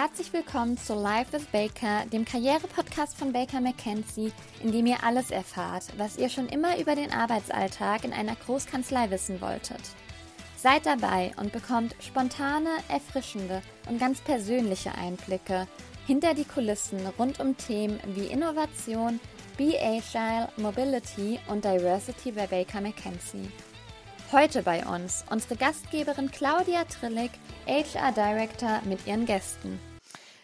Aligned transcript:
Herzlich 0.00 0.32
willkommen 0.32 0.78
zu 0.78 0.94
Live 0.94 1.30
with 1.34 1.44
Baker, 1.52 2.06
dem 2.10 2.24
Karriere-Podcast 2.24 3.18
von 3.18 3.34
Baker 3.34 3.60
McKenzie, 3.60 4.32
in 4.62 4.72
dem 4.72 4.86
ihr 4.86 5.04
alles 5.04 5.30
erfahrt, 5.30 5.84
was 5.98 6.16
ihr 6.16 6.30
schon 6.30 6.48
immer 6.48 6.78
über 6.78 6.94
den 6.94 7.12
Arbeitsalltag 7.12 8.04
in 8.04 8.14
einer 8.14 8.34
Großkanzlei 8.34 9.10
wissen 9.10 9.42
wolltet. 9.42 9.82
Seid 10.56 10.86
dabei 10.86 11.32
und 11.36 11.52
bekommt 11.52 11.94
spontane, 12.00 12.70
erfrischende 12.88 13.60
und 13.90 14.00
ganz 14.00 14.22
persönliche 14.22 14.94
Einblicke 14.94 15.68
hinter 16.06 16.32
die 16.32 16.46
Kulissen 16.46 17.06
rund 17.18 17.38
um 17.38 17.54
Themen 17.58 18.00
wie 18.14 18.28
Innovation, 18.28 19.20
Be 19.58 19.74
Agile, 19.78 20.48
Mobility 20.56 21.38
und 21.48 21.62
Diversity 21.62 22.32
bei 22.32 22.46
Baker 22.46 22.80
McKenzie. 22.80 23.52
Heute 24.32 24.62
bei 24.62 24.82
uns 24.86 25.26
unsere 25.28 25.56
Gastgeberin 25.56 26.30
Claudia 26.30 26.84
Trillig, 26.84 27.32
HR 27.66 28.12
Director 28.12 28.80
mit 28.86 29.06
ihren 29.06 29.26
Gästen. 29.26 29.78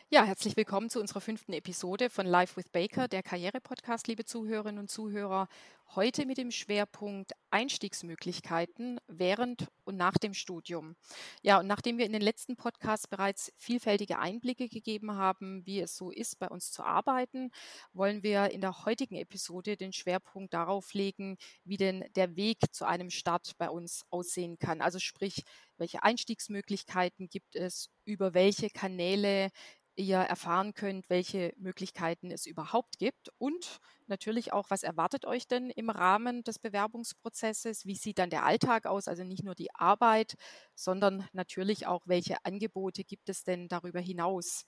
Ja, 0.09 0.23
herzlich 0.23 0.57
willkommen 0.57 0.89
zu 0.89 1.01
unserer 1.01 1.21
fünften 1.21 1.53
Episode 1.53 2.11
von 2.11 2.27
Live 2.27 2.57
with 2.57 2.69
Baker, 2.69 3.09
der 3.09 3.25
Karriere-Podcast, 3.25 4.07
liebe 4.07 4.25
Zuhörerinnen 4.25 4.79
und 4.79 4.89
Zuhörer. 4.89 5.49
Heute 5.97 6.27
mit 6.27 6.39
dem 6.39 6.53
Schwerpunkt 6.53 7.33
Einstiegsmöglichkeiten 7.51 9.01
während 9.09 9.67
und 9.83 9.97
nach 9.97 10.17
dem 10.17 10.33
Studium. 10.33 10.95
Ja, 11.43 11.59
und 11.59 11.67
nachdem 11.67 11.99
wir 11.99 12.07
in 12.07 12.13
den 12.13 12.23
letzten 12.23 12.55
Podcasts 12.55 13.09
bereits 13.09 13.53
vielfältige 13.57 14.21
Einblicke 14.21 14.69
gegeben 14.69 15.17
haben, 15.17 15.67
wie 15.67 15.81
es 15.81 15.97
so 15.97 16.13
ist, 16.13 16.39
bei 16.39 16.47
uns 16.47 16.71
zu 16.71 16.85
arbeiten, 16.85 17.51
wollen 17.93 18.23
wir 18.23 18.53
in 18.53 18.61
der 18.61 18.85
heutigen 18.85 19.17
Episode 19.17 19.77
den 19.77 19.93
Schwerpunkt 19.93 20.55
darauf 20.55 20.95
legen, 20.95 21.37
wie 21.65 21.79
denn 21.79 22.05
der 22.15 22.37
Weg 22.37 22.59
zu 22.71 22.85
einem 22.85 23.11
Start 23.11 23.59
bei 23.59 23.71
uns 23.71 24.05
aussehen 24.11 24.57
kann. 24.61 24.83
Also 24.83 25.01
sprich, 25.01 25.43
welche 25.79 26.05
Einstiegsmöglichkeiten 26.05 27.29
gibt 27.29 27.57
es, 27.57 27.91
über 28.05 28.35
welche 28.35 28.71
Kanäle 28.71 29.51
ihr 29.97 30.19
erfahren 30.19 30.75
könnt, 30.75 31.09
welche 31.11 31.53
Möglichkeiten 31.57 32.31
es 32.31 32.47
überhaupt 32.47 32.99
gibt 32.99 33.31
und 33.39 33.79
natürlich 34.07 34.53
auch, 34.53 34.71
was 34.71 34.83
erwartet 34.83 35.25
euch 35.27 35.49
denn 35.49 35.71
im 35.71 35.91
Rahmen 35.91 36.43
des 36.45 36.59
Bewerbungsprozesses? 36.59 37.87
Wie 37.87 37.97
sieht 37.97 38.19
dann 38.19 38.31
der 38.31 38.45
Alltag 38.45 38.87
aus? 38.87 39.09
Also 39.09 39.25
nicht 39.25 39.43
nur 39.45 39.55
die 39.55 39.75
Arbeit, 39.75 40.35
sondern 40.75 41.29
natürlich 41.33 41.87
auch, 41.87 42.07
welche 42.07 42.45
Angebote 42.45 43.05
gibt 43.05 43.29
es 43.29 43.43
denn 43.45 43.69
darüber 43.69 44.01
hinaus? 44.01 44.65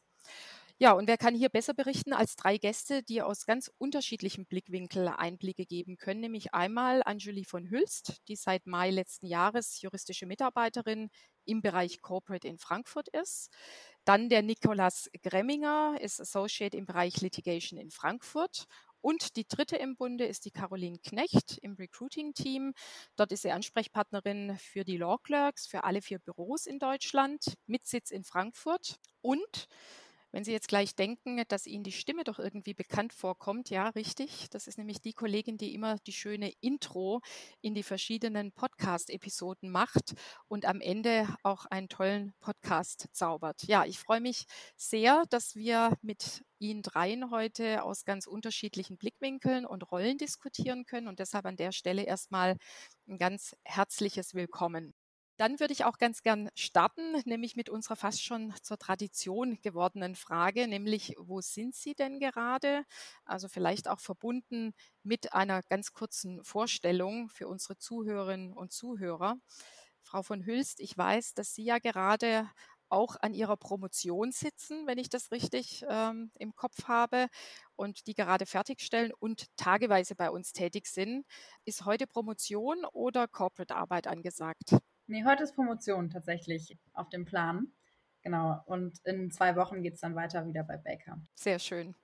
Ja, 0.80 0.92
und 0.92 1.08
wer 1.08 1.18
kann 1.18 1.34
hier 1.34 1.48
besser 1.48 1.74
berichten 1.74 2.12
als 2.12 2.36
drei 2.36 2.56
Gäste, 2.56 3.02
die 3.02 3.20
aus 3.20 3.46
ganz 3.46 3.70
unterschiedlichen 3.78 4.46
Blickwinkeln 4.46 5.08
Einblicke 5.08 5.66
geben 5.66 5.96
können, 5.96 6.20
nämlich 6.20 6.54
einmal 6.54 7.02
Anjuli 7.04 7.44
von 7.44 7.68
Hülst, 7.68 8.22
die 8.28 8.36
seit 8.36 8.66
Mai 8.66 8.90
letzten 8.90 9.26
Jahres 9.26 9.80
juristische 9.80 10.26
Mitarbeiterin 10.26 11.10
im 11.44 11.62
Bereich 11.62 12.00
Corporate 12.00 12.46
in 12.46 12.58
Frankfurt 12.58 13.08
ist. 13.08 13.50
Dann 14.08 14.30
der 14.30 14.40
Nikolas 14.40 15.10
Gremminger 15.22 15.98
ist 16.00 16.18
Associate 16.18 16.74
im 16.74 16.86
Bereich 16.86 17.20
Litigation 17.20 17.78
in 17.78 17.90
Frankfurt. 17.90 18.64
Und 19.02 19.36
die 19.36 19.46
dritte 19.46 19.76
im 19.76 19.96
Bunde 19.96 20.24
ist 20.24 20.46
die 20.46 20.50
Caroline 20.50 20.98
Knecht 20.98 21.58
im 21.58 21.74
Recruiting-Team. 21.74 22.72
Dort 23.16 23.32
ist 23.32 23.42
sie 23.42 23.50
Ansprechpartnerin 23.50 24.56
für 24.56 24.86
die 24.86 24.96
Law 24.96 25.18
Clerks 25.22 25.66
für 25.66 25.84
alle 25.84 26.00
vier 26.00 26.20
Büros 26.20 26.64
in 26.64 26.78
Deutschland 26.78 27.58
mit 27.66 27.86
Sitz 27.86 28.10
in 28.10 28.24
Frankfurt. 28.24 28.98
Und 29.20 29.68
wenn 30.30 30.44
Sie 30.44 30.52
jetzt 30.52 30.68
gleich 30.68 30.94
denken, 30.94 31.42
dass 31.48 31.66
Ihnen 31.66 31.84
die 31.84 31.92
Stimme 31.92 32.24
doch 32.24 32.38
irgendwie 32.38 32.74
bekannt 32.74 33.12
vorkommt, 33.12 33.70
ja, 33.70 33.88
richtig. 33.88 34.50
Das 34.50 34.66
ist 34.66 34.78
nämlich 34.78 35.00
die 35.00 35.12
Kollegin, 35.12 35.56
die 35.56 35.74
immer 35.74 35.96
die 36.06 36.12
schöne 36.12 36.52
Intro 36.60 37.20
in 37.60 37.74
die 37.74 37.82
verschiedenen 37.82 38.52
Podcast-Episoden 38.52 39.70
macht 39.70 40.14
und 40.48 40.66
am 40.66 40.80
Ende 40.80 41.26
auch 41.42 41.66
einen 41.66 41.88
tollen 41.88 42.34
Podcast 42.40 43.08
zaubert. 43.12 43.62
Ja, 43.64 43.84
ich 43.84 43.98
freue 43.98 44.20
mich 44.20 44.44
sehr, 44.76 45.24
dass 45.30 45.56
wir 45.56 45.96
mit 46.02 46.44
Ihnen 46.58 46.82
dreien 46.82 47.30
heute 47.30 47.82
aus 47.84 48.04
ganz 48.04 48.26
unterschiedlichen 48.26 48.98
Blickwinkeln 48.98 49.64
und 49.64 49.90
Rollen 49.90 50.18
diskutieren 50.18 50.84
können 50.84 51.08
und 51.08 51.20
deshalb 51.20 51.46
an 51.46 51.56
der 51.56 51.72
Stelle 51.72 52.02
erstmal 52.02 52.56
ein 53.08 53.18
ganz 53.18 53.56
herzliches 53.64 54.34
Willkommen. 54.34 54.94
Dann 55.38 55.60
würde 55.60 55.72
ich 55.72 55.84
auch 55.84 55.98
ganz 55.98 56.22
gern 56.22 56.50
starten, 56.56 57.12
nämlich 57.24 57.54
mit 57.54 57.70
unserer 57.70 57.94
fast 57.96 58.22
schon 58.24 58.52
zur 58.62 58.76
Tradition 58.76 59.60
gewordenen 59.62 60.16
Frage, 60.16 60.66
nämlich 60.66 61.14
wo 61.16 61.40
sind 61.40 61.76
Sie 61.76 61.94
denn 61.94 62.18
gerade? 62.18 62.84
Also 63.24 63.46
vielleicht 63.48 63.86
auch 63.88 64.00
verbunden 64.00 64.72
mit 65.04 65.32
einer 65.32 65.62
ganz 65.62 65.92
kurzen 65.92 66.42
Vorstellung 66.44 67.28
für 67.28 67.46
unsere 67.46 67.78
Zuhörerinnen 67.78 68.52
und 68.52 68.72
Zuhörer. 68.72 69.36
Frau 70.02 70.22
von 70.24 70.44
Hülst, 70.44 70.80
ich 70.80 70.96
weiß, 70.98 71.34
dass 71.34 71.54
Sie 71.54 71.64
ja 71.64 71.78
gerade 71.78 72.50
auch 72.88 73.16
an 73.20 73.34
ihrer 73.34 73.56
Promotion 73.58 74.32
sitzen, 74.32 74.86
wenn 74.86 74.98
ich 74.98 75.10
das 75.10 75.30
richtig 75.30 75.84
ähm, 75.88 76.32
im 76.38 76.54
Kopf 76.56 76.84
habe, 76.88 77.28
und 77.76 78.06
die 78.08 78.14
gerade 78.14 78.46
fertigstellen 78.46 79.12
und 79.20 79.46
tageweise 79.56 80.16
bei 80.16 80.30
uns 80.30 80.52
tätig 80.52 80.86
sind. 80.86 81.26
Ist 81.64 81.84
heute 81.84 82.06
Promotion 82.06 82.84
oder 82.92 83.28
Corporate 83.28 83.76
Arbeit 83.76 84.06
angesagt? 84.08 84.72
Nee, 85.10 85.24
heute 85.24 85.42
ist 85.42 85.54
Promotion 85.54 86.10
tatsächlich 86.10 86.76
auf 86.92 87.08
dem 87.08 87.24
Plan. 87.24 87.72
Genau. 88.22 88.62
Und 88.66 88.98
in 89.04 89.30
zwei 89.30 89.56
Wochen 89.56 89.82
geht 89.82 89.94
es 89.94 90.00
dann 90.00 90.14
weiter 90.14 90.46
wieder 90.46 90.64
bei 90.64 90.76
Baker. 90.76 91.18
Sehr 91.34 91.58
schön. 91.58 91.94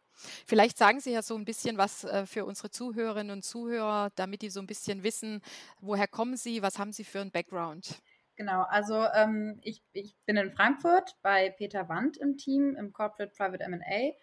Vielleicht 0.47 0.78
sagen 0.78 1.00
Sie 1.00 1.12
ja 1.12 1.20
so 1.20 1.37
ein 1.37 1.44
bisschen 1.44 1.76
was 1.76 2.04
äh, 2.04 2.25
für 2.25 2.47
unsere 2.47 2.70
Zuhörerinnen 2.70 3.31
und 3.31 3.44
Zuhörer, 3.44 4.10
damit 4.15 4.41
die 4.41 4.48
so 4.48 4.60
ein 4.60 4.66
bisschen 4.66 5.03
wissen, 5.03 5.42
woher 5.81 6.09
kommen 6.09 6.38
Sie, 6.38 6.62
was 6.62 6.78
haben 6.78 6.92
Sie 6.92 7.04
für 7.04 7.20
einen 7.20 7.31
Background? 7.31 8.00
Genau, 8.37 8.62
also 8.62 9.04
ähm, 9.15 9.60
ich, 9.62 9.82
ich 9.92 10.16
bin 10.25 10.38
in 10.38 10.53
Frankfurt 10.53 11.15
bei 11.21 11.50
Peter 11.50 11.88
Wandt 11.91 12.16
im 12.16 12.38
Team 12.38 12.75
im 12.75 12.92
Corporate 12.92 13.34
Private 13.36 13.69
MA 13.69 14.15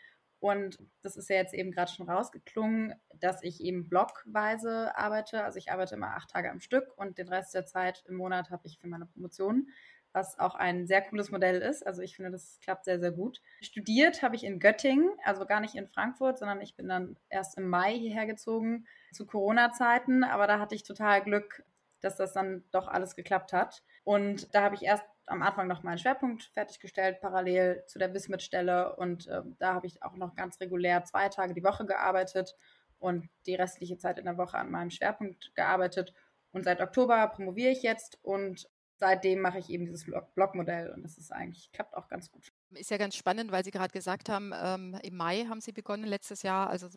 und 0.41 0.79
das 1.03 1.17
ist 1.17 1.29
ja 1.29 1.35
jetzt 1.35 1.53
eben 1.53 1.71
gerade 1.71 1.91
schon 1.91 2.09
rausgeklungen, 2.09 2.95
dass 3.19 3.43
ich 3.43 3.61
eben 3.61 3.87
blockweise 3.87 4.97
arbeite. 4.97 5.43
Also 5.43 5.59
ich 5.59 5.71
arbeite 5.71 5.93
immer 5.93 6.15
acht 6.15 6.31
Tage 6.31 6.49
am 6.49 6.59
Stück 6.59 6.97
und 6.97 7.19
den 7.19 7.29
Rest 7.29 7.53
der 7.53 7.67
Zeit 7.67 8.03
im 8.07 8.15
Monat 8.15 8.49
habe 8.49 8.65
ich 8.65 8.79
für 8.79 8.87
meine 8.87 9.05
Promotion, 9.05 9.69
was 10.13 10.39
auch 10.39 10.55
ein 10.55 10.87
sehr 10.87 11.03
cooles 11.03 11.29
Modell 11.29 11.61
ist. 11.61 11.85
Also 11.85 12.01
ich 12.01 12.15
finde, 12.15 12.31
das 12.31 12.59
klappt 12.59 12.85
sehr, 12.85 12.99
sehr 12.99 13.11
gut. 13.11 13.39
Studiert 13.61 14.23
habe 14.23 14.35
ich 14.35 14.43
in 14.43 14.59
Göttingen, 14.59 15.11
also 15.23 15.45
gar 15.45 15.59
nicht 15.59 15.75
in 15.75 15.87
Frankfurt, 15.87 16.39
sondern 16.39 16.59
ich 16.59 16.75
bin 16.75 16.87
dann 16.89 17.17
erst 17.29 17.55
im 17.59 17.69
Mai 17.69 17.93
hierher 17.93 18.25
gezogen 18.25 18.87
zu 19.13 19.27
Corona-Zeiten. 19.27 20.23
Aber 20.23 20.47
da 20.47 20.57
hatte 20.57 20.73
ich 20.73 20.81
total 20.81 21.21
Glück, 21.21 21.63
dass 21.99 22.15
das 22.15 22.33
dann 22.33 22.63
doch 22.71 22.87
alles 22.87 23.15
geklappt 23.15 23.53
hat. 23.53 23.83
Und 24.03 24.55
da 24.55 24.63
habe 24.63 24.73
ich 24.73 24.81
erst 24.81 25.05
am 25.27 25.41
Anfang 25.41 25.67
noch 25.67 25.83
meinen 25.83 25.97
Schwerpunkt 25.97 26.43
fertiggestellt, 26.53 27.21
parallel 27.21 27.83
zu 27.87 27.99
der 27.99 28.13
Wismit-Stelle. 28.13 28.95
Und 28.95 29.27
äh, 29.27 29.41
da 29.59 29.73
habe 29.73 29.87
ich 29.87 30.03
auch 30.03 30.15
noch 30.15 30.35
ganz 30.35 30.59
regulär 30.59 31.03
zwei 31.03 31.29
Tage 31.29 31.53
die 31.53 31.63
Woche 31.63 31.85
gearbeitet 31.85 32.55
und 32.99 33.29
die 33.45 33.55
restliche 33.55 33.97
Zeit 33.97 34.19
in 34.19 34.25
der 34.25 34.37
Woche 34.37 34.57
an 34.57 34.71
meinem 34.71 34.91
Schwerpunkt 34.91 35.53
gearbeitet. 35.55 36.13
Und 36.51 36.63
seit 36.63 36.81
Oktober 36.81 37.27
promoviere 37.27 37.71
ich 37.71 37.81
jetzt 37.81 38.19
und 38.23 38.69
seitdem 38.95 39.41
mache 39.41 39.59
ich 39.59 39.69
eben 39.69 39.85
dieses 39.85 40.05
Blogmodell 40.35 40.91
und 40.91 41.03
das 41.03 41.17
ist 41.17 41.31
eigentlich, 41.31 41.71
klappt 41.71 41.95
auch 41.95 42.07
ganz 42.07 42.31
gut. 42.31 42.51
Ist 42.73 42.89
ja 42.89 42.95
ganz 42.97 43.17
spannend, 43.17 43.51
weil 43.51 43.65
Sie 43.65 43.71
gerade 43.71 43.91
gesagt 43.91 44.29
haben, 44.29 44.53
ähm, 44.55 44.97
im 45.03 45.17
Mai 45.17 45.45
haben 45.49 45.59
Sie 45.59 45.73
begonnen 45.73 46.05
letztes 46.05 46.41
Jahr, 46.41 46.69
also 46.69 46.87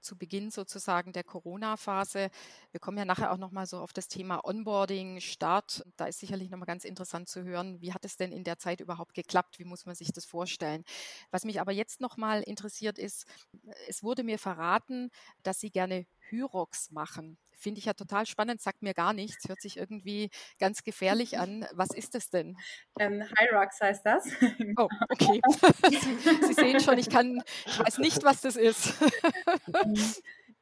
zu 0.00 0.18
Beginn 0.18 0.50
sozusagen 0.50 1.12
der 1.14 1.24
Corona-Phase. 1.24 2.28
Wir 2.70 2.80
kommen 2.80 2.98
ja 2.98 3.06
nachher 3.06 3.32
auch 3.32 3.38
nochmal 3.38 3.64
so 3.66 3.78
auf 3.78 3.94
das 3.94 4.08
Thema 4.08 4.44
Onboarding, 4.44 5.20
Start. 5.20 5.86
Da 5.96 6.04
ist 6.04 6.20
sicherlich 6.20 6.50
nochmal 6.50 6.66
ganz 6.66 6.84
interessant 6.84 7.30
zu 7.30 7.44
hören, 7.44 7.80
wie 7.80 7.94
hat 7.94 8.04
es 8.04 8.18
denn 8.18 8.30
in 8.30 8.44
der 8.44 8.58
Zeit 8.58 8.80
überhaupt 8.80 9.14
geklappt? 9.14 9.58
Wie 9.58 9.64
muss 9.64 9.86
man 9.86 9.94
sich 9.94 10.12
das 10.12 10.26
vorstellen? 10.26 10.84
Was 11.30 11.44
mich 11.44 11.62
aber 11.62 11.72
jetzt 11.72 12.02
nochmal 12.02 12.42
interessiert 12.42 12.98
ist, 12.98 13.24
es 13.88 14.02
wurde 14.02 14.22
mir 14.22 14.38
verraten, 14.38 15.08
dass 15.42 15.60
Sie 15.60 15.70
gerne 15.70 16.04
Hyrox 16.28 16.90
machen. 16.90 17.38
Finde 17.56 17.78
ich 17.78 17.86
ja 17.86 17.94
total 17.94 18.26
spannend, 18.26 18.60
sagt 18.60 18.82
mir 18.82 18.94
gar 18.94 19.12
nichts, 19.12 19.48
hört 19.48 19.60
sich 19.60 19.76
irgendwie 19.76 20.30
ganz 20.58 20.82
gefährlich 20.82 21.38
an. 21.38 21.66
Was 21.72 21.90
ist 21.90 22.14
das 22.14 22.28
denn? 22.30 22.56
Ähm, 22.98 23.24
Hyrox 23.38 23.80
heißt 23.80 24.04
das. 24.04 24.26
Oh, 24.78 24.88
okay. 25.08 25.40
Sie, 25.88 25.96
Sie, 26.46 26.52
sehen 26.52 26.80
schon, 26.80 26.98
ich 26.98 27.08
kann, 27.08 27.40
ich 27.64 27.78
weiß 27.78 27.98
nicht, 27.98 28.24
was 28.24 28.42
das 28.42 28.56
ist. 28.56 28.94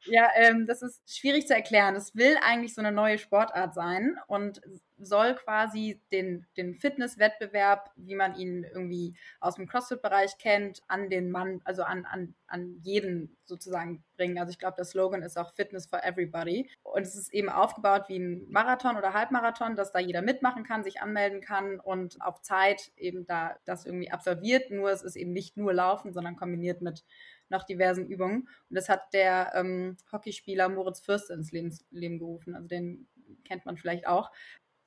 Ja, 0.07 0.29
ähm, 0.35 0.67
das 0.67 0.83
ist 0.83 1.01
schwierig 1.17 1.47
zu 1.47 1.55
erklären. 1.55 1.95
Es 1.95 2.15
will 2.15 2.37
eigentlich 2.43 2.75
so 2.75 2.81
eine 2.81 2.91
neue 2.91 3.17
Sportart 3.17 3.73
sein 3.73 4.17
und 4.27 4.61
soll 4.97 5.35
quasi 5.35 5.99
den, 6.11 6.45
den 6.57 6.75
Fitnesswettbewerb, 6.75 7.89
wie 7.95 8.15
man 8.15 8.35
ihn 8.35 8.63
irgendwie 8.63 9.15
aus 9.39 9.55
dem 9.55 9.67
CrossFit-Bereich 9.67 10.37
kennt, 10.37 10.81
an 10.87 11.09
den 11.09 11.31
Mann, 11.31 11.59
also 11.65 11.83
an, 11.83 12.05
an, 12.05 12.33
an 12.47 12.79
jeden 12.83 13.35
sozusagen 13.45 14.03
bringen. 14.15 14.37
Also 14.37 14.51
ich 14.51 14.59
glaube, 14.59 14.75
der 14.77 14.85
Slogan 14.85 15.21
ist 15.21 15.37
auch 15.37 15.53
Fitness 15.53 15.85
for 15.87 16.03
Everybody. 16.03 16.69
Und 16.83 17.01
es 17.01 17.15
ist 17.15 17.33
eben 17.33 17.49
aufgebaut 17.49 18.05
wie 18.07 18.17
ein 18.19 18.45
Marathon 18.49 18.95
oder 18.95 19.13
Halbmarathon, 19.13 19.75
dass 19.75 19.91
da 19.91 19.99
jeder 19.99 20.21
mitmachen 20.21 20.63
kann, 20.63 20.83
sich 20.83 21.01
anmelden 21.01 21.41
kann 21.41 21.79
und 21.79 22.21
auf 22.21 22.41
Zeit 22.41 22.91
eben 22.95 23.25
da 23.25 23.57
das 23.65 23.85
irgendwie 23.85 24.11
absolviert. 24.11 24.71
Nur 24.71 24.91
es 24.91 25.01
ist 25.03 25.15
eben 25.15 25.33
nicht 25.33 25.57
nur 25.57 25.73
Laufen, 25.73 26.13
sondern 26.13 26.37
kombiniert 26.37 26.81
mit 26.81 27.03
noch 27.49 27.63
diversen 27.63 28.07
Übungen. 28.07 28.47
Und 28.69 28.75
das 28.75 28.89
hat 28.89 29.13
der 29.13 29.51
ähm, 29.55 29.97
Hockeyspieler 30.11 30.69
Moritz 30.69 30.99
Fürst 30.99 31.29
ins 31.29 31.51
Lebens 31.51 31.85
Leben 31.91 32.19
gerufen. 32.19 32.55
Also 32.55 32.67
den 32.67 33.07
kennt 33.43 33.65
man 33.65 33.77
vielleicht 33.77 34.07
auch. 34.07 34.31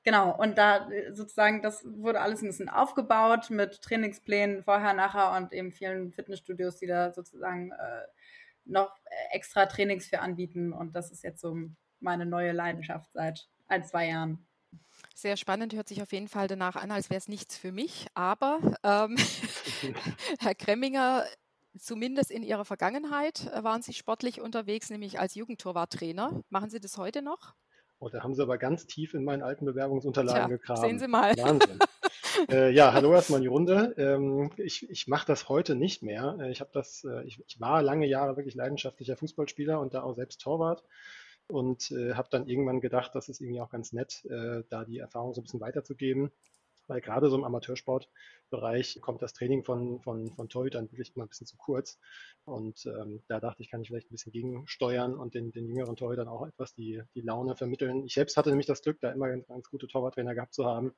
Genau, 0.05 0.35
und 0.35 0.57
da 0.57 0.91
äh, 0.91 1.13
sozusagen, 1.13 1.61
das 1.63 1.85
wurde 1.85 2.21
alles 2.21 2.43
ein 2.43 2.49
bisschen 2.49 2.69
aufgebaut 2.69 3.51
mit 3.51 3.83
Trainingsplänen 3.83 4.63
vorher, 4.63 4.95
nachher 4.95 5.37
und 5.37 5.53
eben 5.53 5.73
vielen 5.73 6.13
Fitnessstudios, 6.13 6.77
die 6.77 6.87
da 6.87 7.13
sozusagen 7.13 7.73
äh, 7.73 8.07
noch 8.65 8.95
extra 9.33 9.67
Trainings 9.67 10.07
für 10.07 10.21
anbieten. 10.21 10.73
Und 10.73 10.95
das 10.95 11.11
ist 11.11 11.25
jetzt 11.25 11.41
so 11.41 11.57
meine 12.01 12.27
neue 12.27 12.53
Leidenschaft 12.53 13.13
seit 13.13 13.49
ein, 13.67 13.85
zwei 13.85 14.09
Jahren. 14.09 14.47
Sehr 15.15 15.37
spannend, 15.37 15.75
hört 15.75 15.89
sich 15.89 16.03
auf 16.03 16.13
jeden 16.13 16.29
Fall 16.29 16.49
danach 16.49 16.77
an, 16.77 16.91
als 16.91 17.11
wäre 17.11 17.19
es 17.19 17.29
nichts 17.29 17.57
für 17.59 17.73
mich. 17.73 18.07
Aber 18.15 18.61
ähm, 18.85 19.17
Herr 20.39 20.55
Kremminger, 20.55 21.25
zumindest 21.77 22.31
in 22.31 22.43
Ihrer 22.43 22.65
Vergangenheit 22.65 23.51
äh, 23.53 23.65
waren 23.65 23.83
Sie 23.83 23.93
sportlich 23.93 24.41
unterwegs, 24.41 24.91
nämlich 24.91 25.19
als 25.19 25.35
Jugendtorwarttrainer. 25.35 26.43
Machen 26.51 26.71
Sie 26.71 26.81
das 26.81 26.97
heute 26.97 27.23
noch? 27.23 27.55
Oh, 28.01 28.09
da 28.09 28.23
haben 28.23 28.35
Sie 28.35 28.43
aber 28.43 28.59
ganz 28.59 28.87
tief 28.87 29.15
in 29.15 29.25
meinen 29.25 29.43
alten 29.43 29.65
Bewerbungsunterlagen 29.65 30.47
Tja, 30.47 30.57
gekramt. 30.57 30.79
Sehen 30.79 30.99
Sie 30.99 31.09
mal. 31.09 31.37
Wahnsinn. 31.37 31.79
äh, 32.51 32.71
ja, 32.71 32.93
hallo 32.93 33.13
erstmal 33.13 33.39
in 33.39 33.43
die 33.43 33.49
Runde. 33.49 33.95
Ähm, 33.99 34.51
ich 34.57 34.89
ich 34.89 35.09
mache 35.09 35.27
das 35.27 35.49
heute 35.49 35.75
nicht 35.75 36.03
mehr. 36.03 36.37
Äh, 36.41 36.51
ich 36.51 36.61
habe 36.61 36.71
das, 36.73 37.05
äh, 37.05 37.25
ich, 37.25 37.43
ich, 37.47 37.61
war 37.61 37.83
lange 37.83 38.07
Jahre 38.07 38.37
wirklich 38.37 38.55
leidenschaftlicher 38.55 39.17
Fußballspieler 39.17 39.81
und 39.81 39.95
da 39.95 40.03
auch 40.03 40.15
selbst 40.15 40.41
Torwart 40.41 40.85
und 41.49 41.91
äh, 41.91 42.15
habe 42.15 42.29
dann 42.31 42.47
irgendwann 42.47 42.81
gedacht, 42.81 43.15
das 43.15 43.29
ist 43.29 43.41
irgendwie 43.41 43.61
auch 43.61 43.71
ganz 43.71 43.93
nett, 43.93 44.25
äh, 44.27 44.63
da 44.69 44.85
die 44.85 44.99
Erfahrung 44.99 45.35
so 45.35 45.41
ein 45.41 45.45
bisschen 45.45 45.61
weiterzugeben, 45.61 46.31
weil 46.89 47.01
gerade 47.01 47.31
so 47.31 47.37
im 47.37 47.45
Amateursportbereich 47.45 49.01
kommt 49.01 49.23
das 49.23 49.33
Training 49.33 49.65
von, 49.65 50.01
von, 50.01 50.35
von 50.35 50.49
Torhütern 50.49 50.91
wirklich 50.91 51.15
immer 51.15 51.27
ein 51.27 51.29
bisschen 51.29 51.47
zu 51.47 51.57
kurz. 51.57 51.99
Und 52.45 52.87
ähm, 52.87 53.23
da 53.29 53.41
dachte 53.41 53.63
ich, 53.63 53.71
kann 53.71 53.83
ich 53.83 53.89
vielleicht 53.89 54.11
ein 54.11 54.15
bisschen 54.15 54.33
gegensteuern 54.33 55.15
und 55.15 55.35
den, 55.35 55.53
den 55.53 55.67
jüngeren 55.67 55.97
Torhütern 55.97 56.29
auch 56.29 56.47
etwas 56.47 56.75
die, 56.75 57.03
die 57.15 57.21
Laune 57.21 57.57
vermitteln. 57.57 58.05
Ich 58.05 58.15
selbst 58.15 58.37
hatte 58.37 58.51
nämlich 58.51 58.67
das 58.67 58.83
Glück, 58.83 58.99
da 59.01 59.13
immer 59.13 59.29
ganz, 59.29 59.47
ganz 59.47 59.71
gute 59.71 59.87
Torwarttrainer 59.87 60.35
gehabt 60.35 60.55
zu 60.55 60.65
haben, 60.65 60.95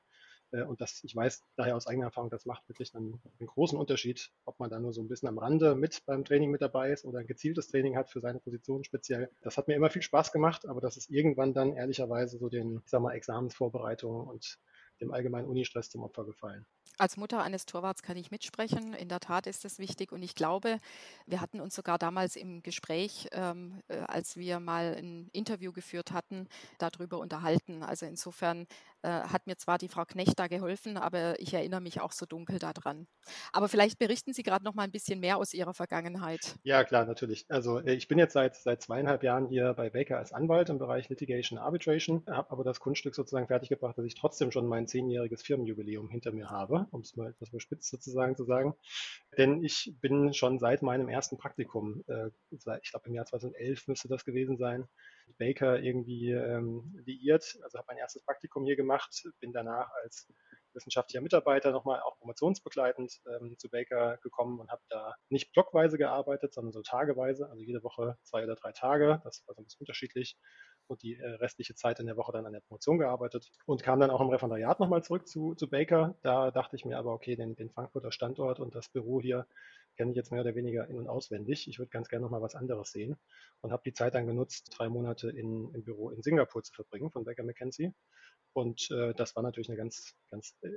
äh, 0.52 0.62
und 0.62 0.80
das, 0.80 1.02
ich 1.04 1.14
weiß 1.14 1.44
daher 1.56 1.76
aus 1.76 1.86
eigener 1.86 2.06
Erfahrung, 2.06 2.30
das 2.30 2.46
macht 2.46 2.68
wirklich 2.68 2.94
einen, 2.94 3.20
einen, 3.38 3.46
großen 3.46 3.78
Unterschied, 3.78 4.30
ob 4.44 4.58
man 4.58 4.70
da 4.70 4.78
nur 4.78 4.92
so 4.92 5.00
ein 5.00 5.08
bisschen 5.08 5.28
am 5.28 5.38
Rande 5.38 5.74
mit 5.74 6.04
beim 6.06 6.24
Training 6.24 6.50
mit 6.50 6.62
dabei 6.62 6.90
ist 6.90 7.04
oder 7.04 7.20
ein 7.20 7.26
gezieltes 7.26 7.68
Training 7.68 7.96
hat 7.96 8.10
für 8.10 8.20
seine 8.20 8.40
Position 8.40 8.84
speziell. 8.84 9.30
Das 9.42 9.56
hat 9.56 9.68
mir 9.68 9.74
immer 9.74 9.90
viel 9.90 10.02
Spaß 10.02 10.32
gemacht, 10.32 10.66
aber 10.66 10.80
das 10.80 10.96
ist 10.96 11.10
irgendwann 11.10 11.54
dann 11.54 11.74
ehrlicherweise 11.74 12.38
so 12.38 12.48
den, 12.48 12.80
ich 12.84 12.90
sag 12.90 13.00
mal, 13.02 13.14
Examensvorbereitungen 13.14 14.26
und 14.26 14.58
dem 15.00 15.12
allgemeinen 15.12 15.48
Unistress 15.48 15.90
zum 15.90 16.02
Opfer 16.02 16.24
gefallen. 16.24 16.66
Als 16.98 17.16
Mutter 17.16 17.42
eines 17.42 17.64
Torwarts 17.64 18.02
kann 18.02 18.18
ich 18.18 18.30
mitsprechen. 18.30 18.92
In 18.92 19.08
der 19.08 19.20
Tat 19.20 19.46
ist 19.46 19.64
das 19.64 19.78
wichtig. 19.78 20.12
Und 20.12 20.22
ich 20.22 20.34
glaube, 20.34 20.78
wir 21.26 21.40
hatten 21.40 21.60
uns 21.60 21.74
sogar 21.74 21.96
damals 21.96 22.36
im 22.36 22.62
Gespräch, 22.62 23.28
ähm, 23.32 23.80
äh, 23.88 24.00
als 24.00 24.36
wir 24.36 24.60
mal 24.60 24.96
ein 24.98 25.30
Interview 25.32 25.72
geführt 25.72 26.12
hatten, 26.12 26.46
darüber 26.76 27.18
unterhalten. 27.18 27.82
Also 27.82 28.04
insofern 28.04 28.66
äh, 29.02 29.08
hat 29.08 29.46
mir 29.46 29.56
zwar 29.56 29.78
die 29.78 29.88
Frau 29.88 30.04
Knecht 30.04 30.38
da 30.38 30.46
geholfen, 30.46 30.96
aber 30.96 31.38
ich 31.40 31.54
erinnere 31.54 31.80
mich 31.80 32.00
auch 32.00 32.12
so 32.12 32.26
dunkel 32.26 32.58
daran. 32.58 33.06
Aber 33.52 33.68
vielleicht 33.68 33.98
berichten 33.98 34.32
Sie 34.32 34.42
gerade 34.42 34.64
noch 34.64 34.74
mal 34.74 34.82
ein 34.82 34.92
bisschen 34.92 35.20
mehr 35.20 35.38
aus 35.38 35.54
Ihrer 35.54 35.74
Vergangenheit. 35.74 36.56
Ja, 36.62 36.84
klar, 36.84 37.06
natürlich. 37.06 37.46
Also 37.48 37.78
äh, 37.78 37.94
ich 37.94 38.08
bin 38.08 38.18
jetzt 38.18 38.34
seit, 38.34 38.56
seit 38.56 38.82
zweieinhalb 38.82 39.22
Jahren 39.22 39.48
hier 39.48 39.74
bei 39.74 39.90
Baker 39.90 40.18
als 40.18 40.32
Anwalt 40.32 40.68
im 40.68 40.78
Bereich 40.78 41.08
Litigation 41.08 41.58
Arbitration, 41.58 42.24
habe 42.26 42.50
aber 42.50 42.64
das 42.64 42.80
Kunststück 42.80 43.14
sozusagen 43.14 43.46
fertiggebracht, 43.46 43.96
dass 43.96 44.04
ich 44.04 44.14
trotzdem 44.14 44.52
schon 44.52 44.66
mein 44.66 44.86
zehnjähriges 44.86 45.42
Firmenjubiläum 45.42 46.08
hinter 46.08 46.32
mir 46.32 46.50
habe 46.50 46.80
um 46.90 47.00
es 47.00 47.16
mal 47.16 47.30
etwas 47.30 47.48
überspitzt 47.50 47.90
sozusagen 47.90 48.36
zu 48.36 48.44
sagen. 48.44 48.74
Denn 49.36 49.62
ich 49.62 49.94
bin 50.00 50.32
schon 50.32 50.58
seit 50.58 50.82
meinem 50.82 51.08
ersten 51.08 51.38
Praktikum, 51.38 52.04
äh, 52.08 52.30
ich 52.50 52.90
glaube 52.90 53.06
im 53.06 53.14
Jahr 53.14 53.26
2011 53.26 53.88
müsste 53.88 54.08
das 54.08 54.24
gewesen 54.24 54.56
sein, 54.56 54.86
Baker 55.38 55.80
irgendwie 55.80 56.32
ähm, 56.32 57.00
liiert. 57.04 57.58
Also 57.62 57.78
habe 57.78 57.86
mein 57.88 57.98
erstes 57.98 58.22
Praktikum 58.22 58.64
hier 58.64 58.76
gemacht, 58.76 58.89
bin 59.40 59.52
danach 59.52 59.90
als 60.02 60.28
wissenschaftlicher 60.74 61.20
Mitarbeiter 61.20 61.72
nochmal 61.72 62.00
auch 62.00 62.16
promotionsbegleitend 62.18 63.20
ähm, 63.26 63.56
zu 63.58 63.68
Baker 63.68 64.18
gekommen 64.18 64.60
und 64.60 64.70
habe 64.70 64.82
da 64.88 65.14
nicht 65.28 65.52
blockweise 65.52 65.98
gearbeitet, 65.98 66.54
sondern 66.54 66.72
so 66.72 66.82
tageweise, 66.82 67.48
also 67.48 67.62
jede 67.62 67.82
Woche 67.82 68.16
zwei 68.22 68.44
oder 68.44 68.54
drei 68.54 68.72
Tage. 68.72 69.20
Das 69.24 69.44
war 69.46 69.54
so 69.54 69.62
ein 69.62 69.64
bisschen 69.64 69.80
unterschiedlich 69.80 70.36
und 70.86 71.02
die 71.02 71.16
äh, 71.16 71.26
restliche 71.26 71.74
Zeit 71.74 72.00
in 72.00 72.06
der 72.06 72.16
Woche 72.16 72.32
dann 72.32 72.46
an 72.46 72.52
der 72.52 72.60
Promotion 72.60 72.98
gearbeitet 72.98 73.50
und 73.66 73.82
kam 73.82 74.00
dann 74.00 74.10
auch 74.10 74.20
im 74.20 74.28
Referendariat 74.28 74.80
nochmal 74.80 75.02
zurück 75.02 75.26
zu, 75.26 75.54
zu 75.54 75.68
Baker. 75.68 76.16
Da 76.22 76.50
dachte 76.50 76.76
ich 76.76 76.84
mir 76.84 76.98
aber, 76.98 77.12
okay, 77.12 77.36
den, 77.36 77.56
den 77.56 77.70
Frankfurter 77.70 78.12
Standort 78.12 78.60
und 78.60 78.74
das 78.74 78.88
Büro 78.88 79.20
hier 79.20 79.46
kenne 79.96 80.10
ich 80.10 80.16
jetzt 80.16 80.32
mehr 80.32 80.40
oder 80.40 80.54
weniger 80.54 80.88
in- 80.88 80.98
und 80.98 81.08
auswendig. 81.08 81.68
Ich 81.68 81.78
würde 81.78 81.90
ganz 81.90 82.08
gerne 82.08 82.24
nochmal 82.24 82.42
was 82.42 82.54
anderes 82.54 82.90
sehen 82.90 83.16
und 83.60 83.72
habe 83.72 83.82
die 83.84 83.92
Zeit 83.92 84.14
dann 84.14 84.26
genutzt, 84.26 84.74
drei 84.76 84.88
Monate 84.88 85.30
in, 85.30 85.72
im 85.74 85.84
Büro 85.84 86.10
in 86.10 86.22
Singapur 86.22 86.62
zu 86.62 86.72
verbringen 86.72 87.10
von 87.10 87.24
Baker 87.24 87.42
McKenzie. 87.42 87.92
Und 88.52 88.90
äh, 88.90 89.14
das 89.14 89.36
war 89.36 89.42
natürlich 89.42 89.68
eine 89.68 89.78
ganz, 89.78 90.14
ganz 90.30 90.56
äh, 90.62 90.68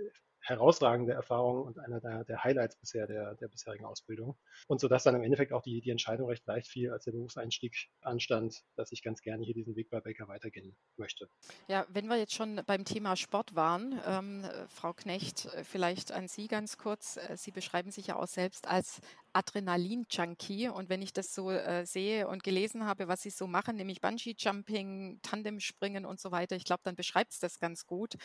herausragende 0.43 1.13
Erfahrung 1.13 1.63
und 1.63 1.79
einer 1.79 1.99
der, 1.99 2.25
der 2.25 2.43
Highlights 2.43 2.75
bisher 2.75 3.07
der, 3.07 3.35
der 3.35 3.47
bisherigen 3.47 3.85
Ausbildung. 3.85 4.37
Und 4.67 4.79
so 4.79 4.87
dass 4.87 5.03
dann 5.03 5.15
im 5.15 5.23
Endeffekt 5.23 5.53
auch 5.53 5.61
die, 5.61 5.81
die 5.81 5.89
Entscheidung 5.89 6.27
recht 6.27 6.45
leicht 6.45 6.67
fiel, 6.67 6.91
als 6.91 7.05
der 7.05 7.13
Berufseinstieg 7.13 7.75
anstand, 8.01 8.63
dass 8.75 8.91
ich 8.91 9.01
ganz 9.01 9.21
gerne 9.21 9.43
hier 9.43 9.53
diesen 9.53 9.75
Weg 9.75 9.89
bei 9.89 10.01
Baker 10.01 10.27
weitergehen 10.27 10.75
möchte. 10.97 11.29
Ja, 11.67 11.85
wenn 11.89 12.07
wir 12.07 12.17
jetzt 12.17 12.33
schon 12.33 12.61
beim 12.65 12.85
Thema 12.85 13.15
Sport 13.15 13.55
waren, 13.55 13.99
ähm, 14.05 14.43
Frau 14.67 14.93
Knecht, 14.93 15.45
äh, 15.45 15.63
vielleicht 15.63 16.11
an 16.11 16.27
Sie 16.27 16.47
ganz 16.47 16.77
kurz. 16.77 17.17
Äh, 17.17 17.37
Sie 17.37 17.51
beschreiben 17.51 17.91
sich 17.91 18.07
ja 18.07 18.17
auch 18.17 18.27
selbst 18.27 18.67
als 18.67 19.01
Adrenalin-Junkie. 19.33 20.69
Und 20.69 20.89
wenn 20.89 21.01
ich 21.01 21.13
das 21.13 21.33
so 21.33 21.51
äh, 21.51 21.85
sehe 21.85 22.27
und 22.27 22.43
gelesen 22.43 22.85
habe, 22.85 23.07
was 23.07 23.21
Sie 23.21 23.29
so 23.29 23.47
machen, 23.47 23.75
nämlich 23.75 24.01
Bungee-Jumping, 24.01 25.19
Tandemspringen 25.21 26.05
und 26.05 26.19
so 26.19 26.31
weiter, 26.31 26.55
ich 26.55 26.65
glaube, 26.65 26.81
dann 26.83 26.95
beschreibt 26.95 27.31
es 27.31 27.39
das 27.39 27.59
ganz 27.59 27.85
gut. 27.85 28.15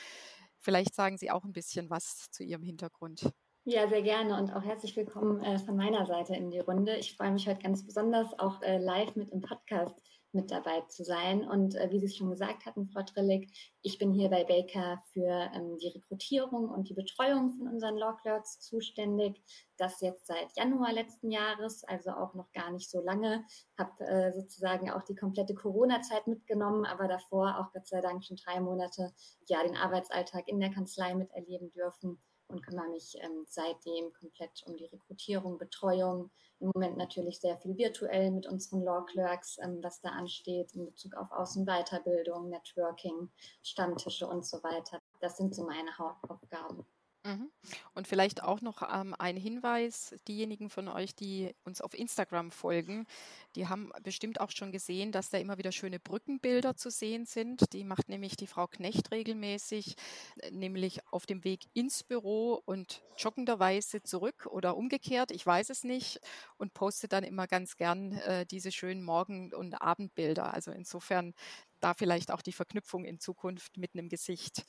Vielleicht 0.61 0.95
sagen 0.95 1.19
Sie 1.19 1.31
auch 1.31 1.45
ein 1.45 1.53
bisschen 1.53 1.89
was 1.91 2.31
zu 2.31 2.43
Ihrem 2.43 2.63
Hintergrund. 2.63 3.31
Ja, 3.65 3.87
sehr 3.89 4.03
gerne 4.03 4.39
und 4.39 4.51
auch 4.51 4.63
herzlich 4.63 4.97
willkommen 4.97 5.43
äh, 5.43 5.59
von 5.59 5.77
meiner 5.77 6.07
Seite 6.07 6.35
in 6.35 6.51
die 6.51 6.59
Runde. 6.59 6.97
Ich 6.97 7.15
freue 7.17 7.33
mich 7.33 7.47
heute 7.47 7.63
ganz 7.63 7.85
besonders, 7.85 8.39
auch 8.39 8.63
äh, 8.63 8.79
live 8.79 9.15
mit 9.15 9.31
im 9.31 9.43
Podcast 9.43 9.95
mit 10.33 10.51
dabei 10.51 10.83
zu 10.83 11.05
sein. 11.05 11.49
Und 11.49 11.75
äh, 11.75 11.91
wie 11.91 11.99
Sie 11.99 12.07
es 12.07 12.17
schon 12.17 12.31
gesagt 12.31 12.67
hatten, 12.67 12.89
Frau 12.89 13.03
Trillig, 13.03 13.51
ich 13.83 13.99
bin 13.99 14.13
hier 14.13 14.29
bei 14.29 14.45
Baker 14.45 15.03
für 15.13 15.51
ähm, 15.55 15.79
die 15.79 15.89
Rekrutierung 15.89 16.69
und 16.69 16.89
die 16.89 16.95
Betreuung 16.95 17.53
von 17.53 17.69
unseren 17.69 17.97
Law 17.97 18.17
Clerks 18.21 18.61
zuständig. 18.61 19.43
Das 19.77 20.01
jetzt 20.01 20.27
seit 20.27 20.57
Januar 20.57 20.93
letzten 20.93 21.31
Jahres, 21.31 21.85
also 21.85 22.11
auch 22.11 22.35
noch 22.35 22.51
gar 22.53 22.71
nicht 22.71 22.91
so 22.91 23.01
lange. 23.01 23.45
Habe 23.79 24.05
äh, 24.05 24.33
sozusagen 24.33 24.91
auch 24.91 25.03
die 25.03 25.15
komplette 25.17 25.55
Corona-Zeit 25.55 26.27
mitgenommen, 26.27 26.85
aber 26.85 27.09
davor 27.09 27.59
auch 27.59 27.73
Gott 27.73 27.87
sei 27.87 28.01
Dank 28.01 28.25
schon 28.25 28.37
drei 28.37 28.61
Monate 28.61 29.13
ja 29.47 29.63
den 29.63 29.77
Arbeitsalltag 29.77 30.49
in 30.49 30.61
der 30.61 30.71
Kanzlei 30.71 31.15
miterleben 31.15 31.71
dürfen 31.73 32.19
und 32.49 32.63
kümmere 32.63 32.89
mich 32.89 33.17
ähm, 33.21 33.45
seitdem 33.47 34.13
komplett 34.13 34.65
um 34.67 34.77
die 34.77 34.87
Rekrutierung, 34.87 35.59
Betreuung. 35.59 36.31
Im 36.61 36.71
Moment 36.75 36.97
natürlich 36.97 37.39
sehr 37.39 37.57
viel 37.59 37.77
virtuell 37.77 38.33
mit 38.33 38.47
unseren 38.47 38.83
Law 38.83 39.05
Clerks, 39.05 39.59
ähm, 39.63 39.79
was 39.83 40.01
da 40.01 40.11
ansteht 40.11 40.75
in 40.75 40.87
Bezug 40.87 41.15
auf 41.15 41.31
Außenweiterbildung, 41.31 42.49
Networking, 42.51 43.31
Stammtische 43.63 44.27
und 44.27 44.45
so 44.45 44.63
weiter. 44.63 45.01
Das 45.21 45.37
sind 45.37 45.55
so 45.55 45.65
meine 45.65 45.97
Hauptaufgaben. 45.97 46.85
Mhm. 47.29 47.51
Und 47.95 48.09
vielleicht 48.09 48.43
auch 48.43 48.63
noch 48.63 48.83
ähm, 48.83 49.15
ein 49.19 49.37
Hinweis, 49.37 50.15
diejenigen 50.27 50.71
von 50.71 50.89
euch, 50.89 51.15
die 51.15 51.55
uns 51.65 51.83
auf 51.83 51.93
Instagram 51.93 52.51
folgen, 52.51 53.07
die 53.55 53.69
haben 53.69 53.91
bestimmt 54.03 54.41
auch 54.41 54.51
schon 54.51 54.73
gesehen, 54.73 55.13
dass 55.13 55.29
da 55.29 55.37
immer 55.37 55.59
wieder 55.59 55.71
schöne 55.71 56.01
Brückenbilder 56.01 56.75
zu 56.77 56.91
sehen 56.91 57.27
sind. 57.27 57.75
Die 57.75 57.85
macht 57.85 58.09
nämlich 58.09 58.37
die 58.37 58.47
Frau 58.47 58.67
Knecht 58.67 59.11
regelmäßig, 59.11 59.97
äh, 60.39 60.51
nämlich 60.53 61.01
auf 61.13 61.27
dem 61.27 61.45
Weg 61.45 61.67
ins 61.75 62.03
Büro 62.03 62.63
und 62.65 63.03
joggenderweise 63.19 64.03
zurück 64.03 64.47
oder 64.47 64.77
umgekehrt, 64.77 65.31
ich 65.31 65.45
weiß 65.45 65.69
es 65.69 65.85
nicht, 65.85 66.21
und 66.57 66.73
postet 66.73 67.13
dann 67.13 67.25
immer 67.25 67.47
ganz 67.47 67.77
gern 67.77 68.13
äh, 68.13 68.47
diese 68.47 68.73
schönen 68.73 69.03
Morgen- 69.03 69.53
und 69.53 69.75
Abendbilder. 69.75 70.55
Also 70.55 70.71
insofern 70.71 71.35
da 71.81 71.93
vielleicht 71.93 72.31
auch 72.31 72.43
die 72.43 72.53
Verknüpfung 72.53 73.05
in 73.05 73.21
Zukunft 73.21 73.77
mit 73.77 73.95
einem 73.95 74.09
Gesicht. 74.09 74.65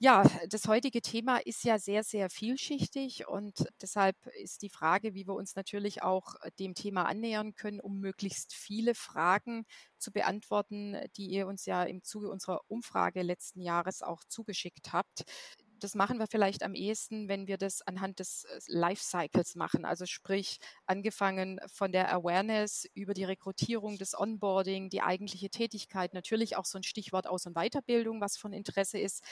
Ja, 0.00 0.22
das 0.48 0.68
heutige 0.68 1.02
Thema 1.02 1.38
ist 1.38 1.64
ja 1.64 1.76
sehr, 1.78 2.04
sehr 2.04 2.30
vielschichtig 2.30 3.26
und 3.26 3.66
deshalb 3.82 4.16
ist 4.40 4.62
die 4.62 4.68
Frage, 4.70 5.12
wie 5.14 5.26
wir 5.26 5.34
uns 5.34 5.56
natürlich 5.56 6.02
auch 6.04 6.36
äh, 6.42 6.52
dem 6.60 6.74
Thema 6.74 7.04
annähern 7.06 7.54
können, 7.56 7.80
um 7.80 7.98
möglichst 7.98 8.52
viele 8.54 8.94
Fragen 8.94 9.64
zu 9.98 10.12
beantworten, 10.12 10.96
die 11.16 11.26
ihr 11.26 11.48
uns 11.48 11.66
ja 11.66 11.82
im 11.82 12.04
Zuge 12.04 12.30
unserer 12.30 12.60
Umfrage 12.68 13.22
letzten 13.22 13.60
Jahres 13.60 14.02
auch 14.02 14.22
zugeschickt 14.28 14.92
habt 14.92 15.24
das 15.78 15.94
machen 15.94 16.18
wir 16.18 16.26
vielleicht 16.26 16.62
am 16.62 16.74
ehesten, 16.74 17.28
wenn 17.28 17.46
wir 17.46 17.58
das 17.58 17.82
anhand 17.82 18.18
des 18.18 18.44
äh, 18.44 18.60
Lifecycles 18.66 19.54
machen. 19.54 19.84
Also 19.84 20.06
sprich, 20.06 20.58
angefangen 20.86 21.60
von 21.66 21.92
der 21.92 22.12
Awareness 22.12 22.88
über 22.94 23.14
die 23.14 23.24
Rekrutierung, 23.24 23.98
das 23.98 24.18
Onboarding, 24.18 24.90
die 24.90 25.02
eigentliche 25.02 25.50
Tätigkeit, 25.50 26.14
natürlich 26.14 26.56
auch 26.56 26.64
so 26.64 26.78
ein 26.78 26.82
Stichwort 26.82 27.26
Aus- 27.26 27.46
und 27.46 27.54
Weiterbildung, 27.54 28.20
was 28.20 28.36
von 28.36 28.52
Interesse 28.52 28.98
ist, 28.98 29.22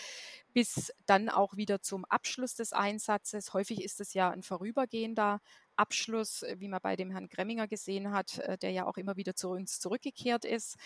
bis 0.53 0.93
dann 1.07 1.29
auch 1.29 1.57
wieder 1.57 1.83
zum 1.83 2.05
Abschluss 2.05 2.55
des 2.55 2.73
Einsatzes. 2.73 3.53
Häufig 3.53 3.83
ist 3.83 4.01
es 4.01 4.15
ja 4.15 4.31
ein 4.31 4.43
vorübergehender 4.43 5.41
Abschluss, 5.77 6.43
äh, 6.43 6.57
wie 6.59 6.69
man 6.69 6.81
bei 6.83 6.97
dem 6.97 7.11
Herrn 7.11 7.29
Gremminger 7.29 7.69
gesehen 7.69 8.13
hat, 8.13 8.39
äh, 8.39 8.59
der 8.59 8.71
ja 8.71 8.87
auch 8.87 8.97
immer 8.97 9.17
wieder 9.17 9.35
zu 9.35 9.51
uns 9.51 9.81
zurückgekehrt 9.81 10.45
ist. 10.45 10.77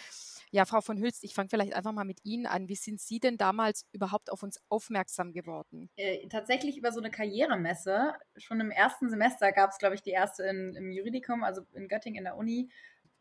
Ja, 0.50 0.64
Frau 0.64 0.80
von 0.80 0.98
Hülst, 0.98 1.24
ich 1.24 1.34
fange 1.34 1.48
vielleicht 1.48 1.74
einfach 1.74 1.92
mal 1.92 2.04
mit 2.04 2.24
Ihnen 2.24 2.46
an. 2.46 2.68
Wie 2.68 2.74
sind 2.74 3.00
Sie 3.00 3.20
denn 3.20 3.36
damals 3.36 3.86
überhaupt 3.92 4.30
auf 4.30 4.42
uns 4.42 4.60
aufmerksam 4.68 5.32
geworden? 5.32 5.90
Äh, 5.96 6.26
tatsächlich 6.28 6.76
über 6.76 6.92
so 6.92 7.00
eine 7.00 7.10
Karrieremesse. 7.10 8.14
Schon 8.36 8.60
im 8.60 8.70
ersten 8.70 9.08
Semester 9.10 9.52
gab 9.52 9.70
es, 9.70 9.78
glaube 9.78 9.94
ich, 9.94 10.02
die 10.02 10.10
erste 10.10 10.44
in, 10.44 10.74
im 10.74 10.92
Juridikum, 10.92 11.44
also 11.44 11.62
in 11.72 11.88
Göttingen 11.88 12.18
in 12.18 12.24
der 12.24 12.36
Uni. 12.36 12.70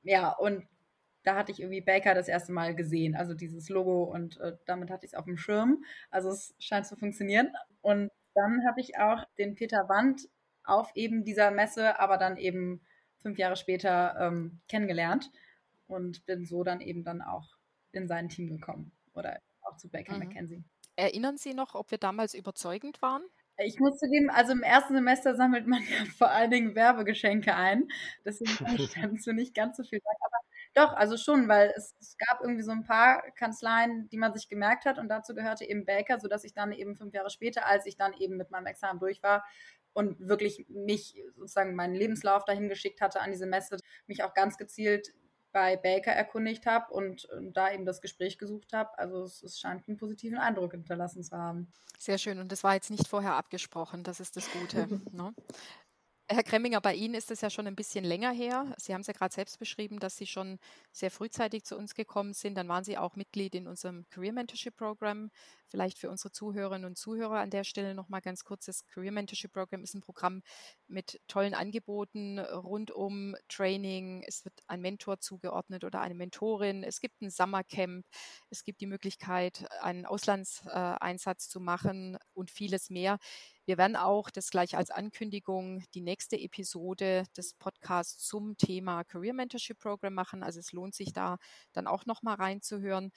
Ja, 0.04 0.32
und 0.32 0.68
da 1.24 1.36
hatte 1.36 1.52
ich 1.52 1.60
irgendwie 1.60 1.82
Baker 1.82 2.14
das 2.16 2.28
erste 2.28 2.52
Mal 2.52 2.76
gesehen, 2.76 3.16
also 3.16 3.34
dieses 3.34 3.70
Logo 3.70 4.04
und 4.04 4.40
äh, 4.40 4.56
damit 4.66 4.90
hatte 4.90 5.06
ich 5.06 5.12
es 5.12 5.18
auf 5.18 5.26
dem 5.26 5.38
Schirm. 5.38 5.84
Also 6.10 6.30
es 6.30 6.56
scheint 6.60 6.88
zu 6.88 6.96
funktionieren. 6.96 7.54
Und 7.82 8.10
dann 8.34 8.66
habe 8.66 8.80
ich 8.80 8.98
auch 8.98 9.26
den 9.38 9.56
Peter 9.56 9.90
Wand 9.90 10.30
auf 10.70 10.92
eben 10.96 11.24
dieser 11.24 11.52
Messe, 11.52 12.00
aber 12.00 12.18
dann 12.18 12.38
eben 12.38 12.82
fünf 13.22 13.38
Jahre 13.38 13.56
später 13.56 14.16
ähm, 14.20 14.60
kennengelernt 14.68 15.32
und 15.88 16.26
bin 16.26 16.46
so 16.46 16.64
dann 16.64 16.82
eben 16.82 17.04
dann 17.04 17.22
auch 17.22 17.48
in 17.92 18.08
sein 18.08 18.30
Team 18.30 18.48
gekommen 18.48 18.92
oder 19.14 19.42
auch 19.62 19.78
zu 19.78 19.90
Baker 19.90 20.14
mhm. 20.14 20.20
McKenzie. 20.20 20.64
Erinnern 20.96 21.38
Sie 21.38 21.54
noch, 21.54 21.76
ob 21.76 21.92
wir 21.92 21.98
damals 21.98 22.34
überzeugend 22.34 23.02
waren? 23.02 23.24
Ich 23.62 23.80
muss 23.80 23.98
zugeben, 23.98 24.30
also 24.30 24.54
im 24.54 24.64
ersten 24.64 24.94
Semester 24.94 25.36
sammelt 25.36 25.68
man 25.68 25.82
ja 25.82 26.06
vor 26.18 26.30
allen 26.30 26.52
Dingen 26.52 26.76
Werbegeschenke 26.76 27.56
ein. 27.56 27.88
Deswegen 28.24 28.56
kann 28.56 28.76
ich 28.76 28.94
dazu 29.02 29.34
nicht 29.34 29.54
ganz 29.54 29.78
so 29.78 29.84
viel 29.84 30.00
sagen. 30.00 30.18
Aber 30.22 30.40
doch, 30.76 30.94
also 30.96 31.18
schon, 31.18 31.48
weil 31.48 31.74
es, 31.76 31.96
es, 32.00 32.16
gab 32.18 32.42
irgendwie 32.42 32.64
so 32.64 32.72
ein 32.72 32.84
paar 32.84 33.22
Kanzleien, 33.32 34.08
die 34.10 34.18
man 34.18 34.34
sich 34.34 34.48
gemerkt 34.48 34.86
hat 34.86 34.98
und 34.98 35.10
dazu 35.10 35.34
gehörte 35.34 35.66
eben 35.66 35.86
Baker, 35.86 36.20
sodass 36.20 36.44
ich 36.44 36.54
dann 36.54 36.72
eben 36.72 36.96
fünf 36.96 37.14
Jahre 37.14 37.30
später, 37.30 37.66
als 37.66 37.86
ich 37.86 37.98
dann 37.98 38.14
eben 38.14 38.38
mit 38.38 38.52
meinem 38.52 38.68
Examen 38.68 39.00
durch 39.00 39.22
war, 39.24 39.44
und 40.00 40.18
wirklich 40.26 40.66
mich 40.70 41.22
sozusagen 41.36 41.76
meinen 41.76 41.94
Lebenslauf 41.94 42.46
dahin 42.46 42.70
geschickt 42.70 43.02
hatte 43.02 43.20
an 43.20 43.32
diese 43.32 43.46
Messe, 43.46 43.78
mich 44.08 44.24
auch 44.24 44.34
ganz 44.34 44.58
gezielt 44.58 45.14
bei 45.52 45.76
Baker 45.76 46.12
erkundigt 46.12 46.66
habe 46.66 46.94
und, 46.94 47.26
und, 47.26 47.58
da 47.58 47.72
eben 47.74 47.86
das 47.86 48.02
Gespräch 48.02 48.38
gesucht 48.38 48.72
habe. 48.72 48.98
Also 48.98 49.24
es, 49.24 49.44
es, 49.44 49.60
scheint 49.60 49.88
einen 49.88 49.98
positiven 49.98 50.38
Eindruck 50.38 50.72
hinterlassen 50.72 51.22
zu 51.22 51.36
haben. 51.36 51.74
Sehr 51.98 52.18
schön. 52.18 52.40
Und 52.40 52.52
das 52.52 52.64
war 52.64 52.76
jetzt 52.76 52.92
nicht 52.92 53.08
vorher 53.08 53.34
abgesprochen. 53.34 54.04
Das 54.04 54.22
ist 54.22 54.38
das 54.38 54.50
Gute. 54.52 54.88
ne? 55.12 55.34
Herr 56.32 56.44
Kremminger, 56.44 56.80
bei 56.80 56.94
Ihnen 56.94 57.16
ist 57.16 57.32
es 57.32 57.42
ja 57.42 57.50
schon 57.50 57.66
ein 57.66 57.76
bisschen 57.76 58.06
länger 58.06 58.32
her. 58.32 58.76
Sie 58.78 58.94
haben 58.94 59.02
es 59.02 59.08
ja 59.08 59.14
gerade 59.14 59.34
selbst 59.34 59.58
beschrieben, 59.58 60.00
dass 60.00 60.16
Sie 60.16 60.28
schon 60.28 60.60
sehr 60.92 61.10
frühzeitig 61.10 61.64
zu 61.64 61.76
uns 61.76 61.96
gekommen 61.96 62.34
sind. 62.34 62.54
Dann 62.54 62.68
waren 62.68 62.84
Sie 62.84 63.00
auch 63.00 63.16
Mitglied 63.16 63.56
in 63.56 63.66
unserem 63.66 64.06
Career 64.12 64.32
Mentorship 64.32 64.76
Program. 64.76 65.32
Vielleicht 65.70 65.98
für 65.98 66.12
unsere 66.12 66.32
Zuhörerinnen 66.32 66.86
und 66.86 67.00
Zuhörer 67.00 67.40
an 67.40 67.50
der 67.50 67.64
Stelle 67.64 67.96
nochmal 67.96 68.22
ganz 68.22 68.44
kurz. 68.44 68.66
Das 68.66 68.86
Career 68.86 69.12
Mentorship 69.12 69.52
Program 69.52 69.82
ist 69.84 69.96
ein 69.96 70.02
Programm 70.02 70.44
mit 70.88 71.20
tollen 71.28 71.56
Angeboten 71.56 72.38
rund 72.38 72.92
um 72.92 73.36
Training. 73.48 74.24
Es 74.28 74.46
wird 74.46 74.54
ein 74.68 74.82
Mentor 74.82 75.20
zugeordnet 75.20 75.84
oder 75.84 76.00
eine 76.02 76.14
Mentorin. 76.14 76.84
Es 76.84 77.02
gibt 77.02 77.24
ein 77.24 77.32
Summercamp. 77.32 78.06
Es 78.52 78.64
gibt 78.64 78.82
die 78.82 78.88
Möglichkeit, 78.88 79.66
einen 79.82 80.06
Auslandseinsatz 80.06 81.50
zu 81.50 81.60
machen 81.60 82.20
und 82.36 82.52
vieles 82.52 82.92
mehr. 82.92 83.18
Wir 83.70 83.78
werden 83.78 83.96
auch 83.96 84.32
das 84.32 84.50
gleich 84.50 84.76
als 84.76 84.90
Ankündigung 84.90 85.84
die 85.94 86.02
nächste 86.02 86.40
Episode 86.40 87.26
des 87.38 87.54
Podcasts 87.54 88.18
zum 88.28 88.58
Thema 88.58 89.04
Career 89.04 89.36
Mentorship 89.36 89.78
Program 89.78 90.12
machen. 90.12 90.42
Also 90.42 90.60
es 90.60 90.74
lohnt 90.74 90.96
sich 90.96 91.14
da 91.14 91.38
dann 91.72 91.86
auch 91.86 92.08
noch 92.08 92.24
mal 92.24 92.34
reinzuhören. 92.34 93.12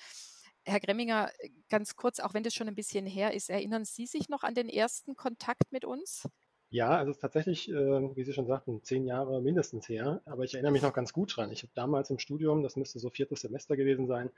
Herr 0.67 0.79
Gremminger, 0.79 1.31
ganz 1.71 1.97
kurz, 1.97 2.21
auch 2.21 2.35
wenn 2.35 2.43
das 2.43 2.53
schon 2.53 2.69
ein 2.69 2.75
bisschen 2.75 3.07
her 3.07 3.33
ist, 3.33 3.49
erinnern 3.49 3.87
Sie 3.87 4.05
sich 4.05 4.29
noch 4.29 4.43
an 4.43 4.55
den 4.55 4.69
ersten 4.69 5.17
Kontakt 5.17 5.73
mit 5.73 5.87
uns? 5.87 6.29
Ja, 6.69 6.91
also 6.91 7.11
es 7.13 7.17
ist 7.17 7.23
tatsächlich, 7.23 7.71
äh, 7.71 7.75
wie 7.75 8.25
Sie 8.25 8.35
schon 8.35 8.47
sagten, 8.47 8.83
zehn 8.83 9.07
Jahre 9.07 9.41
mindestens 9.41 9.89
her. 9.89 10.21
Aber 10.27 10.45
ich 10.45 10.53
erinnere 10.53 10.73
mich 10.73 10.83
noch 10.83 10.93
ganz 10.93 11.15
gut 11.15 11.35
dran. 11.35 11.51
Ich 11.51 11.63
habe 11.63 11.73
damals 11.75 12.11
im 12.11 12.19
Studium, 12.19 12.63
das 12.63 12.77
müsste 12.77 12.99
so 12.99 13.09
viertes 13.09 13.41
Semester 13.41 13.75
gewesen 13.75 14.07
sein, 14.07 14.31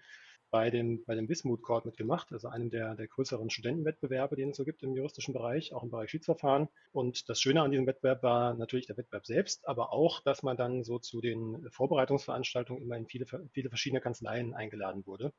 bei 0.54 0.70
dem, 0.70 1.04
bei 1.04 1.16
dem 1.16 1.28
Wismut 1.28 1.62
Court 1.62 1.84
mitgemacht, 1.84 2.32
also 2.32 2.46
einem 2.46 2.70
der, 2.70 2.94
der 2.94 3.08
größeren 3.08 3.50
Studentenwettbewerbe, 3.50 4.37
den 4.37 4.50
es 4.50 4.56
so 4.56 4.64
gibt 4.64 4.84
im 4.84 4.94
juristischen 4.94 5.34
Bereich, 5.34 5.73
auch 5.73 5.82
im 5.82 5.90
Bereich 5.90 6.11
Schiedsverfahren. 6.11 6.68
Und 6.92 7.28
das 7.28 7.40
Schöne 7.40 7.61
an 7.61 7.73
diesem 7.73 7.88
Wettbewerb 7.88 8.23
war 8.23 8.54
natürlich 8.54 8.87
der 8.87 8.96
Wettbewerb 8.96 9.26
selbst, 9.26 9.66
aber 9.66 9.92
auch, 9.92 10.23
dass 10.23 10.44
man 10.44 10.56
dann 10.56 10.84
so 10.84 11.00
zu 11.00 11.20
den 11.20 11.68
Vorbereitungsveranstaltungen 11.73 12.84
immer 12.84 12.96
in 12.96 13.08
viele, 13.08 13.26
viele 13.50 13.68
verschiedene 13.68 14.00
Kanzleien 14.00 14.54
eingeladen 14.54 15.04
wurde. 15.06 15.32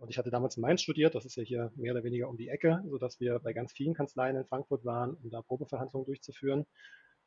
Und 0.00 0.10
ich 0.10 0.18
hatte 0.18 0.28
damals 0.28 0.58
in 0.58 0.60
Mainz 0.60 0.82
studiert, 0.82 1.14
das 1.14 1.24
ist 1.24 1.36
ja 1.36 1.44
hier 1.44 1.72
mehr 1.74 1.94
oder 1.94 2.04
weniger 2.04 2.28
um 2.28 2.36
die 2.36 2.48
Ecke, 2.50 2.84
sodass 2.90 3.20
wir 3.20 3.38
bei 3.38 3.54
ganz 3.54 3.72
vielen 3.72 3.94
Kanzleien 3.94 4.36
in 4.36 4.44
Frankfurt 4.44 4.84
waren, 4.84 5.14
um 5.14 5.30
da 5.30 5.40
Probeverhandlungen 5.40 6.04
durchzuführen. 6.04 6.66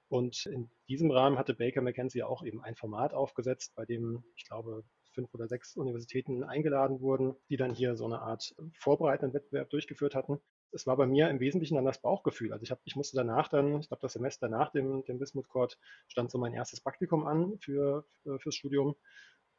Und 0.09 0.45
in 0.45 0.69
diesem 0.87 1.09
Rahmen 1.09 1.39
hatte 1.39 1.55
Baker 1.55 1.81
McKenzie 1.81 2.21
auch 2.21 2.45
eben 2.45 2.61
ein 2.61 2.75
Format 2.75 3.15
aufgesetzt, 3.15 3.73
bei 3.73 3.85
dem, 3.85 4.23
ich 4.35 4.45
glaube, 4.45 4.83
fünf 5.11 5.33
oder 5.33 5.47
sechs 5.47 5.75
Universitäten 5.75 6.43
eingeladen 6.43 7.01
wurden, 7.01 7.35
die 7.49 7.57
dann 7.57 7.73
hier 7.73 7.95
so 7.95 8.05
eine 8.05 8.21
Art 8.21 8.55
vorbereitenden 8.73 9.33
Wettbewerb 9.33 9.69
durchgeführt 9.69 10.15
hatten. 10.15 10.39
Es 10.73 10.87
war 10.87 10.95
bei 10.95 11.05
mir 11.05 11.29
im 11.29 11.39
Wesentlichen 11.39 11.75
dann 11.75 11.85
das 11.85 12.01
Bauchgefühl. 12.01 12.53
Also 12.53 12.63
ich, 12.63 12.71
hab, 12.71 12.79
ich 12.85 12.95
musste 12.95 13.17
danach 13.17 13.49
dann, 13.49 13.81
ich 13.81 13.89
glaube 13.89 14.01
das 14.01 14.13
Semester 14.13 14.47
nach 14.47 14.71
dem, 14.71 15.03
dem 15.03 15.19
Wismut 15.19 15.49
Court 15.49 15.77
stand 16.07 16.31
so 16.31 16.37
mein 16.37 16.53
erstes 16.53 16.81
Praktikum 16.81 17.27
an 17.27 17.57
für, 17.59 18.05
für 18.23 18.39
fürs 18.39 18.55
Studium. 18.55 18.95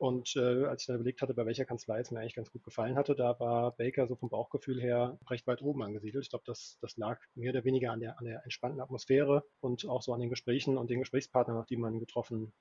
Und 0.02 0.34
äh, 0.34 0.64
als 0.64 0.82
ich 0.82 0.86
dann 0.86 0.96
überlegt 0.96 1.22
hatte, 1.22 1.32
bei 1.32 1.46
welcher 1.46 1.64
Kanzlei 1.64 2.00
es 2.00 2.10
mir 2.10 2.18
eigentlich 2.18 2.34
ganz 2.34 2.50
gut 2.50 2.64
gefallen 2.64 2.96
hatte, 2.96 3.14
da 3.14 3.38
war 3.38 3.76
Baker 3.76 4.08
so 4.08 4.16
vom 4.16 4.30
Bauchgefühl 4.30 4.80
her 4.80 5.16
recht 5.30 5.46
weit 5.46 5.62
oben 5.62 5.84
angesiedelt. 5.84 6.24
Ich 6.24 6.30
glaube, 6.30 6.42
das, 6.44 6.76
das 6.80 6.96
lag 6.96 7.20
mehr 7.36 7.52
oder 7.52 7.64
weniger 7.64 7.92
an 7.92 8.00
der, 8.00 8.18
an 8.18 8.24
der 8.24 8.42
entspannten 8.42 8.80
Atmosphäre 8.80 9.44
und 9.60 9.86
auch 9.86 10.02
so 10.02 10.12
an 10.12 10.18
den 10.18 10.28
Gesprächen 10.28 10.76
und 10.76 10.90
den 10.90 10.98
Gesprächspartnern, 10.98 11.64
die 11.68 11.76
man 11.76 12.00
getroffen 12.00 12.52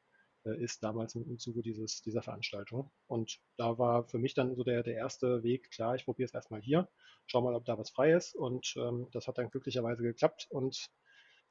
ist 0.44 0.84
damals 0.84 1.16
im, 1.16 1.24
im 1.30 1.38
Zuge 1.38 1.62
dieses, 1.62 2.02
dieser 2.02 2.22
Veranstaltung. 2.22 2.92
Und 3.08 3.40
da 3.58 3.78
war 3.78 4.08
für 4.08 4.18
mich 4.18 4.34
dann 4.34 4.56
so 4.56 4.64
der, 4.64 4.84
der 4.84 4.96
erste 4.96 5.44
Weg, 5.44 5.72
klar, 5.72 5.96
ich 5.96 6.06
probiere 6.06 6.26
es 6.26 6.34
erstmal 6.34 6.62
hier, 6.62 6.90
schau 7.28 7.42
mal, 7.42 7.56
ob 7.56 7.66
da 7.66 7.78
was 7.78 7.92
frei 7.92 8.14
ist. 8.14 8.36
Und 8.36 8.74
ähm, 8.78 9.08
das 9.12 9.28
hat 9.28 9.38
dann 9.38 9.50
glücklicherweise 9.50 10.04
geklappt. 10.04 10.48
Und 10.50 10.90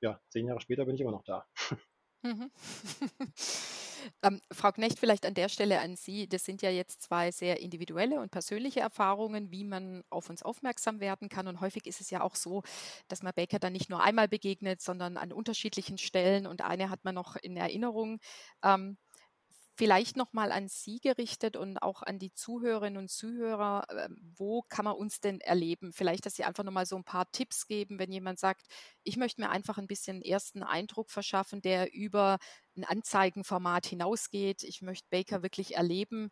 ja, 0.01 0.21
zehn 0.29 0.47
Jahre 0.47 0.61
später 0.61 0.85
bin 0.85 0.95
ich 0.95 1.01
immer 1.01 1.13
noch 1.13 1.25
da. 1.25 1.47
Mhm. 2.23 2.51
Ähm, 4.23 4.41
Frau 4.53 4.73
Knecht, 4.73 4.99
vielleicht 4.99 5.27
an 5.27 5.35
der 5.35 5.49
Stelle 5.49 5.81
an 5.81 5.97
Sie. 5.97 6.29
Das 6.29 6.45
sind 6.45 6.63
ja 6.63 6.71
jetzt 6.71 7.03
zwei 7.03 7.31
sehr 7.31 7.61
individuelle 7.61 8.21
und 8.21 8.31
persönliche 8.31 8.81
Erfahrungen, 8.81 9.51
wie 9.51 9.65
man 9.65 10.03
auf 10.11 10.31
uns 10.31 10.43
aufmerksam 10.43 11.01
werden 11.01 11.29
kann. 11.29 11.47
Und 11.49 11.61
häufig 11.61 11.87
ist 11.87 12.01
es 12.01 12.11
ja 12.11 12.23
auch 12.23 12.37
so, 12.37 12.63
dass 13.09 13.23
man 13.23 13.33
Baker 13.35 13.59
dann 13.59 13.73
nicht 13.73 13.91
nur 13.91 14.03
einmal 14.03 14.29
begegnet, 14.29 14.81
sondern 14.81 15.17
an 15.17 15.33
unterschiedlichen 15.33 15.99
Stellen. 15.99 16.47
Und 16.47 16.63
eine 16.63 16.91
hat 16.91 17.05
man 17.05 17.15
noch 17.15 17.37
in 17.37 17.57
Erinnerung. 17.57 18.21
Ähm, 18.63 18.97
Vielleicht 19.81 20.17
nochmal 20.19 20.53
an 20.53 20.69
Sie 20.69 21.01
gerichtet 21.01 21.57
und 21.57 21.79
auch 21.79 22.03
an 22.03 22.19
die 22.19 22.35
Zuhörerinnen 22.35 22.99
und 22.99 23.09
Zuhörer, 23.11 23.87
ähm, 23.97 24.21
wo 24.37 24.61
kann 24.69 24.85
man 24.85 24.95
uns 24.95 25.21
denn 25.21 25.41
erleben? 25.41 25.95
Vielleicht, 25.95 26.27
dass 26.27 26.35
Sie 26.35 26.45
einfach 26.45 26.65
nochmal 26.65 26.85
so 26.85 26.97
ein 26.97 27.05
paar 27.05 27.31
Tipps 27.33 27.67
geben, 27.67 27.99
wenn 27.99 28.13
jemand 28.13 28.39
sagt, 28.39 28.67
ich 29.05 29.17
möchte 29.17 29.41
mir 29.41 29.49
einfach 29.49 29.79
ein 29.79 29.87
bisschen 29.87 30.21
ersten 30.21 30.63
Eindruck 30.63 31.11
verschaffen, 31.11 31.63
der 31.63 31.95
über 31.95 32.37
ein 32.77 32.85
Anzeigenformat 32.85 33.87
hinausgeht. 33.87 34.65
Ich 34.65 34.83
möchte 34.83 35.09
Baker 35.09 35.43
wirklich 35.43 35.77
erleben. 35.77 36.29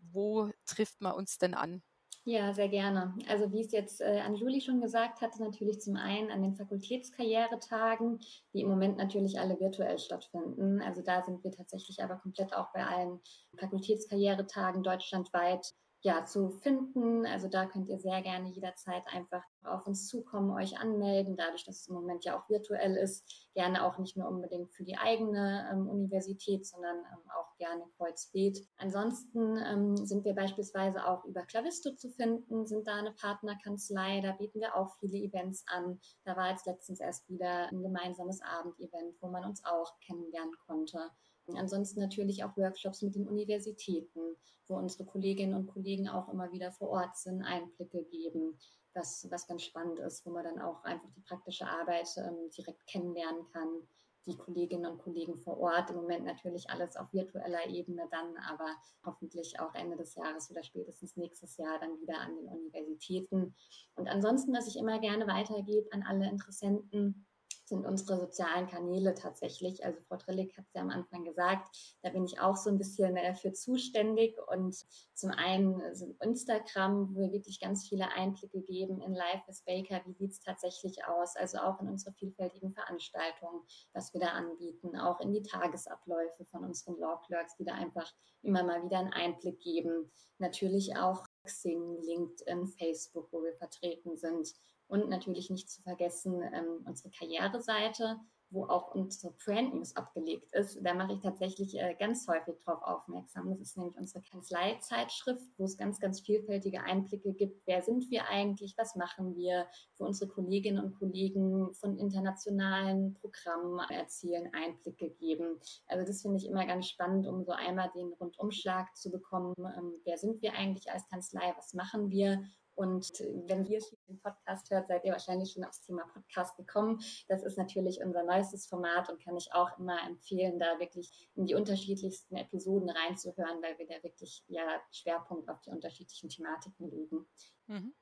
Wo 0.00 0.50
trifft 0.64 1.02
man 1.02 1.12
uns 1.12 1.36
denn 1.36 1.52
an? 1.54 1.82
Ja, 2.30 2.52
sehr 2.52 2.68
gerne. 2.68 3.14
Also 3.26 3.50
wie 3.52 3.62
es 3.62 3.72
jetzt 3.72 4.02
äh, 4.02 4.20
an 4.20 4.34
Juli 4.34 4.60
schon 4.60 4.82
gesagt 4.82 5.22
hatte, 5.22 5.42
natürlich 5.42 5.80
zum 5.80 5.96
einen 5.96 6.30
an 6.30 6.42
den 6.42 6.56
Fakultätskarrieretagen, 6.56 8.20
die 8.52 8.60
im 8.60 8.68
Moment 8.68 8.98
natürlich 8.98 9.40
alle 9.40 9.58
virtuell 9.58 9.98
stattfinden. 9.98 10.82
Also 10.82 11.00
da 11.00 11.22
sind 11.22 11.42
wir 11.42 11.52
tatsächlich 11.52 12.02
aber 12.02 12.16
komplett 12.16 12.54
auch 12.54 12.70
bei 12.74 12.84
allen 12.84 13.18
Fakultätskarrieretagen 13.56 14.82
deutschlandweit 14.82 15.72
ja, 16.02 16.24
zu 16.24 16.50
finden. 16.50 17.26
Also 17.26 17.48
da 17.48 17.66
könnt 17.66 17.88
ihr 17.88 17.98
sehr 17.98 18.22
gerne 18.22 18.48
jederzeit 18.50 19.02
einfach 19.08 19.42
auf 19.64 19.86
uns 19.86 20.06
zukommen, 20.06 20.50
euch 20.52 20.78
anmelden, 20.78 21.36
dadurch, 21.36 21.64
dass 21.64 21.80
es 21.80 21.88
im 21.88 21.94
Moment 21.94 22.24
ja 22.24 22.38
auch 22.38 22.48
virtuell 22.48 22.96
ist. 22.96 23.48
Gerne 23.54 23.84
auch 23.84 23.98
nicht 23.98 24.16
nur 24.16 24.28
unbedingt 24.28 24.72
für 24.72 24.84
die 24.84 24.96
eigene 24.96 25.68
ähm, 25.72 25.88
Universität, 25.88 26.64
sondern 26.66 26.96
ähm, 26.98 27.30
auch 27.36 27.56
gerne 27.56 27.82
Kreuzbeet. 27.96 28.64
Ansonsten 28.76 29.56
ähm, 29.56 29.96
sind 29.96 30.24
wir 30.24 30.34
beispielsweise 30.34 31.04
auch 31.04 31.24
über 31.24 31.42
Clavisto 31.42 31.92
zu 31.94 32.10
finden, 32.10 32.66
sind 32.66 32.86
da 32.86 32.94
eine 32.94 33.12
Partnerkanzlei, 33.12 34.20
da 34.20 34.32
bieten 34.32 34.60
wir 34.60 34.76
auch 34.76 34.94
viele 35.00 35.18
Events 35.18 35.64
an. 35.66 36.00
Da 36.24 36.36
war 36.36 36.50
jetzt 36.50 36.66
letztens 36.66 37.00
erst 37.00 37.28
wieder 37.28 37.68
ein 37.68 37.82
gemeinsames 37.82 38.40
Abendevent, 38.40 39.16
wo 39.20 39.28
man 39.28 39.44
uns 39.44 39.64
auch 39.64 39.98
kennenlernen 40.06 40.54
konnte. 40.64 41.10
Ansonsten 41.56 42.00
natürlich 42.00 42.44
auch 42.44 42.56
Workshops 42.56 43.02
mit 43.02 43.14
den 43.14 43.28
Universitäten, 43.28 44.36
wo 44.66 44.76
unsere 44.76 45.04
Kolleginnen 45.04 45.54
und 45.54 45.66
Kollegen 45.66 46.08
auch 46.08 46.28
immer 46.28 46.52
wieder 46.52 46.72
vor 46.72 46.90
Ort 46.90 47.16
sind, 47.16 47.42
Einblicke 47.42 48.04
geben, 48.04 48.58
was, 48.94 49.26
was 49.30 49.46
ganz 49.46 49.62
spannend 49.62 49.98
ist, 50.00 50.26
wo 50.26 50.30
man 50.30 50.44
dann 50.44 50.60
auch 50.60 50.82
einfach 50.84 51.08
die 51.16 51.22
praktische 51.22 51.66
Arbeit 51.66 52.08
ähm, 52.18 52.50
direkt 52.56 52.86
kennenlernen 52.86 53.46
kann, 53.52 53.88
die 54.26 54.36
Kolleginnen 54.36 54.86
und 54.86 54.98
Kollegen 54.98 55.36
vor 55.36 55.58
Ort. 55.58 55.90
Im 55.90 55.96
Moment 55.96 56.24
natürlich 56.24 56.68
alles 56.68 56.96
auf 56.96 57.12
virtueller 57.12 57.66
Ebene 57.68 58.06
dann, 58.10 58.36
aber 58.48 58.76
hoffentlich 59.04 59.58
auch 59.58 59.74
Ende 59.74 59.96
des 59.96 60.14
Jahres 60.14 60.50
oder 60.50 60.62
spätestens 60.62 61.16
nächstes 61.16 61.56
Jahr 61.56 61.78
dann 61.78 61.98
wieder 62.00 62.18
an 62.18 62.36
den 62.36 62.48
Universitäten. 62.48 63.54
Und 63.94 64.08
ansonsten, 64.08 64.52
was 64.52 64.68
ich 64.68 64.76
immer 64.76 64.98
gerne 64.98 65.26
weitergebe 65.26 65.90
an 65.92 66.02
alle 66.02 66.28
Interessenten, 66.28 67.26
sind 67.68 67.86
unsere 67.86 68.18
sozialen 68.18 68.66
Kanäle 68.66 69.14
tatsächlich. 69.14 69.84
Also 69.84 70.00
Frau 70.08 70.16
Trillig 70.16 70.56
hat 70.56 70.64
es 70.66 70.74
ja 70.74 70.82
am 70.82 70.90
Anfang 70.90 71.24
gesagt, 71.24 71.96
da 72.02 72.10
bin 72.10 72.24
ich 72.24 72.40
auch 72.40 72.56
so 72.56 72.70
ein 72.70 72.78
bisschen 72.78 73.16
äh, 73.16 73.34
für 73.34 73.52
zuständig. 73.52 74.36
Und 74.48 74.74
zum 75.14 75.30
einen 75.30 75.80
also 75.82 76.14
Instagram, 76.22 77.14
wo 77.14 77.20
wir 77.20 77.32
wirklich 77.32 77.60
ganz 77.60 77.86
viele 77.86 78.08
Einblicke 78.12 78.62
geben 78.62 79.00
in 79.00 79.14
Life 79.14 79.42
with 79.46 79.62
Baker, 79.64 80.00
wie 80.06 80.14
sieht 80.14 80.32
es 80.32 80.40
tatsächlich 80.40 81.04
aus, 81.04 81.36
also 81.36 81.58
auch 81.58 81.80
in 81.80 81.88
unsere 81.88 82.14
vielfältigen 82.14 82.72
Veranstaltungen, 82.72 83.62
was 83.92 84.12
wir 84.14 84.20
da 84.20 84.28
anbieten, 84.28 84.96
auch 84.96 85.20
in 85.20 85.32
die 85.32 85.42
Tagesabläufe 85.42 86.44
von 86.46 86.64
unseren 86.64 86.98
Law 86.98 87.20
Clerks, 87.26 87.56
die 87.56 87.64
da 87.64 87.74
einfach 87.74 88.12
immer 88.42 88.62
mal 88.62 88.82
wieder 88.84 88.98
einen 88.98 89.12
Einblick 89.12 89.60
geben. 89.60 90.10
Natürlich 90.38 90.96
auch 90.96 91.26
Xing, 91.44 92.00
LinkedIn, 92.02 92.68
Facebook, 92.68 93.32
wo 93.32 93.42
wir 93.42 93.54
vertreten 93.54 94.16
sind 94.16 94.54
und 94.88 95.08
natürlich 95.08 95.50
nicht 95.50 95.70
zu 95.70 95.82
vergessen 95.82 96.42
ähm, 96.42 96.84
unsere 96.86 97.10
Karriereseite, 97.10 98.18
wo 98.50 98.64
auch 98.64 98.94
unsere 98.94 99.34
Brand 99.44 99.74
News 99.74 99.94
abgelegt 99.94 100.52
ist. 100.52 100.78
Da 100.82 100.94
mache 100.94 101.12
ich 101.12 101.20
tatsächlich 101.20 101.78
äh, 101.78 101.94
ganz 101.98 102.26
häufig 102.26 102.54
darauf 102.64 102.82
aufmerksam. 102.82 103.50
Das 103.50 103.60
ist 103.60 103.76
nämlich 103.76 103.96
unsere 103.98 104.22
Kanzleizeitschrift, 104.22 105.44
wo 105.58 105.64
es 105.64 105.76
ganz, 105.76 106.00
ganz 106.00 106.20
vielfältige 106.20 106.82
Einblicke 106.82 107.34
gibt. 107.34 107.66
Wer 107.66 107.82
sind 107.82 108.10
wir 108.10 108.26
eigentlich? 108.28 108.74
Was 108.78 108.96
machen 108.96 109.36
wir? 109.36 109.66
Wo 109.98 110.06
unsere 110.06 110.30
Kolleginnen 110.30 110.82
und 110.82 110.98
Kollegen 110.98 111.74
von 111.74 111.98
internationalen 111.98 113.14
Programmen 113.14 113.80
erzählen, 113.90 114.50
Einblicke 114.54 115.10
geben. 115.10 115.60
Also 115.86 116.06
das 116.06 116.22
finde 116.22 116.38
ich 116.38 116.46
immer 116.46 116.66
ganz 116.66 116.88
spannend, 116.88 117.26
um 117.26 117.44
so 117.44 117.52
einmal 117.52 117.90
den 117.94 118.14
Rundumschlag 118.14 118.96
zu 118.96 119.10
bekommen. 119.10 119.54
Ähm, 119.58 119.92
wer 120.04 120.16
sind 120.16 120.40
wir 120.40 120.54
eigentlich 120.54 120.90
als 120.90 121.06
Kanzlei? 121.08 121.52
Was 121.56 121.74
machen 121.74 122.10
wir? 122.10 122.42
Und 122.78 123.24
wenn 123.48 123.64
ihr 123.64 123.82
den 124.06 124.20
Podcast 124.20 124.70
hört, 124.70 124.86
seid 124.86 125.04
ihr 125.04 125.10
wahrscheinlich 125.10 125.50
schon 125.50 125.64
aufs 125.64 125.80
Thema 125.80 126.04
Podcast 126.14 126.56
gekommen. 126.56 127.02
Das 127.26 127.42
ist 127.42 127.58
natürlich 127.58 128.00
unser 128.00 128.22
neuestes 128.22 128.66
Format 128.66 129.10
und 129.10 129.20
kann 129.20 129.36
ich 129.36 129.52
auch 129.52 129.76
immer 129.80 129.98
empfehlen, 130.06 130.60
da 130.60 130.78
wirklich 130.78 131.28
in 131.34 131.44
die 131.44 131.56
unterschiedlichsten 131.56 132.36
Episoden 132.36 132.88
reinzuhören, 132.88 133.60
weil 133.62 133.76
wir 133.78 133.88
da 133.88 134.00
wirklich 134.04 134.44
ja 134.46 134.62
Schwerpunkt 134.92 135.48
auf 135.48 135.60
die 135.62 135.70
unterschiedlichen 135.70 136.28
Thematiken 136.28 136.88
legen. 136.88 137.26
Mhm 137.66 137.94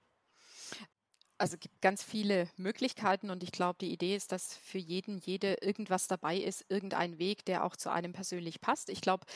also 1.39 1.57
gibt 1.59 1.81
ganz 1.83 2.03
viele 2.03 2.49
Möglichkeiten 2.57 3.31
und 3.31 3.43
ich 3.43 3.53
glaube, 3.53 3.79
die 3.81 3.93
Idee 3.93 4.17
ist, 4.17 4.33
dass 4.33 4.57
für 4.57 4.79
jeden, 4.79 5.19
jede 5.19 5.55
irgendwas 5.61 6.09
dabei 6.09 6.37
ist, 6.37 6.65
irgendein 6.69 7.19
Weg, 7.19 7.45
der 7.45 7.65
auch 7.65 7.77
zu 7.77 7.91
einem 7.91 8.13
persönlich 8.13 8.61
passt. 8.61 8.89
Ich 8.89 9.01
glaube, 9.01 9.27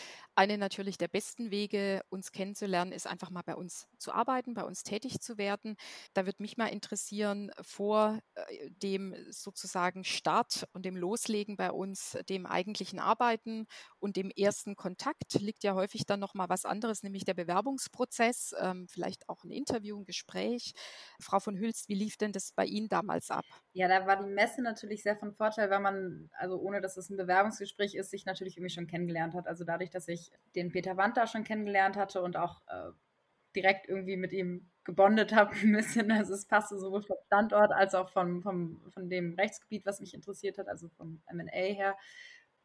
eine 0.40 0.56
natürlich 0.56 0.96
der 0.96 1.08
besten 1.08 1.50
Wege, 1.50 2.00
uns 2.08 2.32
kennenzulernen, 2.32 2.92
ist 2.92 3.06
einfach 3.06 3.28
mal 3.28 3.42
bei 3.42 3.54
uns 3.54 3.88
zu 3.98 4.10
arbeiten, 4.10 4.54
bei 4.54 4.64
uns 4.64 4.82
tätig 4.82 5.20
zu 5.20 5.36
werden. 5.36 5.76
Da 6.14 6.24
würde 6.24 6.42
mich 6.42 6.56
mal 6.56 6.68
interessieren, 6.68 7.50
vor 7.60 8.20
äh, 8.34 8.70
dem 8.70 9.14
sozusagen 9.30 10.02
Start 10.02 10.66
und 10.72 10.86
dem 10.86 10.96
Loslegen 10.96 11.56
bei 11.56 11.70
uns, 11.70 12.16
dem 12.30 12.46
eigentlichen 12.46 13.00
Arbeiten 13.00 13.66
und 13.98 14.16
dem 14.16 14.30
ersten 14.30 14.76
Kontakt 14.76 15.34
liegt 15.34 15.62
ja 15.62 15.74
häufig 15.74 16.06
dann 16.06 16.20
noch 16.20 16.32
mal 16.32 16.48
was 16.48 16.64
anderes, 16.64 17.02
nämlich 17.02 17.26
der 17.26 17.34
Bewerbungsprozess, 17.34 18.54
ähm, 18.58 18.88
vielleicht 18.88 19.28
auch 19.28 19.44
ein 19.44 19.50
Interview, 19.50 19.98
ein 19.98 20.06
Gespräch. 20.06 20.72
Frau 21.20 21.38
von 21.40 21.58
Hülst, 21.58 21.90
wie 21.90 21.94
lief 21.94 22.16
denn 22.16 22.32
das 22.32 22.52
bei 22.52 22.64
Ihnen 22.64 22.88
damals 22.88 23.30
ab? 23.30 23.44
Ja, 23.72 23.86
da 23.88 24.06
war 24.06 24.16
die 24.16 24.28
Messe 24.28 24.62
natürlich 24.62 25.02
sehr 25.02 25.16
von 25.16 25.32
Vorteil, 25.32 25.70
weil 25.70 25.80
man, 25.80 26.28
also 26.32 26.58
ohne 26.58 26.80
dass 26.80 26.96
es 26.96 27.08
ein 27.10 27.16
Bewerbungsgespräch 27.16 27.94
ist, 27.94 28.10
sich 28.10 28.24
natürlich 28.26 28.56
irgendwie 28.56 28.74
schon 28.74 28.86
kennengelernt 28.88 29.34
hat. 29.34 29.46
Also 29.46 29.64
dadurch, 29.64 29.90
dass 29.90 30.08
ich 30.08 30.29
den 30.54 30.72
Peter 30.72 30.96
Wanda 30.96 31.26
schon 31.26 31.44
kennengelernt 31.44 31.96
hatte 31.96 32.22
und 32.22 32.36
auch 32.36 32.62
äh, 32.68 32.90
direkt 33.54 33.88
irgendwie 33.88 34.16
mit 34.16 34.32
ihm 34.32 34.70
gebondet 34.84 35.34
habe, 35.34 35.52
ein 35.62 35.72
bisschen. 35.72 36.10
Also 36.10 36.34
es 36.34 36.46
passte 36.46 36.78
sowohl 36.78 37.02
vom 37.02 37.16
Standort 37.26 37.72
als 37.72 37.94
auch 37.94 38.10
vom, 38.10 38.42
vom, 38.42 38.80
von 38.92 39.08
dem 39.08 39.34
Rechtsgebiet, 39.34 39.86
was 39.86 40.00
mich 40.00 40.14
interessiert 40.14 40.58
hat, 40.58 40.68
also 40.68 40.88
vom 40.96 41.22
MA 41.32 41.50
her 41.52 41.96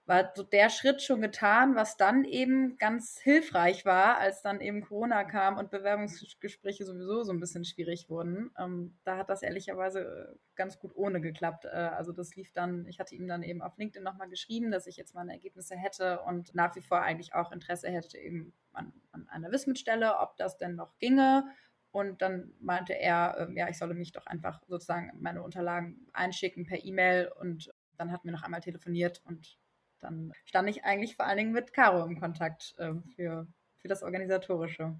war 0.07 0.31
so 0.35 0.43
der 0.43 0.69
Schritt 0.69 1.01
schon 1.01 1.21
getan, 1.21 1.75
was 1.75 1.97
dann 1.97 2.25
eben 2.25 2.77
ganz 2.77 3.17
hilfreich 3.19 3.85
war, 3.85 4.17
als 4.17 4.43
dann 4.43 4.61
eben 4.61 4.81
Corona 4.81 5.23
kam 5.23 5.57
und 5.57 5.71
Bewerbungsgespräche 5.71 6.85
sowieso 6.85 7.23
so 7.23 7.33
ein 7.33 7.39
bisschen 7.39 7.65
schwierig 7.65 8.07
wurden. 8.09 8.51
Ähm, 8.59 8.97
da 9.03 9.17
hat 9.17 9.29
das 9.29 9.41
ehrlicherweise 9.41 10.01
äh, 10.33 10.37
ganz 10.55 10.77
gut 10.77 10.91
ohne 10.95 11.21
geklappt. 11.21 11.65
Äh, 11.65 11.69
also 11.69 12.11
das 12.11 12.35
lief 12.35 12.51
dann, 12.51 12.85
ich 12.85 12.99
hatte 12.99 13.15
ihm 13.15 13.27
dann 13.27 13.41
eben 13.41 13.63
auf 13.63 13.77
LinkedIn 13.77 14.03
nochmal 14.03 14.29
geschrieben, 14.29 14.69
dass 14.69 14.85
ich 14.85 14.95
jetzt 14.95 15.15
meine 15.15 15.33
Ergebnisse 15.33 15.75
hätte 15.75 16.21
und 16.21 16.53
nach 16.53 16.75
wie 16.75 16.81
vor 16.81 17.01
eigentlich 17.01 17.33
auch 17.33 17.51
Interesse 17.51 17.89
hätte 17.89 18.19
eben 18.19 18.53
an, 18.73 18.93
an 19.11 19.27
einer 19.29 19.51
Wismit-Stelle, 19.51 20.19
ob 20.19 20.37
das 20.37 20.57
denn 20.57 20.75
noch 20.75 20.97
ginge. 20.99 21.45
Und 21.89 22.21
dann 22.21 22.53
meinte 22.59 22.93
er, 22.93 23.37
äh, 23.39 23.57
ja, 23.57 23.69
ich 23.69 23.77
solle 23.79 23.95
mich 23.95 24.11
doch 24.11 24.27
einfach 24.27 24.61
sozusagen 24.67 25.11
meine 25.19 25.41
Unterlagen 25.41 26.07
einschicken 26.13 26.67
per 26.67 26.83
E-Mail 26.83 27.31
und 27.39 27.73
dann 27.97 28.11
hatten 28.11 28.27
wir 28.27 28.33
noch 28.33 28.43
einmal 28.43 28.61
telefoniert 28.61 29.23
und 29.25 29.57
dann 30.01 30.33
stand 30.45 30.69
ich 30.69 30.83
eigentlich 30.83 31.15
vor 31.15 31.25
allen 31.25 31.37
Dingen 31.37 31.51
mit 31.51 31.73
Caro 31.73 32.05
im 32.05 32.19
Kontakt 32.19 32.75
äh, 32.77 32.93
für, 33.15 33.47
für 33.77 33.87
das 33.87 34.03
Organisatorische. 34.03 34.99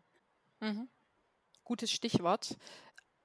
Mhm. 0.60 0.90
Gutes 1.64 1.92
Stichwort. 1.92 2.58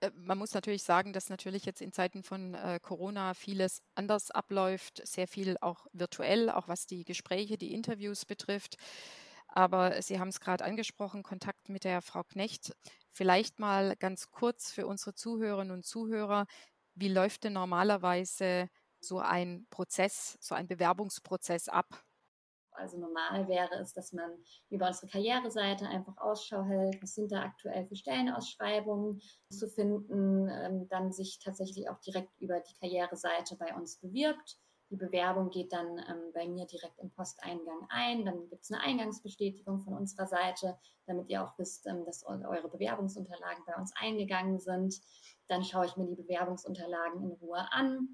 Äh, 0.00 0.10
man 0.14 0.38
muss 0.38 0.54
natürlich 0.54 0.82
sagen, 0.82 1.12
dass 1.12 1.28
natürlich 1.28 1.64
jetzt 1.64 1.82
in 1.82 1.92
Zeiten 1.92 2.22
von 2.22 2.54
äh, 2.54 2.80
Corona 2.82 3.34
vieles 3.34 3.82
anders 3.94 4.30
abläuft, 4.30 5.06
sehr 5.06 5.28
viel 5.28 5.56
auch 5.60 5.86
virtuell, 5.92 6.50
auch 6.50 6.68
was 6.68 6.86
die 6.86 7.04
Gespräche, 7.04 7.58
die 7.58 7.72
Interviews 7.72 8.24
betrifft. 8.24 8.76
Aber 9.48 10.00
Sie 10.00 10.20
haben 10.20 10.28
es 10.28 10.40
gerade 10.40 10.64
angesprochen, 10.64 11.22
Kontakt 11.22 11.68
mit 11.68 11.84
der 11.84 12.02
Frau 12.02 12.22
Knecht. 12.22 12.72
Vielleicht 13.10 13.58
mal 13.58 13.96
ganz 13.96 14.30
kurz 14.30 14.70
für 14.70 14.86
unsere 14.86 15.14
Zuhörerinnen 15.14 15.72
und 15.72 15.84
Zuhörer, 15.84 16.46
wie 16.94 17.08
läuft 17.08 17.44
denn 17.44 17.54
normalerweise 17.54 18.68
so 19.00 19.18
ein 19.18 19.66
Prozess, 19.70 20.36
so 20.40 20.54
ein 20.54 20.66
Bewerbungsprozess 20.66 21.68
ab? 21.68 22.04
Also 22.72 22.98
normal 22.98 23.48
wäre 23.48 23.74
es, 23.80 23.92
dass 23.92 24.12
man 24.12 24.30
über 24.70 24.88
unsere 24.88 25.08
Karriereseite 25.08 25.86
einfach 25.86 26.16
Ausschau 26.18 26.64
hält, 26.64 27.02
was 27.02 27.14
sind 27.14 27.30
da 27.30 27.42
aktuell 27.42 27.86
für 27.86 27.96
Stellenausschreibungen 27.96 29.20
zu 29.50 29.68
finden, 29.68 30.48
ähm, 30.48 30.88
dann 30.88 31.12
sich 31.12 31.38
tatsächlich 31.38 31.90
auch 31.90 32.00
direkt 32.00 32.30
über 32.40 32.60
die 32.60 32.74
Karriereseite 32.80 33.56
bei 33.56 33.74
uns 33.74 33.96
bewirbt. 33.96 34.58
Die 34.90 34.96
Bewerbung 34.96 35.50
geht 35.50 35.72
dann 35.72 35.98
ähm, 35.98 36.32
bei 36.34 36.48
mir 36.48 36.66
direkt 36.66 36.98
im 36.98 37.10
Posteingang 37.10 37.86
ein. 37.90 38.24
Dann 38.24 38.48
gibt 38.48 38.64
es 38.64 38.72
eine 38.72 38.82
Eingangsbestätigung 38.82 39.80
von 39.80 39.94
unserer 39.94 40.26
Seite, 40.26 40.76
damit 41.06 41.28
ihr 41.28 41.44
auch 41.44 41.56
wisst, 41.58 41.86
ähm, 41.86 42.04
dass 42.04 42.24
eure 42.24 42.68
Bewerbungsunterlagen 42.68 43.64
bei 43.66 43.76
uns 43.76 43.92
eingegangen 43.94 44.58
sind. 44.58 45.00
Dann 45.46 45.62
schaue 45.62 45.86
ich 45.86 45.96
mir 45.96 46.06
die 46.06 46.20
Bewerbungsunterlagen 46.20 47.22
in 47.22 47.32
Ruhe 47.32 47.72
an, 47.72 48.08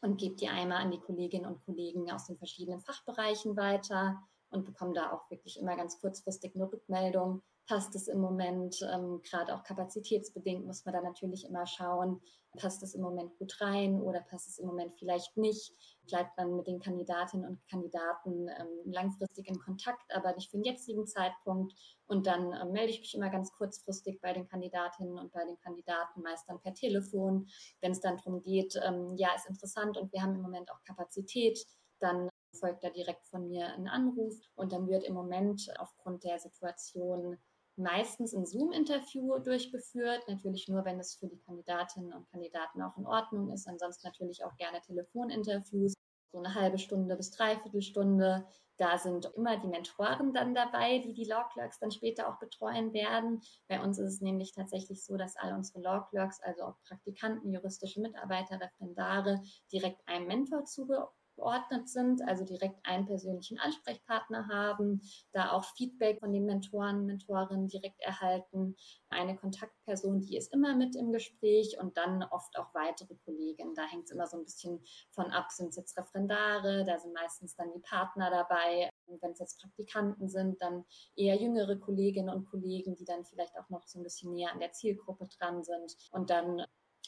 und 0.00 0.18
gebe 0.18 0.36
die 0.36 0.48
einmal 0.48 0.82
an 0.82 0.90
die 0.90 1.00
Kolleginnen 1.00 1.46
und 1.46 1.64
Kollegen 1.64 2.10
aus 2.10 2.26
den 2.26 2.36
verschiedenen 2.36 2.80
Fachbereichen 2.80 3.56
weiter 3.56 4.22
und 4.50 4.64
bekomme 4.64 4.92
da 4.94 5.12
auch 5.12 5.30
wirklich 5.30 5.58
immer 5.58 5.76
ganz 5.76 6.00
kurzfristig 6.00 6.54
eine 6.54 6.70
Rückmeldung. 6.70 7.42
Passt 7.66 7.94
es 7.94 8.08
im 8.08 8.20
Moment, 8.20 8.76
ähm, 8.92 9.22
gerade 9.22 9.54
auch 9.54 9.62
kapazitätsbedingt 9.62 10.66
muss 10.66 10.84
man 10.84 10.94
da 10.94 11.00
natürlich 11.00 11.46
immer 11.46 11.66
schauen, 11.66 12.20
passt 12.58 12.82
es 12.82 12.94
im 12.94 13.00
Moment 13.00 13.36
gut 13.38 13.60
rein 13.60 14.00
oder 14.00 14.20
passt 14.20 14.48
es 14.48 14.58
im 14.58 14.66
Moment 14.66 14.94
vielleicht 14.98 15.36
nicht. 15.36 15.72
Bleibt 16.06 16.36
man 16.36 16.56
mit 16.56 16.66
den 16.66 16.78
Kandidatinnen 16.78 17.48
und 17.48 17.66
Kandidaten 17.68 18.48
ähm, 18.48 18.92
langfristig 18.92 19.48
in 19.48 19.58
Kontakt, 19.58 20.14
aber 20.14 20.34
nicht 20.34 20.50
für 20.50 20.58
den 20.58 20.64
jetzigen 20.64 21.06
Zeitpunkt. 21.06 21.74
Und 22.06 22.26
dann 22.26 22.52
ähm, 22.52 22.72
melde 22.72 22.92
ich 22.92 23.00
mich 23.00 23.14
immer 23.14 23.30
ganz 23.30 23.50
kurzfristig 23.52 24.20
bei 24.20 24.32
den 24.32 24.46
Kandidatinnen 24.46 25.18
und 25.18 25.32
bei 25.32 25.44
den 25.44 25.58
Kandidaten, 25.60 26.22
meist 26.22 26.48
dann 26.48 26.60
per 26.60 26.74
Telefon. 26.74 27.48
Wenn 27.80 27.92
es 27.92 28.00
dann 28.00 28.18
darum 28.18 28.42
geht, 28.42 28.78
ähm, 28.84 29.16
ja, 29.16 29.34
ist 29.34 29.48
interessant 29.48 29.96
und 29.96 30.12
wir 30.12 30.22
haben 30.22 30.34
im 30.34 30.42
Moment 30.42 30.70
auch 30.70 30.82
Kapazität, 30.84 31.58
dann 32.00 32.28
folgt 32.52 32.84
da 32.84 32.90
direkt 32.90 33.26
von 33.26 33.48
mir 33.48 33.72
ein 33.72 33.88
Anruf 33.88 34.34
und 34.54 34.72
dann 34.72 34.86
wird 34.86 35.04
im 35.04 35.14
Moment 35.14 35.66
aufgrund 35.78 36.22
der 36.24 36.38
Situation 36.38 37.38
meistens 37.76 38.34
ein 38.34 38.46
Zoom-Interview 38.46 39.38
durchgeführt. 39.38 40.22
Natürlich 40.28 40.68
nur, 40.68 40.84
wenn 40.84 41.00
es 41.00 41.16
für 41.16 41.26
die 41.26 41.38
Kandidatinnen 41.40 42.12
und 42.12 42.30
Kandidaten 42.30 42.82
auch 42.82 42.96
in 42.96 43.06
Ordnung 43.06 43.50
ist. 43.50 43.66
Ansonsten 43.66 44.06
natürlich 44.06 44.44
auch 44.44 44.56
gerne 44.56 44.80
Telefoninterviews, 44.80 45.94
so 46.32 46.38
eine 46.38 46.54
halbe 46.54 46.78
Stunde 46.78 47.16
bis 47.16 47.30
dreiviertel 47.30 47.82
Stunde. 47.82 48.46
Da 48.76 48.98
sind 48.98 49.26
immer 49.36 49.56
die 49.56 49.68
Mentoren 49.68 50.32
dann 50.32 50.54
dabei, 50.54 50.98
die 50.98 51.14
die 51.14 51.24
Law 51.24 51.48
Clerks 51.52 51.78
dann 51.78 51.92
später 51.92 52.28
auch 52.28 52.40
betreuen 52.40 52.92
werden. 52.92 53.40
Bei 53.68 53.80
uns 53.80 53.98
ist 53.98 54.14
es 54.14 54.20
nämlich 54.20 54.52
tatsächlich 54.52 55.04
so, 55.04 55.16
dass 55.16 55.36
alle 55.36 55.54
unsere 55.54 55.80
Law 55.80 56.06
Clerks, 56.10 56.40
also 56.42 56.64
auch 56.64 56.74
Praktikanten, 56.88 57.52
juristische 57.52 58.00
Mitarbeiter, 58.00 58.60
Referendare, 58.60 59.42
direkt 59.70 60.02
einem 60.08 60.26
Mentor 60.26 60.64
zuge 60.64 61.06
geordnet 61.34 61.88
sind, 61.88 62.22
also 62.26 62.44
direkt 62.44 62.78
einen 62.84 63.06
persönlichen 63.06 63.58
Ansprechpartner 63.58 64.48
haben, 64.48 65.00
da 65.32 65.52
auch 65.52 65.64
Feedback 65.76 66.20
von 66.20 66.32
den 66.32 66.46
Mentoren, 66.46 67.06
Mentorinnen 67.06 67.68
direkt 67.68 68.00
erhalten, 68.00 68.76
eine 69.08 69.36
Kontaktperson, 69.36 70.20
die 70.20 70.36
ist 70.36 70.52
immer 70.52 70.74
mit 70.74 70.96
im 70.96 71.12
Gespräch 71.12 71.78
und 71.80 71.96
dann 71.96 72.22
oft 72.24 72.58
auch 72.58 72.74
weitere 72.74 73.14
Kolleginnen. 73.24 73.74
Da 73.74 73.82
hängt 73.82 74.04
es 74.04 74.10
immer 74.10 74.26
so 74.26 74.36
ein 74.36 74.44
bisschen 74.44 74.82
von 75.10 75.30
ab, 75.30 75.50
sind 75.50 75.68
es 75.68 75.76
jetzt 75.76 75.96
Referendare, 75.96 76.84
da 76.84 76.98
sind 76.98 77.14
meistens 77.14 77.54
dann 77.54 77.72
die 77.72 77.80
Partner 77.80 78.30
dabei. 78.30 78.90
Wenn 79.06 79.32
es 79.32 79.38
jetzt 79.38 79.60
Praktikanten 79.60 80.28
sind, 80.28 80.60
dann 80.60 80.84
eher 81.16 81.36
jüngere 81.36 81.76
Kolleginnen 81.76 82.34
und 82.34 82.46
Kollegen, 82.46 82.94
die 82.96 83.04
dann 83.04 83.24
vielleicht 83.24 83.56
auch 83.58 83.68
noch 83.68 83.86
so 83.86 83.98
ein 83.98 84.02
bisschen 84.02 84.32
näher 84.32 84.52
an 84.52 84.60
der 84.60 84.72
Zielgruppe 84.72 85.28
dran 85.38 85.62
sind. 85.62 85.96
Und 86.10 86.30
dann 86.30 86.64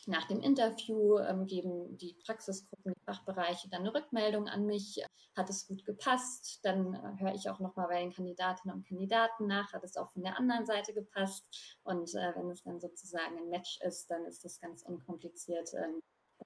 nach 0.06 0.26
dem 0.28 0.40
Interview 0.40 1.18
ähm, 1.18 1.46
geben 1.46 1.96
die 1.98 2.14
Praxisgruppen, 2.24 2.92
die 2.94 3.04
Fachbereiche 3.04 3.68
dann 3.68 3.80
eine 3.80 3.94
Rückmeldung 3.94 4.48
an 4.48 4.66
mich. 4.66 5.02
Hat 5.34 5.50
es 5.50 5.66
gut 5.66 5.84
gepasst? 5.84 6.60
Dann 6.62 6.94
äh, 6.94 7.20
höre 7.20 7.34
ich 7.34 7.48
auch 7.50 7.58
nochmal 7.58 7.88
bei 7.88 8.00
den 8.00 8.12
Kandidatinnen 8.12 8.76
und 8.76 8.86
Kandidaten 8.86 9.46
nach. 9.46 9.72
Hat 9.72 9.84
es 9.84 9.96
auch 9.96 10.10
von 10.10 10.22
der 10.22 10.38
anderen 10.38 10.66
Seite 10.66 10.94
gepasst? 10.94 11.76
Und 11.82 12.14
äh, 12.14 12.34
wenn 12.36 12.50
es 12.50 12.62
dann 12.62 12.80
sozusagen 12.80 13.36
ein 13.38 13.48
Match 13.48 13.80
ist, 13.82 14.10
dann 14.10 14.24
ist 14.26 14.44
das 14.44 14.60
ganz 14.60 14.82
unkompliziert. 14.82 15.72
Ähm, 15.74 16.00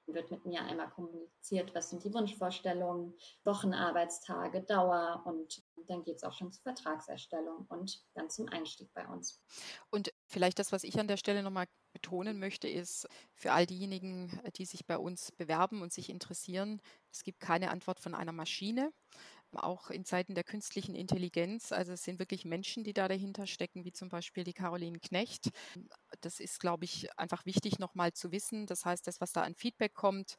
dann 0.07 0.15
wird 0.15 0.31
mit 0.31 0.47
mir 0.47 0.63
einmal 0.63 0.91
kommuniziert, 0.91 1.75
was 1.75 1.91
sind 1.91 2.05
die 2.05 2.15
Wunschvorstellungen, 2.15 3.15
Wochenarbeitstage, 3.45 4.63
Dauer 4.63 5.23
und 5.25 5.63
dann 5.89 6.05
geht 6.05 6.17
es 6.17 6.23
auch 6.23 6.33
schon 6.33 6.53
zur 6.53 6.63
Vertragserstellung 6.63 7.67
und 7.69 8.05
dann 8.15 8.31
zum 8.31 8.49
Einstieg 8.49 8.93
bei 8.95 9.07
uns. 9.09 9.43
Und 9.91 10.11
vielleicht 10.31 10.59
das, 10.59 10.73
was 10.73 10.85
ich 10.85 10.99
an 11.01 11.09
der 11.09 11.17
Stelle 11.17 11.43
nochmal 11.43 11.67
betonen 11.93 12.39
möchte, 12.39 12.69
ist 12.69 13.09
für 13.35 13.53
all 13.53 13.67
diejenigen, 13.67 14.41
die 14.57 14.65
sich 14.65 14.87
bei 14.87 14.97
uns 14.99 15.33
bewerben 15.33 15.83
und 15.83 15.93
sich 15.93 16.09
interessieren, 16.11 16.81
es 17.13 17.25
gibt 17.25 17.41
keine 17.41 17.71
Antwort 17.71 18.01
von 18.01 18.15
einer 18.15 18.33
Maschine 18.33 18.93
auch 19.53 19.91
in 19.91 20.05
Zeiten 20.05 20.35
der 20.35 20.45
künstlichen 20.45 20.95
Intelligenz. 20.95 21.73
Also 21.73 21.93
es 21.93 22.05
sind 22.05 22.19
wirklich 22.19 22.45
Menschen, 22.45 22.85
die 22.85 22.93
da 22.93 23.09
dahinter 23.09 23.47
stecken, 23.47 23.85
wie 23.85 23.93
zum 23.93 24.09
Beispiel 24.09 24.45
die 24.45 24.53
Caroline 24.53 25.01
Knecht. 25.01 25.51
Das 26.21 26.41
ist, 26.41 26.61
glaube 26.61 26.85
ich, 26.85 27.09
einfach 27.19 27.47
wichtig 27.47 27.79
nochmal 27.79 28.13
zu 28.13 28.33
wissen. 28.33 28.67
Das 28.67 28.85
heißt, 28.85 29.07
das, 29.07 29.21
was 29.21 29.33
da 29.33 29.43
an 29.43 29.55
Feedback 29.55 29.95
kommt, 29.95 30.37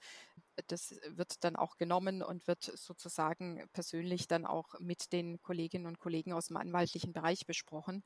das 0.67 0.95
wird 1.07 1.43
dann 1.43 1.55
auch 1.55 1.77
genommen 1.77 2.21
und 2.23 2.47
wird 2.47 2.63
sozusagen 2.63 3.65
persönlich 3.73 4.27
dann 4.27 4.45
auch 4.45 4.79
mit 4.79 5.11
den 5.13 5.41
Kolleginnen 5.41 5.87
und 5.87 5.99
Kollegen 5.99 6.33
aus 6.33 6.47
dem 6.47 6.57
anwaltlichen 6.57 7.13
Bereich 7.13 7.45
besprochen. 7.45 8.03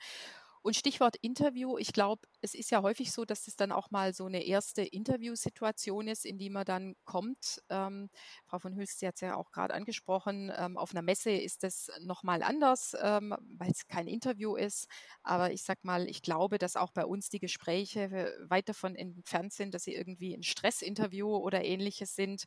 Und 0.66 0.76
Stichwort 0.76 1.16
Interview, 1.18 1.78
ich 1.78 1.94
glaube, 1.94 2.28
es 2.42 2.56
ist 2.56 2.72
ja 2.72 2.82
häufig 2.82 3.12
so, 3.12 3.24
dass 3.24 3.46
es 3.46 3.56
dann 3.56 3.72
auch 3.72 3.92
mal 3.92 4.16
so 4.16 4.26
eine 4.26 4.44
erste 4.44 4.82
Interviewsituation 4.82 6.08
ist, 6.08 6.26
in 6.26 6.40
die 6.40 6.50
man 6.50 6.66
dann 6.66 6.96
kommt. 7.06 7.62
Ähm, 7.70 8.10
Frau 8.48 8.58
von 8.58 8.76
Hülst, 8.76 8.98
Sie 8.98 9.06
hat 9.06 9.14
es 9.14 9.22
ja 9.22 9.36
auch 9.36 9.52
gerade 9.52 9.76
angesprochen, 9.76 10.52
ähm, 10.58 10.76
auf 10.76 10.90
einer 10.90 11.04
Messe 11.04 11.30
ist 11.30 11.62
das 11.62 11.92
nochmal 12.02 12.42
anders, 12.42 12.98
ähm, 13.00 13.36
weil 13.60 13.70
es 13.70 13.86
kein 13.86 14.08
Interview 14.08 14.56
ist. 14.56 14.88
Aber 15.22 15.52
ich 15.52 15.62
sag 15.62 15.84
mal, 15.84 16.10
ich 16.10 16.24
glaube, 16.24 16.58
dass 16.58 16.78
auch 16.78 16.92
bei 16.92 17.06
uns 17.06 17.30
die 17.30 17.38
Gespräche 17.38 18.36
weit 18.50 18.68
davon 18.68 18.96
entfernt 18.96 19.54
sind, 19.54 19.76
dass 19.76 19.84
sie 19.84 19.94
irgendwie 19.94 20.34
ein 20.34 20.42
Stressinterview 20.42 21.28
oder 21.28 21.64
ähnliches 21.64 22.16
sind. 22.16 22.46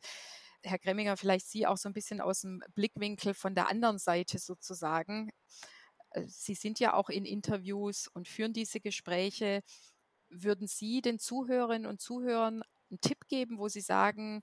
Herr 0.61 0.77
Gremminger, 0.77 1.15
vielleicht 1.15 1.47
Sie 1.47 1.65
auch 1.65 1.77
so 1.77 1.87
ein 1.87 1.93
bisschen 1.93 2.19
aus 2.19 2.41
dem 2.41 2.61
Blickwinkel 2.75 3.33
von 3.33 3.55
der 3.55 3.69
anderen 3.69 3.97
Seite 3.97 4.39
sozusagen. 4.39 5.31
Äh, 6.11 6.23
Sie 6.27 6.55
sind 6.55 6.79
ja 6.79 6.93
auch 6.93 7.09
in 7.09 7.25
Interviews 7.25 8.07
und 8.07 8.27
führen 8.27 8.53
diese 8.53 8.79
Gespräche. 8.79 9.61
Würden 10.29 10.67
Sie 10.67 11.01
den 11.01 11.19
Zuhörerinnen 11.19 11.87
und 11.87 12.01
Zuhörern 12.01 12.63
einen 12.91 13.01
Tipp 13.01 13.27
geben, 13.27 13.57
wo 13.59 13.67
Sie 13.67 13.81
sagen, 13.81 14.41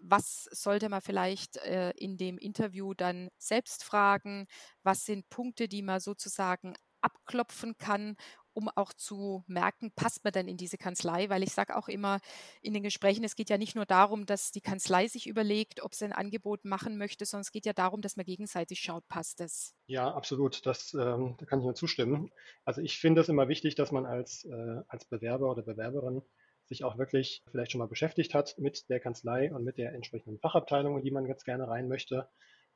was 0.00 0.44
sollte 0.52 0.88
man 0.88 1.00
vielleicht 1.02 1.56
äh, 1.58 1.90
in 1.96 2.16
dem 2.16 2.38
Interview 2.38 2.94
dann 2.94 3.30
selbst 3.38 3.84
fragen? 3.84 4.46
Was 4.82 5.04
sind 5.04 5.28
Punkte, 5.28 5.68
die 5.68 5.82
man 5.82 6.00
sozusagen 6.00 6.74
abklopfen 7.00 7.76
kann, 7.78 8.16
um 8.58 8.68
auch 8.74 8.92
zu 8.92 9.44
merken, 9.46 9.92
passt 9.94 10.24
man 10.24 10.32
denn 10.32 10.48
in 10.48 10.56
diese 10.56 10.78
Kanzlei? 10.78 11.30
Weil 11.30 11.44
ich 11.44 11.52
sage 11.52 11.76
auch 11.76 11.86
immer 11.86 12.18
in 12.60 12.74
den 12.74 12.82
Gesprächen, 12.82 13.22
es 13.22 13.36
geht 13.36 13.50
ja 13.50 13.56
nicht 13.56 13.76
nur 13.76 13.86
darum, 13.86 14.26
dass 14.26 14.50
die 14.50 14.60
Kanzlei 14.60 15.06
sich 15.06 15.28
überlegt, 15.28 15.80
ob 15.84 15.94
sie 15.94 16.06
ein 16.06 16.12
Angebot 16.12 16.64
machen 16.64 16.98
möchte, 16.98 17.24
sondern 17.24 17.42
es 17.42 17.52
geht 17.52 17.66
ja 17.66 17.72
darum, 17.72 18.00
dass 18.00 18.16
man 18.16 18.26
gegenseitig 18.26 18.80
schaut, 18.80 19.06
passt 19.06 19.40
es. 19.40 19.76
Ja, 19.86 20.12
absolut. 20.12 20.66
Das, 20.66 20.92
ähm, 20.94 21.36
da 21.38 21.46
kann 21.46 21.60
ich 21.60 21.66
nur 21.66 21.76
zustimmen. 21.76 22.32
Also 22.64 22.80
ich 22.80 22.98
finde 22.98 23.20
es 23.20 23.28
immer 23.28 23.46
wichtig, 23.46 23.76
dass 23.76 23.92
man 23.92 24.06
als, 24.06 24.44
äh, 24.44 24.82
als 24.88 25.04
Bewerber 25.04 25.52
oder 25.52 25.62
Bewerberin 25.62 26.22
sich 26.64 26.82
auch 26.82 26.98
wirklich 26.98 27.44
vielleicht 27.52 27.70
schon 27.70 27.78
mal 27.78 27.86
beschäftigt 27.86 28.34
hat 28.34 28.58
mit 28.58 28.90
der 28.90 28.98
Kanzlei 28.98 29.54
und 29.54 29.62
mit 29.62 29.78
der 29.78 29.92
entsprechenden 29.92 30.40
Fachabteilung, 30.40 30.96
in 30.98 31.04
die 31.04 31.12
man 31.12 31.26
jetzt 31.26 31.44
gerne 31.44 31.68
rein 31.68 31.86
möchte, 31.86 32.28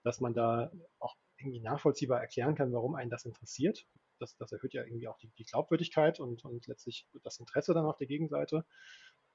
dass 0.04 0.20
man 0.20 0.32
da 0.32 0.70
auch 1.00 1.16
irgendwie 1.38 1.60
nachvollziehbar 1.60 2.20
erklären 2.20 2.54
kann, 2.54 2.72
warum 2.72 2.94
einen 2.94 3.10
das 3.10 3.24
interessiert 3.24 3.84
das, 4.22 4.36
das 4.36 4.52
erhöht 4.52 4.74
ja 4.74 4.84
irgendwie 4.84 5.08
auch 5.08 5.18
die, 5.18 5.30
die 5.38 5.44
Glaubwürdigkeit 5.44 6.20
und, 6.20 6.44
und 6.44 6.66
letztlich 6.66 7.06
das 7.22 7.38
Interesse 7.38 7.74
dann 7.74 7.86
auf 7.86 7.96
der 7.96 8.06
Gegenseite. 8.06 8.64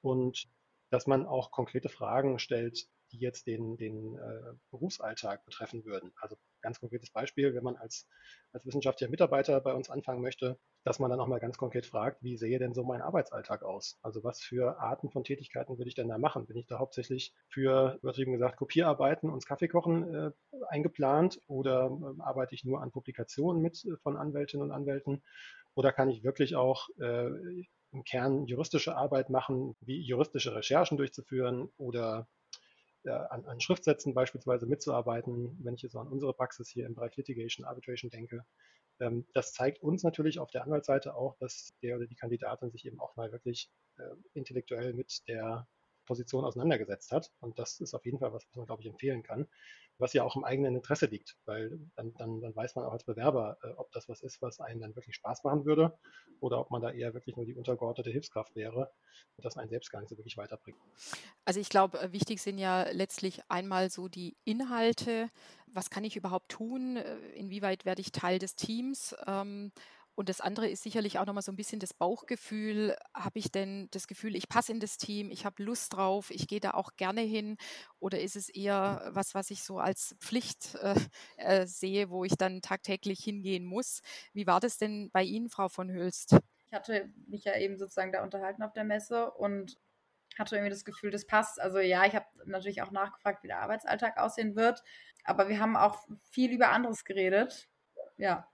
Und 0.00 0.48
dass 0.90 1.06
man 1.06 1.26
auch 1.26 1.50
konkrete 1.50 1.88
Fragen 1.88 2.38
stellt, 2.38 2.88
die 3.12 3.18
jetzt 3.18 3.46
den, 3.46 3.76
den 3.76 4.16
äh, 4.16 4.52
Berufsalltag 4.70 5.44
betreffen 5.44 5.84
würden. 5.84 6.12
Also 6.20 6.36
ganz 6.60 6.80
konkretes 6.80 7.10
Beispiel, 7.10 7.54
wenn 7.54 7.62
man 7.62 7.76
als, 7.76 8.06
als 8.52 8.66
wissenschaftlicher 8.66 9.10
Mitarbeiter 9.10 9.60
bei 9.60 9.72
uns 9.72 9.90
anfangen 9.90 10.22
möchte, 10.22 10.58
dass 10.84 10.98
man 10.98 11.10
dann 11.10 11.20
auch 11.20 11.26
mal 11.26 11.40
ganz 11.40 11.58
konkret 11.58 11.86
fragt, 11.86 12.22
wie 12.22 12.36
sehe 12.36 12.58
denn 12.58 12.74
so 12.74 12.84
mein 12.84 13.02
Arbeitsalltag 13.02 13.62
aus? 13.62 13.98
Also 14.02 14.24
was 14.24 14.40
für 14.40 14.80
Arten 14.80 15.10
von 15.10 15.24
Tätigkeiten 15.24 15.78
würde 15.78 15.88
ich 15.88 15.94
denn 15.94 16.08
da 16.08 16.18
machen? 16.18 16.46
Bin 16.46 16.56
ich 16.56 16.66
da 16.66 16.78
hauptsächlich 16.78 17.34
für, 17.48 17.98
übertrieben 18.02 18.32
gesagt, 18.32 18.56
Kopierarbeiten 18.56 19.30
und 19.30 19.46
Kaffeekochen 19.46 20.14
äh, 20.14 20.30
eingeplant 20.68 21.40
oder 21.46 21.86
äh, 21.86 22.22
arbeite 22.22 22.54
ich 22.54 22.64
nur 22.64 22.82
an 22.82 22.90
Publikationen 22.90 23.62
mit 23.62 23.84
äh, 23.84 23.96
von 24.02 24.16
Anwältinnen 24.16 24.66
und 24.66 24.72
Anwälten? 24.72 25.22
Oder 25.74 25.92
kann 25.92 26.08
ich 26.08 26.24
wirklich 26.24 26.56
auch 26.56 26.88
äh, 26.98 27.30
im 27.92 28.04
Kern 28.04 28.46
juristische 28.46 28.96
Arbeit 28.96 29.30
machen, 29.30 29.76
wie 29.80 30.00
juristische 30.00 30.54
Recherchen 30.54 30.96
durchzuführen 30.96 31.70
oder 31.76 32.28
äh, 33.04 33.10
an, 33.10 33.44
an, 33.46 33.60
Schriftsätzen 33.60 34.14
beispielsweise 34.14 34.66
mitzuarbeiten, 34.66 35.56
wenn 35.62 35.74
ich 35.74 35.82
jetzt 35.82 35.96
an 35.96 36.08
unsere 36.08 36.34
Praxis 36.34 36.68
hier 36.68 36.86
im 36.86 36.94
Bereich 36.94 37.16
Litigation, 37.16 37.66
Arbitration 37.66 38.10
denke. 38.10 38.44
Ähm, 39.00 39.26
das 39.34 39.52
zeigt 39.52 39.82
uns 39.82 40.02
natürlich 40.02 40.38
auf 40.38 40.50
der 40.50 40.64
Anwaltsseite 40.64 41.14
auch, 41.14 41.36
dass 41.38 41.74
der 41.82 41.96
oder 41.96 42.06
die 42.06 42.16
Kandidatin 42.16 42.70
sich 42.70 42.86
eben 42.86 43.00
auch 43.00 43.16
mal 43.16 43.32
wirklich 43.32 43.70
äh, 43.98 44.02
intellektuell 44.34 44.92
mit 44.94 45.28
der 45.28 45.66
Position 46.06 46.44
auseinandergesetzt 46.44 47.12
hat. 47.12 47.30
Und 47.40 47.58
das 47.58 47.80
ist 47.80 47.94
auf 47.94 48.04
jeden 48.04 48.18
Fall 48.18 48.32
was, 48.32 48.46
was 48.48 48.56
man, 48.56 48.66
glaube 48.66 48.82
ich, 48.82 48.88
empfehlen 48.88 49.22
kann 49.22 49.46
was 49.98 50.12
ja 50.12 50.22
auch 50.24 50.36
im 50.36 50.44
eigenen 50.44 50.76
Interesse 50.76 51.06
liegt, 51.06 51.36
weil 51.44 51.78
dann, 51.96 52.14
dann, 52.14 52.40
dann 52.40 52.54
weiß 52.54 52.76
man 52.76 52.84
auch 52.84 52.92
als 52.92 53.04
Bewerber, 53.04 53.58
äh, 53.62 53.68
ob 53.76 53.90
das 53.92 54.08
was 54.08 54.22
ist, 54.22 54.40
was 54.40 54.60
einem 54.60 54.80
dann 54.80 54.96
wirklich 54.96 55.16
Spaß 55.16 55.44
machen 55.44 55.64
würde 55.64 55.98
oder 56.40 56.60
ob 56.60 56.70
man 56.70 56.80
da 56.80 56.90
eher 56.90 57.14
wirklich 57.14 57.36
nur 57.36 57.44
die 57.44 57.54
untergeordnete 57.54 58.10
Hilfskraft 58.10 58.54
wäre 58.54 58.92
und 59.36 59.44
das 59.44 59.56
einen 59.56 59.70
selbst 59.70 59.90
gar 59.90 60.00
nicht 60.00 60.10
so 60.10 60.16
wirklich 60.16 60.36
weiterbringt. 60.36 60.78
Also 61.44 61.60
ich 61.60 61.68
glaube, 61.68 62.00
äh, 62.00 62.12
wichtig 62.12 62.40
sind 62.40 62.58
ja 62.58 62.88
letztlich 62.90 63.40
einmal 63.48 63.90
so 63.90 64.08
die 64.08 64.36
Inhalte. 64.44 65.28
Was 65.66 65.90
kann 65.90 66.04
ich 66.04 66.16
überhaupt 66.16 66.48
tun? 66.48 66.96
Äh, 66.96 67.18
inwieweit 67.34 67.84
werde 67.84 68.00
ich 68.00 68.12
Teil 68.12 68.38
des 68.38 68.54
Teams? 68.54 69.16
Ähm, 69.26 69.72
und 70.18 70.28
das 70.28 70.40
andere 70.40 70.68
ist 70.68 70.82
sicherlich 70.82 71.20
auch 71.20 71.26
nochmal 71.26 71.44
so 71.44 71.52
ein 71.52 71.56
bisschen 71.56 71.78
das 71.78 71.94
Bauchgefühl. 71.94 72.96
Habe 73.14 73.38
ich 73.38 73.52
denn 73.52 73.86
das 73.92 74.08
Gefühl, 74.08 74.34
ich 74.34 74.48
passe 74.48 74.72
in 74.72 74.80
das 74.80 74.98
Team, 74.98 75.30
ich 75.30 75.44
habe 75.44 75.62
Lust 75.62 75.94
drauf, 75.94 76.32
ich 76.32 76.48
gehe 76.48 76.58
da 76.58 76.72
auch 76.72 76.96
gerne 76.96 77.20
hin? 77.20 77.56
Oder 78.00 78.20
ist 78.20 78.34
es 78.34 78.48
eher 78.48 79.10
was, 79.12 79.36
was 79.36 79.52
ich 79.52 79.62
so 79.62 79.78
als 79.78 80.16
Pflicht 80.18 80.74
äh, 80.74 80.96
äh, 81.36 81.66
sehe, 81.68 82.10
wo 82.10 82.24
ich 82.24 82.32
dann 82.36 82.62
tagtäglich 82.62 83.20
hingehen 83.20 83.64
muss? 83.64 84.02
Wie 84.32 84.48
war 84.48 84.58
das 84.58 84.76
denn 84.76 85.08
bei 85.12 85.22
Ihnen, 85.22 85.50
Frau 85.50 85.68
von 85.68 85.88
Hülst? 85.88 86.36
Ich 86.66 86.72
hatte 86.72 87.12
mich 87.28 87.44
ja 87.44 87.56
eben 87.56 87.78
sozusagen 87.78 88.10
da 88.10 88.24
unterhalten 88.24 88.64
auf 88.64 88.72
der 88.72 88.82
Messe 88.82 89.30
und 89.30 89.78
hatte 90.36 90.56
irgendwie 90.56 90.72
das 90.72 90.84
Gefühl, 90.84 91.12
das 91.12 91.28
passt. 91.28 91.60
Also 91.60 91.78
ja, 91.78 92.04
ich 92.06 92.16
habe 92.16 92.26
natürlich 92.44 92.82
auch 92.82 92.90
nachgefragt, 92.90 93.44
wie 93.44 93.48
der 93.48 93.60
Arbeitsalltag 93.60 94.18
aussehen 94.18 94.56
wird, 94.56 94.82
aber 95.22 95.48
wir 95.48 95.60
haben 95.60 95.76
auch 95.76 96.08
viel 96.32 96.50
über 96.50 96.70
anderes 96.70 97.04
geredet. 97.04 97.68
Ja. 98.18 98.48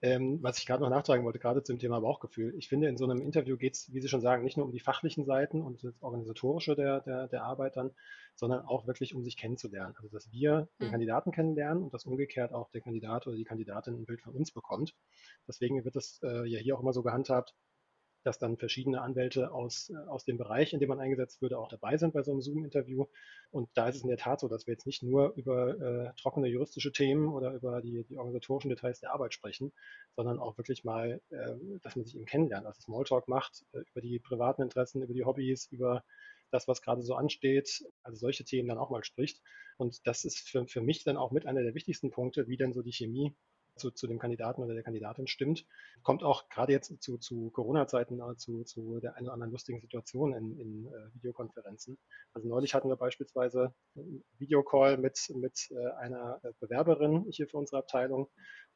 Ähm, 0.00 0.38
was 0.42 0.58
ich 0.58 0.66
gerade 0.66 0.82
noch 0.82 0.90
nachtragen 0.90 1.24
wollte, 1.24 1.40
gerade 1.40 1.62
zum 1.62 1.78
Thema 1.78 2.00
Bauchgefühl. 2.00 2.54
Ich 2.56 2.68
finde, 2.68 2.88
in 2.88 2.96
so 2.96 3.04
einem 3.04 3.20
Interview 3.20 3.56
geht 3.56 3.74
es, 3.74 3.92
wie 3.92 4.00
Sie 4.00 4.08
schon 4.08 4.20
sagen, 4.20 4.44
nicht 4.44 4.56
nur 4.56 4.66
um 4.66 4.72
die 4.72 4.80
fachlichen 4.80 5.24
Seiten 5.24 5.60
und 5.60 5.82
das 5.82 6.00
Organisatorische 6.00 6.76
der, 6.76 7.00
der, 7.00 7.26
der 7.28 7.42
Arbeit 7.44 7.76
dann, 7.76 7.90
sondern 8.36 8.64
auch 8.64 8.86
wirklich 8.86 9.14
um 9.14 9.24
sich 9.24 9.36
kennenzulernen. 9.36 9.94
Also, 9.96 10.08
dass 10.08 10.30
wir 10.30 10.68
den 10.80 10.88
mhm. 10.88 10.92
Kandidaten 10.92 11.32
kennenlernen 11.32 11.82
und 11.82 11.92
dass 11.92 12.04
umgekehrt 12.04 12.52
auch 12.52 12.70
der 12.70 12.80
Kandidat 12.80 13.26
oder 13.26 13.36
die 13.36 13.44
Kandidatin 13.44 13.94
ein 13.94 14.06
Bild 14.06 14.22
von 14.22 14.34
uns 14.34 14.52
bekommt. 14.52 14.94
Deswegen 15.48 15.84
wird 15.84 15.96
das 15.96 16.20
äh, 16.22 16.48
ja 16.48 16.60
hier 16.60 16.76
auch 16.76 16.80
immer 16.80 16.92
so 16.92 17.02
gehandhabt, 17.02 17.54
dass 18.22 18.38
dann 18.38 18.56
verschiedene 18.56 19.00
Anwälte 19.00 19.52
aus, 19.52 19.90
äh, 19.90 19.96
aus 20.08 20.24
dem 20.24 20.38
Bereich, 20.38 20.72
in 20.72 20.80
dem 20.80 20.88
man 20.88 21.00
eingesetzt 21.00 21.42
würde, 21.42 21.58
auch 21.58 21.68
dabei 21.68 21.96
sind 21.96 22.14
bei 22.14 22.22
so 22.22 22.30
einem 22.30 22.40
Zoom-Interview. 22.40 23.06
Und 23.50 23.68
da 23.74 23.88
ist 23.88 23.96
es 23.96 24.02
in 24.02 24.08
der 24.08 24.18
Tat 24.18 24.40
so, 24.40 24.48
dass 24.48 24.66
wir 24.66 24.72
jetzt 24.72 24.86
nicht 24.86 25.02
nur 25.02 25.34
über 25.34 25.78
äh, 25.80 26.12
trockene 26.20 26.48
juristische 26.48 26.92
Themen 26.92 27.28
oder 27.28 27.52
über 27.52 27.80
die, 27.82 28.04
die 28.04 28.16
organisatorischen 28.16 28.70
Details 28.70 29.00
der 29.00 29.12
Arbeit 29.12 29.34
sprechen, 29.34 29.72
sondern 30.16 30.38
auch 30.38 30.56
wirklich 30.58 30.84
mal, 30.84 31.20
äh, 31.30 31.54
dass 31.82 31.96
man 31.96 32.04
sich 32.04 32.14
eben 32.14 32.26
kennenlernt, 32.26 32.66
also 32.66 32.80
Smalltalk 32.80 33.28
macht, 33.28 33.64
äh, 33.72 33.80
über 33.90 34.00
die 34.00 34.18
privaten 34.18 34.62
Interessen, 34.62 35.02
über 35.02 35.14
die 35.14 35.24
Hobbys, 35.24 35.66
über 35.70 36.04
das, 36.50 36.68
was 36.68 36.82
gerade 36.82 37.02
so 37.02 37.14
ansteht, 37.14 37.84
also 38.02 38.18
solche 38.18 38.44
Themen 38.44 38.68
dann 38.68 38.78
auch 38.78 38.90
mal 38.90 39.02
spricht. 39.04 39.40
Und 39.78 40.06
das 40.06 40.24
ist 40.24 40.48
für, 40.48 40.66
für 40.66 40.82
mich 40.82 41.02
dann 41.02 41.16
auch 41.16 41.32
mit 41.32 41.46
einer 41.46 41.62
der 41.62 41.74
wichtigsten 41.74 42.10
Punkte, 42.10 42.46
wie 42.46 42.56
denn 42.56 42.72
so 42.72 42.82
die 42.82 42.92
Chemie 42.92 43.34
zu, 43.76 43.90
zu 43.90 44.06
dem 44.06 44.18
Kandidaten 44.18 44.62
oder 44.62 44.74
der 44.74 44.82
Kandidatin 44.82 45.26
stimmt. 45.26 45.66
Kommt 46.02 46.22
auch 46.22 46.48
gerade 46.48 46.72
jetzt 46.72 47.02
zu, 47.02 47.18
zu 47.18 47.50
Corona-Zeiten 47.50 48.20
äh, 48.20 48.36
zu, 48.36 48.64
zu 48.64 49.00
der 49.00 49.16
einen 49.16 49.26
oder 49.26 49.34
anderen 49.34 49.52
lustigen 49.52 49.80
Situation 49.80 50.34
in, 50.34 50.58
in 50.58 50.86
äh, 50.86 51.14
Videokonferenzen. 51.14 51.98
Also 52.32 52.48
neulich 52.48 52.74
hatten 52.74 52.88
wir 52.88 52.96
beispielsweise 52.96 53.74
einen 53.94 54.24
Videocall 54.38 54.98
mit, 54.98 55.32
mit 55.34 55.68
äh, 55.70 55.90
einer 55.98 56.40
Bewerberin 56.60 57.26
hier 57.30 57.48
für 57.48 57.58
unsere 57.58 57.78
Abteilung 57.78 58.28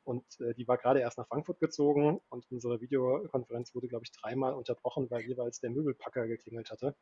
Und 0.07 0.25
äh, 0.41 0.55
die 0.55 0.69
war 0.69 0.79
gerade 0.79 1.01
erst 1.01 1.19
nach 1.19 1.27
Frankfurt 1.27 1.59
gezogen 1.59 2.21
und 2.29 2.47
unsere 2.51 2.81
Videokonferenz 2.81 3.75
wurde, 3.75 3.89
glaube 3.89 4.05
ich, 4.05 4.13
dreimal 4.13 4.55
unterbrochen, 4.55 5.11
weil 5.11 5.23
jeweils 5.23 5.61
der 5.61 5.71
Möbelpacker 5.71 6.27
geklingelt 6.27 6.71
hatte. 6.71 6.95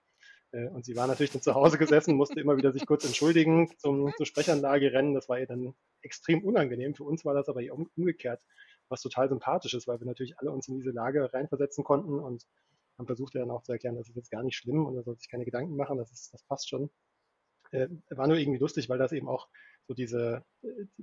Äh, 0.52 0.68
und 0.68 0.84
sie 0.84 0.96
war 0.96 1.06
natürlich 1.06 1.32
dann 1.32 1.42
zu 1.42 1.54
Hause 1.54 1.76
gesessen, 1.78 2.16
musste 2.16 2.40
immer 2.40 2.56
wieder 2.56 2.72
sich 2.72 2.86
kurz 2.86 3.04
entschuldigen, 3.04 3.68
zum, 3.78 4.12
zur 4.16 4.26
Sprechanlage 4.26 4.92
rennen. 4.92 5.14
Das 5.14 5.28
war 5.28 5.38
ihr 5.38 5.46
dann 5.46 5.74
extrem 6.00 6.42
unangenehm. 6.42 6.94
Für 6.94 7.04
uns 7.04 7.24
war 7.24 7.34
das 7.34 7.48
aber 7.48 7.60
um, 7.72 7.90
umgekehrt 7.96 8.40
was 8.88 9.02
total 9.02 9.28
sympathisch 9.28 9.74
ist, 9.74 9.86
weil 9.88 10.00
wir 10.00 10.06
natürlich 10.06 10.38
alle 10.38 10.50
uns 10.50 10.68
in 10.68 10.76
diese 10.76 10.90
Lage 10.90 11.32
reinversetzen 11.32 11.84
konnten 11.84 12.18
und 12.18 12.46
haben 12.98 13.06
versucht 13.06 13.34
ja 13.34 13.40
dann 13.40 13.50
auch 13.50 13.62
zu 13.62 13.72
erklären, 13.72 13.96
das 13.96 14.08
ist 14.08 14.16
jetzt 14.16 14.30
gar 14.30 14.42
nicht 14.42 14.56
schlimm 14.56 14.86
und 14.86 14.96
er 14.96 15.02
soll 15.02 15.16
sich 15.16 15.28
keine 15.28 15.44
Gedanken 15.44 15.76
machen, 15.76 15.98
das, 15.98 16.12
ist, 16.12 16.32
das 16.32 16.42
passt 16.44 16.68
schon. 16.68 16.90
Äh, 17.70 17.88
war 18.10 18.28
nur 18.28 18.36
irgendwie 18.36 18.60
lustig, 18.60 18.88
weil 18.88 18.98
das 18.98 19.12
eben 19.12 19.28
auch 19.28 19.48
so 19.87 19.94
diese, 19.94 20.44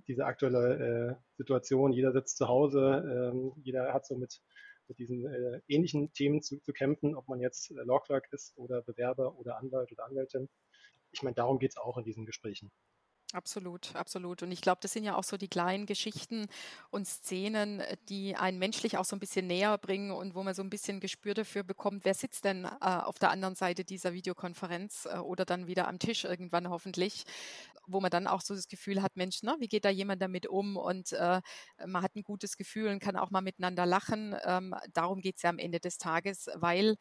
diese 0.07 0.25
aktuelle 0.25 1.17
äh, 1.19 1.23
Situation, 1.37 1.93
jeder 1.93 2.11
sitzt 2.11 2.37
zu 2.37 2.47
Hause, 2.47 3.31
ähm, 3.33 3.53
jeder 3.63 3.93
hat 3.93 4.05
so 4.05 4.15
mit, 4.15 4.41
mit 4.87 4.97
diesen 4.97 5.25
äh, 5.25 5.61
ähnlichen 5.67 6.11
Themen 6.13 6.41
zu, 6.41 6.59
zu 6.59 6.73
kämpfen, 6.73 7.15
ob 7.15 7.27
man 7.27 7.39
jetzt 7.39 7.71
äh, 7.71 7.83
Law 7.83 7.99
Clerk 7.99 8.27
ist 8.31 8.57
oder 8.57 8.81
Bewerber 8.81 9.37
oder 9.37 9.57
Anwalt 9.57 9.91
oder 9.91 10.05
Anwältin. 10.05 10.49
Ich 11.11 11.23
meine, 11.23 11.35
darum 11.35 11.59
geht 11.59 11.71
es 11.71 11.77
auch 11.77 11.97
in 11.97 12.05
diesen 12.05 12.25
Gesprächen. 12.25 12.71
Absolut, 13.33 13.95
absolut. 13.95 14.43
Und 14.43 14.51
ich 14.51 14.59
glaube, 14.59 14.79
das 14.81 14.91
sind 14.91 15.05
ja 15.05 15.15
auch 15.15 15.23
so 15.23 15.37
die 15.37 15.47
kleinen 15.47 15.85
Geschichten 15.85 16.47
und 16.89 17.07
Szenen, 17.07 17.79
äh, 17.79 17.95
die 18.09 18.35
einen 18.35 18.59
menschlich 18.59 18.97
auch 18.97 19.05
so 19.05 19.15
ein 19.15 19.19
bisschen 19.21 19.47
näher 19.47 19.77
bringen 19.77 20.11
und 20.11 20.35
wo 20.35 20.43
man 20.43 20.53
so 20.53 20.61
ein 20.61 20.69
bisschen 20.69 20.99
Gespür 20.99 21.33
dafür 21.33 21.63
bekommt, 21.63 22.03
wer 22.03 22.13
sitzt 22.13 22.43
denn 22.43 22.65
äh, 22.65 22.69
auf 22.81 23.19
der 23.19 23.31
anderen 23.31 23.55
Seite 23.55 23.85
dieser 23.85 24.11
Videokonferenz 24.13 25.05
äh, 25.09 25.17
oder 25.17 25.45
dann 25.45 25.67
wieder 25.67 25.87
am 25.87 25.97
Tisch 25.97 26.25
irgendwann 26.25 26.69
hoffentlich, 26.69 27.23
wo 27.87 28.01
man 28.01 28.11
dann 28.11 28.27
auch 28.27 28.41
so 28.41 28.53
das 28.53 28.67
Gefühl 28.67 29.01
hat, 29.01 29.15
Mensch, 29.15 29.43
ne, 29.43 29.55
wie 29.59 29.67
geht 29.69 29.85
da 29.85 29.89
jemand 29.89 30.21
damit 30.21 30.47
um? 30.47 30.75
Und 30.75 31.13
äh, 31.13 31.41
man 31.85 32.03
hat 32.03 32.15
ein 32.17 32.23
gutes 32.23 32.57
Gefühl 32.57 32.89
und 32.89 32.99
kann 32.99 33.15
auch 33.15 33.31
mal 33.31 33.41
miteinander 33.41 33.85
lachen. 33.85 34.35
Ähm, 34.43 34.75
darum 34.93 35.21
geht 35.21 35.37
es 35.37 35.43
ja 35.43 35.49
am 35.49 35.57
Ende 35.57 35.79
des 35.79 35.97
Tages, 35.97 36.49
weil 36.55 36.97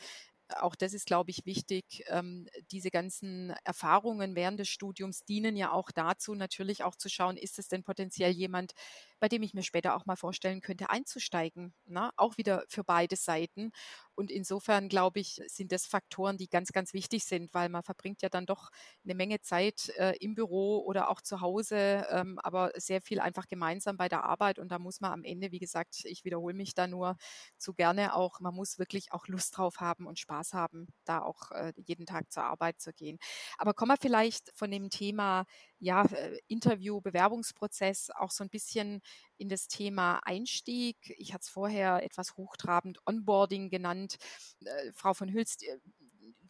auch 0.58 0.74
das 0.74 0.94
ist, 0.94 1.06
glaube 1.06 1.30
ich, 1.30 1.46
wichtig. 1.46 2.04
Ähm, 2.08 2.48
diese 2.70 2.90
ganzen 2.90 3.50
Erfahrungen 3.64 4.34
während 4.34 4.60
des 4.60 4.68
Studiums 4.68 5.24
dienen 5.24 5.56
ja 5.56 5.72
auch 5.72 5.90
dazu, 5.90 6.34
natürlich 6.34 6.84
auch 6.84 6.96
zu 6.96 7.08
schauen, 7.08 7.36
ist 7.36 7.58
es 7.58 7.68
denn 7.68 7.82
potenziell 7.82 8.30
jemand, 8.32 8.72
bei 9.20 9.28
dem 9.28 9.42
ich 9.42 9.54
mir 9.54 9.62
später 9.62 9.94
auch 9.94 10.06
mal 10.06 10.16
vorstellen 10.16 10.60
könnte, 10.60 10.90
einzusteigen. 10.90 11.74
Ne? 11.86 12.10
Auch 12.16 12.36
wieder 12.38 12.64
für 12.68 12.84
beide 12.84 13.16
Seiten. 13.16 13.70
Und 14.14 14.30
insofern, 14.30 14.88
glaube 14.88 15.20
ich, 15.20 15.40
sind 15.46 15.72
das 15.72 15.86
Faktoren, 15.86 16.36
die 16.36 16.48
ganz, 16.48 16.72
ganz 16.72 16.92
wichtig 16.92 17.24
sind, 17.24 17.54
weil 17.54 17.68
man 17.68 17.82
verbringt 17.82 18.22
ja 18.22 18.28
dann 18.28 18.46
doch 18.46 18.70
eine 19.04 19.14
Menge 19.14 19.40
Zeit 19.40 19.90
äh, 19.96 20.14
im 20.20 20.34
Büro 20.34 20.80
oder 20.84 21.08
auch 21.10 21.20
zu 21.22 21.40
Hause, 21.40 22.06
ähm, 22.10 22.38
aber 22.42 22.72
sehr 22.76 23.00
viel 23.00 23.20
einfach 23.20 23.46
gemeinsam 23.46 23.96
bei 23.96 24.08
der 24.08 24.24
Arbeit. 24.24 24.58
Und 24.58 24.70
da 24.72 24.78
muss 24.78 25.00
man 25.00 25.12
am 25.12 25.24
Ende, 25.24 25.52
wie 25.52 25.58
gesagt, 25.58 26.04
ich 26.04 26.24
wiederhole 26.24 26.54
mich 26.54 26.74
da 26.74 26.86
nur 26.86 27.16
zu 27.56 27.74
gerne 27.74 28.14
auch, 28.14 28.40
man 28.40 28.54
muss 28.54 28.78
wirklich 28.78 29.12
auch 29.12 29.26
Lust 29.28 29.56
drauf 29.56 29.80
haben 29.80 30.06
und 30.06 30.18
Spaß 30.18 30.52
haben, 30.54 30.88
da 31.04 31.22
auch 31.22 31.50
äh, 31.52 31.72
jeden 31.76 32.06
Tag 32.06 32.30
zur 32.32 32.44
Arbeit 32.44 32.80
zu 32.80 32.92
gehen. 32.92 33.18
Aber 33.58 33.74
kommen 33.74 33.92
wir 33.92 33.98
vielleicht 34.00 34.50
von 34.54 34.70
dem 34.70 34.90
Thema 34.90 35.46
ja, 35.80 36.04
äh, 36.04 36.38
Interview, 36.46 37.00
Bewerbungsprozess 37.00 38.10
auch 38.10 38.30
so 38.30 38.44
ein 38.44 38.50
bisschen 38.50 39.00
in 39.38 39.48
das 39.48 39.66
Thema 39.68 40.20
Einstieg. 40.24 40.96
Ich 41.18 41.32
hatte 41.32 41.42
es 41.42 41.48
vorher 41.48 42.02
etwas 42.04 42.36
hochtrabend 42.36 42.98
Onboarding 43.06 43.70
genannt. 43.70 44.16
Äh, 44.64 44.92
Frau 44.92 45.14
von 45.14 45.32
Hülst, 45.32 45.64
äh, 45.64 45.78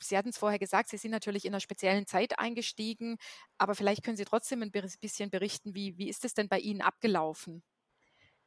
Sie 0.03 0.17
hatten 0.17 0.31
es 0.31 0.39
vorher 0.39 0.59
gesagt, 0.59 0.89
Sie 0.89 0.97
sind 0.97 1.11
natürlich 1.11 1.45
in 1.45 1.53
einer 1.53 1.61
speziellen 1.61 2.07
Zeit 2.07 2.39
eingestiegen, 2.39 3.17
aber 3.59 3.75
vielleicht 3.75 4.03
können 4.03 4.17
Sie 4.17 4.25
trotzdem 4.25 4.63
ein 4.63 4.71
bisschen 4.73 5.31
berichten, 5.31 5.75
wie, 5.75 5.99
wie 5.99 6.09
ist 6.09 6.25
es 6.25 6.35
denn 6.35 6.49
bei 6.49 6.59
Ihnen 6.59 6.81
abgelaufen? 6.81 7.63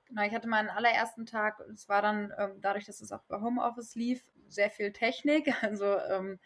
Genau, 0.06 0.24
ich 0.24 0.34
hatte 0.34 0.48
meinen 0.48 0.70
allerersten 0.70 1.26
Tag, 1.26 1.60
es 1.74 1.88
war 1.88 2.02
dann 2.02 2.34
ähm, 2.38 2.60
dadurch, 2.62 2.86
dass 2.86 3.02
es 3.02 3.12
auch 3.12 3.24
bei 3.24 3.40
Homeoffice 3.40 3.96
lief, 3.96 4.24
sehr 4.48 4.70
viel 4.70 4.92
Technik. 4.92 5.48
Also 5.64 5.98
ähm, 6.00 6.40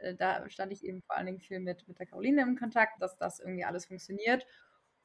äh, 0.00 0.14
da 0.14 0.48
stand 0.48 0.72
ich 0.72 0.84
eben 0.84 1.02
vor 1.02 1.16
allen 1.16 1.26
Dingen 1.26 1.40
viel 1.40 1.60
mit, 1.60 1.86
mit 1.88 1.98
der 1.98 2.06
Caroline 2.06 2.42
im 2.42 2.56
Kontakt, 2.56 3.00
dass 3.00 3.16
das 3.16 3.40
irgendwie 3.40 3.64
alles 3.64 3.86
funktioniert. 3.86 4.46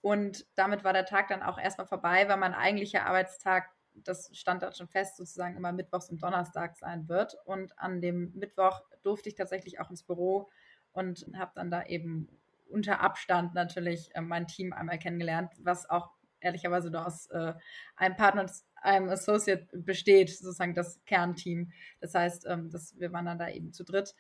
Und 0.01 0.45
damit 0.55 0.83
war 0.83 0.93
der 0.93 1.05
Tag 1.05 1.29
dann 1.29 1.41
auch 1.41 1.57
erstmal 1.57 1.87
vorbei, 1.87 2.27
weil 2.29 2.37
mein 2.37 2.53
eigentlicher 2.53 3.05
Arbeitstag, 3.05 3.69
das 3.95 4.29
stand 4.33 4.61
dann 4.61 4.73
schon 4.73 4.87
fest, 4.87 5.17
sozusagen 5.17 5.57
immer 5.57 5.71
Mittwochs 5.71 6.09
und 6.09 6.21
Donnerstags 6.21 6.79
sein 6.79 7.07
wird. 7.09 7.35
Und 7.45 7.77
an 7.79 8.01
dem 8.01 8.31
Mittwoch 8.35 8.81
durfte 9.03 9.29
ich 9.29 9.35
tatsächlich 9.35 9.79
auch 9.79 9.89
ins 9.89 10.03
Büro 10.03 10.49
und 10.91 11.25
habe 11.35 11.51
dann 11.55 11.71
da 11.71 11.83
eben 11.83 12.27
unter 12.69 13.01
Abstand 13.01 13.53
natürlich 13.53 14.13
äh, 14.15 14.21
mein 14.21 14.47
Team 14.47 14.73
einmal 14.73 14.99
kennengelernt, 14.99 15.53
was 15.59 15.89
auch 15.89 16.11
ehrlicherweise 16.39 16.91
nur 16.91 17.05
aus 17.05 17.27
äh, 17.27 17.53
einem 17.95 18.15
Partner 18.15 18.41
und 18.41 18.51
einem 18.75 19.09
Associate 19.09 19.67
besteht, 19.73 20.29
sozusagen 20.29 20.75
das 20.75 21.03
Kernteam. 21.05 21.71
Das 21.99 22.13
heißt, 22.13 22.45
ähm, 22.47 22.69
dass 22.69 22.97
wir 22.99 23.11
waren 23.11 23.25
dann 23.25 23.39
da 23.39 23.49
eben 23.49 23.73
zu 23.73 23.83
dritt 23.83 24.13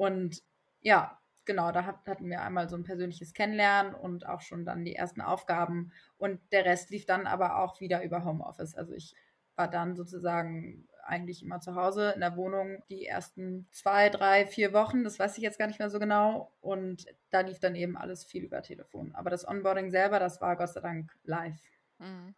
und 0.00 0.42
ja, 0.80 1.20
genau, 1.44 1.72
da 1.72 1.84
hatten 1.84 2.30
wir 2.30 2.40
einmal 2.40 2.70
so 2.70 2.76
ein 2.76 2.84
persönliches 2.84 3.34
Kennenlernen 3.34 3.94
und 3.94 4.26
auch 4.26 4.40
schon 4.40 4.64
dann 4.64 4.82
die 4.82 4.94
ersten 4.94 5.20
Aufgaben. 5.20 5.92
Und 6.16 6.40
der 6.52 6.64
Rest 6.64 6.88
lief 6.88 7.04
dann 7.04 7.26
aber 7.26 7.58
auch 7.58 7.80
wieder 7.82 8.02
über 8.02 8.24
Homeoffice. 8.24 8.74
Also 8.74 8.94
ich 8.94 9.14
war 9.56 9.68
dann 9.68 9.94
sozusagen 9.94 10.88
eigentlich 11.04 11.42
immer 11.42 11.60
zu 11.60 11.74
Hause 11.74 12.12
in 12.12 12.20
der 12.20 12.34
Wohnung 12.34 12.82
die 12.88 13.04
ersten 13.04 13.68
zwei, 13.72 14.08
drei, 14.08 14.46
vier 14.46 14.72
Wochen. 14.72 15.04
Das 15.04 15.18
weiß 15.18 15.36
ich 15.36 15.42
jetzt 15.42 15.58
gar 15.58 15.66
nicht 15.66 15.80
mehr 15.80 15.90
so 15.90 15.98
genau. 15.98 16.50
Und 16.62 17.04
da 17.28 17.40
lief 17.40 17.58
dann 17.58 17.74
eben 17.74 17.98
alles 17.98 18.24
viel 18.24 18.44
über 18.44 18.62
Telefon. 18.62 19.14
Aber 19.14 19.28
das 19.28 19.46
Onboarding 19.46 19.90
selber, 19.90 20.18
das 20.18 20.40
war 20.40 20.56
Gott 20.56 20.70
sei 20.70 20.80
Dank 20.80 21.12
live. 21.24 21.60
Mhm. 21.98 22.34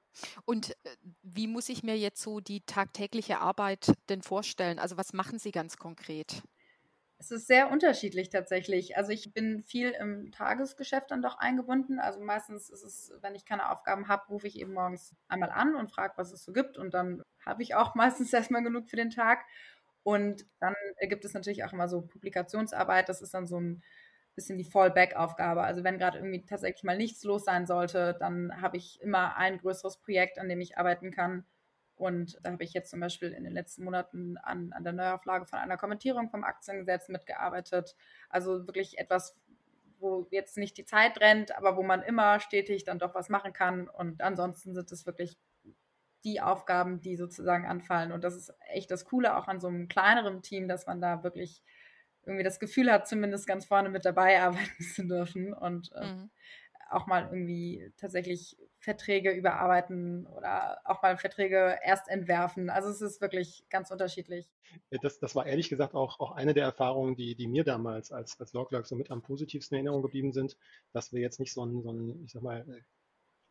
Und 0.47 0.71
äh, 0.71 0.97
wie 1.23 1.47
muss 1.47 1.69
ich 1.69 1.85
mir 1.85 1.97
jetzt 1.97 2.21
so 2.21 2.41
die 2.41 2.63
tagtägliche 2.63 3.39
Arbeit 3.39 3.93
denn 4.09 4.23
vorstellen? 4.23 4.81
Also 4.81 4.97
was 4.97 5.13
machen 5.13 5.39
Sie 5.39 5.53
ganz 5.53 5.77
konkret? 5.77 6.43
Es 7.23 7.31
ist 7.31 7.47
sehr 7.47 7.71
unterschiedlich 7.71 8.31
tatsächlich. 8.31 8.97
Also 8.97 9.13
ich 9.13 9.33
bin 9.33 9.63
viel 9.63 9.91
im 9.93 10.33
Tagesgeschäft 10.33 11.13
dann 11.13 11.23
doch 11.23 11.39
eingebunden. 11.39 12.01
Also 12.01 12.19
meistens 12.19 12.69
ist 12.69 12.83
es, 12.83 13.13
wenn 13.21 13.37
ich 13.37 13.45
keine 13.45 13.71
Aufgaben 13.71 14.09
habe, 14.09 14.27
rufe 14.29 14.49
ich 14.49 14.59
eben 14.59 14.73
morgens 14.73 15.15
einmal 15.29 15.51
an 15.51 15.77
und 15.77 15.93
frage, 15.93 16.15
was 16.17 16.33
es 16.33 16.43
so 16.43 16.53
gibt. 16.53 16.79
Und 16.79 16.95
dann 16.95 17.23
habe 17.47 17.63
ich 17.63 17.77
auch 17.77 17.95
meistens 17.95 18.33
erstmal 18.33 18.65
genug 18.65 18.91
für 18.91 18.97
den 18.97 19.11
Tag. 19.11 19.45
Und 20.03 20.47
dann 20.59 20.75
gibt 21.03 21.25
es 21.25 21.33
natürlich 21.33 21.63
auch 21.63 21.73
immer 21.73 21.87
so 21.87 22.03
Publikationsarbeit. 22.03 23.09
Das 23.09 23.23
ist 23.23 23.35
dann 23.35 23.47
so 23.47 23.61
ein 23.61 23.85
bisschen 24.35 24.59
die 24.59 24.65
Fallback-Aufgabe. 24.65 25.63
Also 25.63 25.85
wenn 25.85 25.99
gerade 25.99 26.19
irgendwie 26.19 26.45
tatsächlich 26.45 26.83
mal 26.83 26.97
nichts 26.97 27.23
los 27.23 27.45
sein 27.45 27.67
sollte, 27.67 28.17
dann 28.19 28.61
habe 28.61 28.79
ich 28.79 29.01
immer 29.01 29.37
ein 29.37 29.59
größeres 29.59 29.99
Projekt, 29.99 30.41
an 30.41 30.49
dem 30.49 30.61
ich 30.61 30.77
arbeiten 30.77 31.13
kann. 31.13 31.47
Und 32.03 32.37
da 32.43 32.51
habe 32.51 32.65
ich 32.65 32.73
jetzt 32.73 32.91
zum 32.91 32.99
Beispiel 32.99 33.31
in 33.31 33.45
den 33.45 33.53
letzten 33.53 33.85
Monaten 33.85 34.37
an, 34.39 34.73
an 34.73 34.83
der 34.83 34.93
Neuauflage 34.93 35.47
von 35.47 35.61
einer 35.61 35.77
Kommentierung 35.77 36.31
vom 36.31 36.43
Aktiengesetz 36.43 37.09
mitgearbeitet. 37.09 37.95
Also 38.29 38.67
wirklich 38.67 38.99
etwas, 38.99 39.37
wo 40.01 40.27
jetzt 40.33 40.59
nicht 40.59 40.77
die 40.79 40.85
Zeit 40.85 41.21
rennt, 41.21 41.57
aber 41.57 41.77
wo 41.77 41.85
man 41.85 42.03
immer 42.03 42.41
stetig 42.41 42.83
dann 42.83 42.99
doch 42.99 43.15
was 43.15 43.29
machen 43.29 43.53
kann. 43.53 43.89
Und 43.89 44.21
ansonsten 44.21 44.75
sind 44.75 44.91
es 44.91 45.07
wirklich 45.07 45.39
die 46.25 46.41
Aufgaben, 46.41 47.01
die 47.01 47.15
sozusagen 47.15 47.67
anfallen. 47.67 48.11
Und 48.11 48.25
das 48.25 48.35
ist 48.35 48.53
echt 48.73 48.91
das 48.91 49.05
Coole 49.05 49.37
auch 49.37 49.47
an 49.47 49.61
so 49.61 49.69
einem 49.69 49.87
kleineren 49.87 50.43
Team, 50.43 50.67
dass 50.67 50.89
man 50.89 51.01
da 51.01 51.23
wirklich 51.23 51.63
irgendwie 52.25 52.45
das 52.45 52.59
Gefühl 52.59 52.91
hat, 52.91 53.07
zumindest 53.07 53.47
ganz 53.47 53.65
vorne 53.65 53.91
mit 53.91 54.05
dabei 54.05 54.41
arbeiten 54.43 54.83
zu 54.83 55.07
dürfen 55.07 55.55
und 55.55 55.93
äh, 55.95 56.05
mhm. 56.05 56.31
auch 56.91 57.07
mal 57.07 57.29
irgendwie 57.31 57.93
tatsächlich 57.97 58.57
Verträge 58.83 59.31
überarbeiten 59.31 60.27
oder 60.27 60.81
auch 60.85 61.03
mal 61.03 61.17
Verträge 61.17 61.79
erst 61.85 62.09
entwerfen. 62.09 62.69
Also 62.69 62.89
es 62.89 63.01
ist 63.01 63.21
wirklich 63.21 63.65
ganz 63.71 63.93
unterschiedlich. 63.93 64.51
Das, 65.03 65.21
das 65.21 65.37
war 65.37 65.47
ehrlich 65.47 65.69
gesagt 65.69 65.95
auch, 65.95 66.19
auch 66.19 66.33
eine 66.33 66.53
der 66.53 66.65
Erfahrungen, 66.65 67.15
die, 67.15 67.37
die 67.37 67.47
mir 67.47 67.63
damals 67.63 68.11
als, 68.11 68.41
als 68.41 68.53
Loglerk 68.53 68.87
so 68.87 68.97
mit 68.97 69.11
am 69.13 69.23
positivsten 69.23 69.77
in 69.77 69.87
Erinnerung 69.87 70.03
geblieben 70.03 70.33
sind, 70.33 70.57
dass 70.93 71.13
wir 71.13 71.21
jetzt 71.21 71.39
nicht 71.39 71.53
so 71.53 71.65
ein, 71.65 71.83
so 71.83 71.93
ein 71.93 72.25
ich 72.25 72.33
sag 72.33 72.43
mal, 72.43 72.67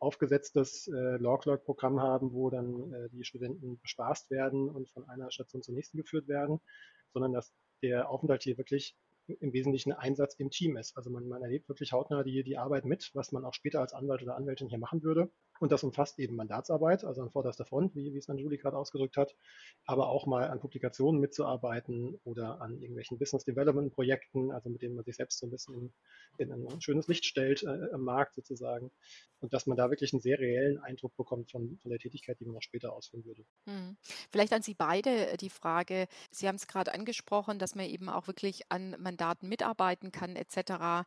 aufgesetztes 0.00 0.88
äh, 0.88 1.16
Log-Log-Programm 1.16 2.00
haben, 2.00 2.34
wo 2.34 2.50
dann 2.50 2.92
äh, 2.92 3.08
die 3.10 3.24
Studenten 3.24 3.80
bespaßt 3.80 4.30
werden 4.30 4.68
und 4.68 4.90
von 4.90 5.08
einer 5.08 5.30
Station 5.30 5.62
zur 5.62 5.74
nächsten 5.74 5.96
geführt 5.96 6.28
werden, 6.28 6.60
sondern 7.14 7.32
dass 7.32 7.54
der 7.82 8.10
Aufenthalt 8.10 8.42
hier 8.42 8.58
wirklich 8.58 8.96
im 9.26 9.52
Wesentlichen 9.52 9.92
Einsatz 9.92 10.34
im 10.34 10.50
Team 10.50 10.76
ist. 10.76 10.96
Also 10.96 11.10
man, 11.10 11.26
man 11.28 11.42
erlebt 11.42 11.68
wirklich 11.68 11.92
hautnah 11.92 12.22
die, 12.22 12.42
die 12.42 12.58
Arbeit 12.58 12.84
mit, 12.84 13.10
was 13.14 13.32
man 13.32 13.44
auch 13.44 13.54
später 13.54 13.80
als 13.80 13.92
Anwalt 13.92 14.22
oder 14.22 14.36
Anwältin 14.36 14.68
hier 14.68 14.78
machen 14.78 15.02
würde. 15.02 15.30
Und 15.60 15.70
das 15.70 15.84
umfasst 15.84 16.18
eben 16.18 16.34
Mandatsarbeit, 16.34 17.04
also 17.04 17.22
an 17.22 17.30
vorderster 17.30 17.64
Front, 17.64 17.94
wie, 17.94 18.12
wie 18.12 18.18
es 18.18 18.26
dann 18.26 18.38
Julie 18.38 18.58
gerade 18.58 18.76
ausgedrückt 18.76 19.16
hat, 19.16 19.36
aber 19.86 20.08
auch 20.08 20.26
mal 20.26 20.48
an 20.48 20.58
Publikationen 20.58 21.20
mitzuarbeiten 21.20 22.18
oder 22.24 22.60
an 22.60 22.78
irgendwelchen 22.80 23.18
Business 23.18 23.44
Development 23.44 23.92
Projekten, 23.92 24.50
also 24.50 24.70
mit 24.70 24.82
denen 24.82 24.96
man 24.96 25.04
sich 25.04 25.16
selbst 25.16 25.38
so 25.38 25.46
ein 25.46 25.50
bisschen 25.50 25.92
in, 26.38 26.50
in 26.50 26.66
ein 26.66 26.80
schönes 26.80 27.06
Licht 27.06 27.24
stellt 27.24 27.62
äh, 27.62 27.92
am 27.92 28.02
Markt 28.02 28.34
sozusagen. 28.34 28.90
Und 29.40 29.52
dass 29.52 29.66
man 29.66 29.76
da 29.76 29.90
wirklich 29.90 30.12
einen 30.12 30.20
sehr 30.20 30.38
reellen 30.38 30.78
Eindruck 30.78 31.16
bekommt 31.16 31.50
von, 31.50 31.78
von 31.78 31.90
der 31.90 31.98
Tätigkeit, 31.98 32.40
die 32.40 32.44
man 32.44 32.56
auch 32.56 32.62
später 32.62 32.92
ausführen 32.92 33.24
würde. 33.24 33.44
Hm. 33.68 33.96
Vielleicht 34.30 34.52
an 34.52 34.62
Sie 34.62 34.74
beide 34.74 35.28
äh, 35.28 35.36
die 35.36 35.50
Frage, 35.50 36.06
Sie 36.30 36.48
haben 36.48 36.56
es 36.56 36.66
gerade 36.66 36.92
angesprochen, 36.92 37.58
dass 37.58 37.74
man 37.74 37.86
eben 37.86 38.08
auch 38.08 38.26
wirklich 38.26 38.62
an 38.70 38.96
Mandaten 38.98 39.48
mitarbeiten 39.48 40.10
kann 40.10 40.34
etc 40.34 41.04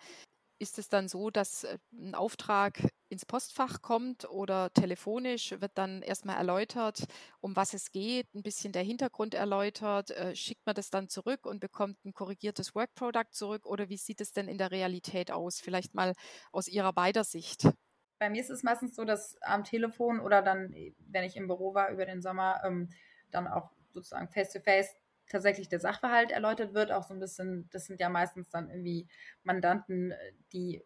ist 0.59 0.79
es 0.79 0.89
dann 0.89 1.07
so, 1.07 1.29
dass 1.29 1.63
äh, 1.63 1.77
ein 1.93 2.15
Auftrag 2.15 2.81
ins 3.09 3.25
Postfach 3.25 3.81
kommt 3.81 4.29
oder 4.29 4.71
telefonisch 4.73 5.51
wird 5.59 5.71
dann 5.75 6.01
erstmal 6.01 6.37
erläutert, 6.37 7.05
um 7.39 7.55
was 7.55 7.73
es 7.73 7.91
geht, 7.91 8.33
ein 8.33 8.41
bisschen 8.41 8.71
der 8.71 8.83
Hintergrund 8.83 9.33
erläutert, 9.33 10.11
äh, 10.11 10.35
schickt 10.35 10.65
man 10.65 10.75
das 10.75 10.89
dann 10.89 11.07
zurück 11.09 11.45
und 11.45 11.59
bekommt 11.59 12.03
ein 12.05 12.13
korrigiertes 12.13 12.73
Work 12.75 12.93
Product 12.95 13.31
zurück 13.31 13.65
oder 13.65 13.89
wie 13.89 13.97
sieht 13.97 14.21
es 14.21 14.31
denn 14.31 14.47
in 14.47 14.57
der 14.57 14.71
Realität 14.71 15.31
aus? 15.31 15.59
Vielleicht 15.59 15.93
mal 15.93 16.13
aus 16.51 16.67
Ihrer 16.67 16.93
beider 16.93 17.23
Sicht. 17.23 17.69
Bei 18.17 18.29
mir 18.29 18.41
ist 18.41 18.49
es 18.49 18.63
meistens 18.63 18.95
so, 18.95 19.03
dass 19.03 19.37
am 19.41 19.63
Telefon 19.63 20.19
oder 20.19 20.41
dann, 20.41 20.73
wenn 20.99 21.23
ich 21.23 21.35
im 21.35 21.47
Büro 21.47 21.73
war 21.73 21.89
über 21.89 22.05
den 22.05 22.21
Sommer, 22.21 22.61
ähm, 22.65 22.89
dann 23.31 23.47
auch 23.47 23.71
sozusagen 23.93 24.29
face-to-face 24.29 24.87
-face 24.87 25.04
tatsächlich 25.29 25.69
der 25.69 25.79
Sachverhalt 25.79 26.31
erläutert 26.31 26.73
wird, 26.73 26.91
auch 26.91 27.03
so 27.03 27.13
ein 27.13 27.19
bisschen, 27.19 27.69
das 27.71 27.85
sind 27.85 27.99
ja 27.99 28.09
meistens 28.09 28.49
dann 28.49 28.69
irgendwie 28.69 29.07
Mandanten, 29.43 30.11
äh, 30.11 30.33
die, 30.53 30.83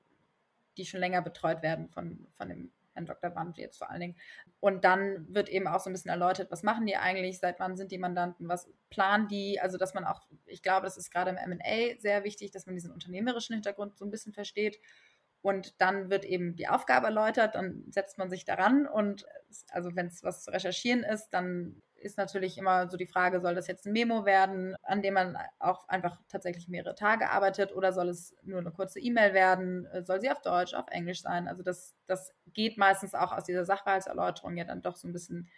die 0.78 0.86
schon 0.86 0.99
länger 0.99 1.21
betreut 1.21 1.62
werden 1.62 1.89
von, 1.89 2.28
von 2.38 2.49
dem 2.49 2.71
Herrn 2.93 3.06
Dr. 3.06 3.30
Band 3.30 3.58
jetzt 3.58 3.78
vor 3.78 3.89
allen 3.89 4.02
Dingen. 4.02 4.15
Und 4.60 4.84
dann 4.84 5.34
wird 5.34 5.49
eben 5.49 5.67
auch 5.67 5.80
so 5.80 5.89
ein 5.89 5.93
bisschen 5.93 6.12
erläutert, 6.12 6.52
was 6.52 6.63
machen 6.63 6.86
die 6.86 6.97
eigentlich, 6.97 7.39
seit 7.39 7.60
wann 7.60 7.78
sind 7.78 7.91
die 7.91 7.97
Mandanten, 7.97 8.47
was 8.47 8.69
planen 8.89 9.28
die, 9.28 9.60
also 9.60 9.78
dass 9.78 9.93
man 9.93 10.06
auch, 10.06 10.21
ich 10.45 10.62
glaube, 10.62 10.86
das 10.86 10.97
ist 10.97 11.12
gerade 11.12 11.32
im 11.32 11.38
M&A 11.38 11.99
sehr 11.99 12.23
wichtig, 12.23 12.52
dass 12.52 12.65
man 12.65 12.75
diesen 12.75 12.91
unternehmerischen 12.91 13.54
Hintergrund 13.54 13.97
so 13.97 14.06
ein 14.06 14.12
bisschen 14.12 14.34
versteht. 14.34 14.80
Und 15.41 15.80
dann 15.80 16.10
wird 16.10 16.25
eben 16.25 16.58
die 16.58 16.67
Aufgabe 16.67 17.06
erläutert, 17.08 17.56
dann 17.56 17.86
setzt 17.89 18.17
man 18.17 18.30
sich 18.30 18.43
daran 18.43 18.86
und 18.86 19.25
also 19.69 19.95
wenn 19.95 20.08
es 20.08 20.21
was 20.21 20.43
zu 20.43 20.52
recherchieren 20.52 21.04
ist, 21.04 21.30
dann 21.30 21.82
ist 22.02 22.18
natürlich 22.18 22.58
immer 22.58 22.90
so 22.90 22.98
die 22.98 23.08
Frage, 23.08 23.42
soll 23.42 23.56
das 23.56 23.68
jetzt 23.68 23.86
ein 23.86 23.94
Memo 23.94 24.26
werden, 24.26 24.76
an 24.84 25.02
dem 25.02 25.14
man 25.14 25.38
auch 25.60 25.88
einfach 25.88 26.18
tatsächlich 26.28 26.68
mehrere 26.68 26.96
Tage 26.96 27.30
arbeitet 27.30 27.74
oder 27.74 27.94
soll 27.94 28.10
es 28.10 28.36
nur 28.44 28.60
eine 28.60 28.72
kurze 28.72 29.00
E-Mail 29.00 29.34
werden? 29.34 29.88
Soll 30.04 30.22
sie 30.22 30.30
auf 30.30 30.42
Deutsch, 30.42 30.74
auf 30.74 30.88
Englisch 30.90 31.22
sein? 31.22 31.48
Also 31.48 31.64
das, 31.64 31.96
das 32.08 32.34
geht 32.54 32.78
meistens 32.78 33.14
auch 33.14 33.32
aus 33.32 33.44
dieser 33.44 33.66
Sachverhaltserläuterung 33.66 34.58
ja 34.58 34.64
dann 34.64 34.82
doch 34.82 34.96
so 34.96 35.08
ein 35.08 35.14
bisschen 35.14 35.50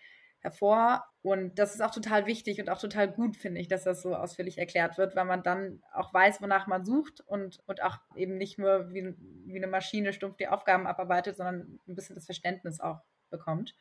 hervor. 0.41 1.06
Und 1.21 1.60
das 1.60 1.75
ist 1.75 1.82
auch 1.82 1.91
total 1.91 2.25
wichtig 2.25 2.60
und 2.60 2.69
auch 2.69 2.80
total 2.80 3.10
gut, 3.10 3.38
finde 3.38 3.62
ich, 3.62 3.67
dass 3.67 3.84
das 3.84 4.01
so 4.01 4.15
ausführlich 4.15 4.58
erklärt 4.58 4.97
wird, 4.97 5.15
weil 5.15 5.25
man 5.25 5.43
dann 5.43 5.82
auch 5.93 6.13
weiß, 6.13 6.41
wonach 6.41 6.67
man 6.67 6.84
sucht 6.84 7.21
und, 7.21 7.60
und 7.67 7.84
auch 7.84 7.97
eben 8.15 8.38
nicht 8.38 8.58
nur 8.58 8.91
wie, 8.91 9.15
wie 9.45 9.58
eine 9.58 9.67
Maschine 9.67 10.13
stumpf 10.13 10.38
die 10.38 10.47
Aufgaben 10.47 10.88
abarbeitet, 10.88 11.38
sondern 11.38 11.80
ein 11.88 11.95
bisschen 11.95 12.15
das 12.15 12.25
Verständnis 12.25 12.80
auch 12.80 13.01
bekommt. 13.30 13.75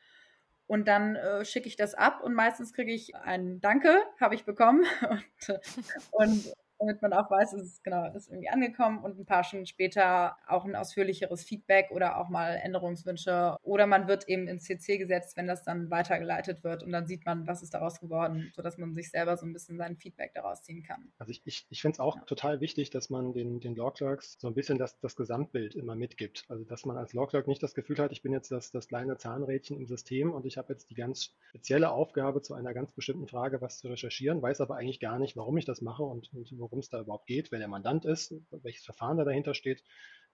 Und 0.71 0.87
dann 0.87 1.17
äh, 1.17 1.45
schicke 1.45 1.67
ich 1.67 1.75
das 1.75 1.95
ab 1.95 2.23
und 2.23 2.33
meistens 2.33 2.73
kriege 2.73 2.93
ich 2.93 3.17
ein 3.17 3.61
Danke, 3.61 4.05
habe 4.21 4.37
ich 4.37 4.45
bekommen. 4.45 4.85
und, 5.11 5.61
und 6.13 6.53
damit 6.81 7.03
man 7.03 7.13
auch 7.13 7.31
weiß, 7.31 7.53
es 7.53 7.63
ist 7.63 7.85
genau, 7.85 8.11
ist 8.15 8.29
irgendwie 8.29 8.49
angekommen 8.49 9.05
und 9.05 9.19
ein 9.19 9.27
paar 9.27 9.45
Stunden 9.45 9.67
später 9.67 10.37
auch 10.49 10.65
ein 10.65 10.75
ausführlicheres 10.75 11.45
Feedback 11.45 11.91
oder 11.91 12.19
auch 12.19 12.31
mal 12.31 12.57
Änderungswünsche. 12.57 13.57
Oder 13.63 13.87
man 13.87 14.09
wird 14.09 14.29
eben 14.29 14.49
ins 14.49 14.65
CC 14.65 14.99
gesetzt, 14.99 15.37
wenn 15.37 15.47
das 15.47 15.63
dann 15.63 15.91
weitergeleitet 15.91 16.65
wird 16.65 16.83
und 16.83 16.93
dann 16.93 17.07
sieht 17.07 17.27
man, 17.27 17.47
was 17.47 17.63
ist 17.63 17.75
daraus 17.75 18.01
geworden, 18.01 18.51
sodass 18.57 18.79
man 18.79 18.95
sich 18.95 19.11
selber 19.11 19.37
so 19.37 19.47
ein 19.47 19.53
bisschen 19.53 19.77
sein 19.77 19.97
Feedback 19.97 20.33
daraus 20.35 20.63
ziehen 20.63 20.83
kann. 20.83 21.13
Also 21.19 21.31
ich, 21.31 21.43
ich, 21.45 21.67
ich 21.69 21.83
finde 21.83 21.97
es 21.97 22.01
auch 22.01 22.17
ja. 22.17 22.23
total 22.23 22.61
wichtig, 22.61 22.91
dass 22.91 23.11
man 23.11 23.33
den, 23.35 23.61
den 23.61 23.77
Law 23.77 23.91
Clerks 23.91 24.37
so 24.39 24.49
ein 24.49 24.55
bisschen 24.55 24.79
das, 24.79 24.99
das 25.01 25.17
Gesamtbild 25.17 25.75
immer 25.75 25.95
mitgibt. 25.95 26.45
Also 26.49 26.65
dass 26.65 26.87
man 26.87 26.97
als 26.97 27.13
Law 27.13 27.27
Clerk 27.27 27.47
nicht 27.47 27.63
das 27.63 27.75
Gefühl 27.75 27.99
hat, 27.99 28.11
ich 28.13 28.23
bin 28.23 28.33
jetzt 28.33 28.51
das, 28.51 28.71
das 28.71 28.89
kleine 28.89 29.19
Zahnrädchen 29.19 29.77
im 29.77 29.87
System 29.87 30.33
und 30.33 30.47
ich 30.47 30.57
habe 30.57 30.73
jetzt 30.73 30.91
die 30.91 30.95
ganz 30.95 31.35
spezielle 31.51 31.91
Aufgabe, 31.91 32.41
zu 32.41 32.55
einer 32.55 32.73
ganz 32.73 32.93
bestimmten 32.93 33.27
Frage 33.27 33.61
was 33.61 33.79
zu 33.79 33.89
recherchieren, 33.89 34.41
weiß 34.41 34.61
aber 34.63 34.77
eigentlich 34.77 35.01
gar 35.01 35.19
nicht, 35.19 35.37
warum 35.37 35.59
ich 35.59 35.67
das 35.67 35.83
mache 35.83 36.03
und, 36.03 36.33
und 36.33 36.70
worum 36.71 36.81
es 36.81 36.89
da 36.89 37.01
überhaupt 37.01 37.27
geht, 37.27 37.51
wer 37.51 37.59
der 37.59 37.69
Mandant 37.69 38.05
ist, 38.05 38.35
welches 38.51 38.85
Verfahren 38.85 39.17
da 39.17 39.25
dahinter 39.25 39.55
steht. 39.55 39.83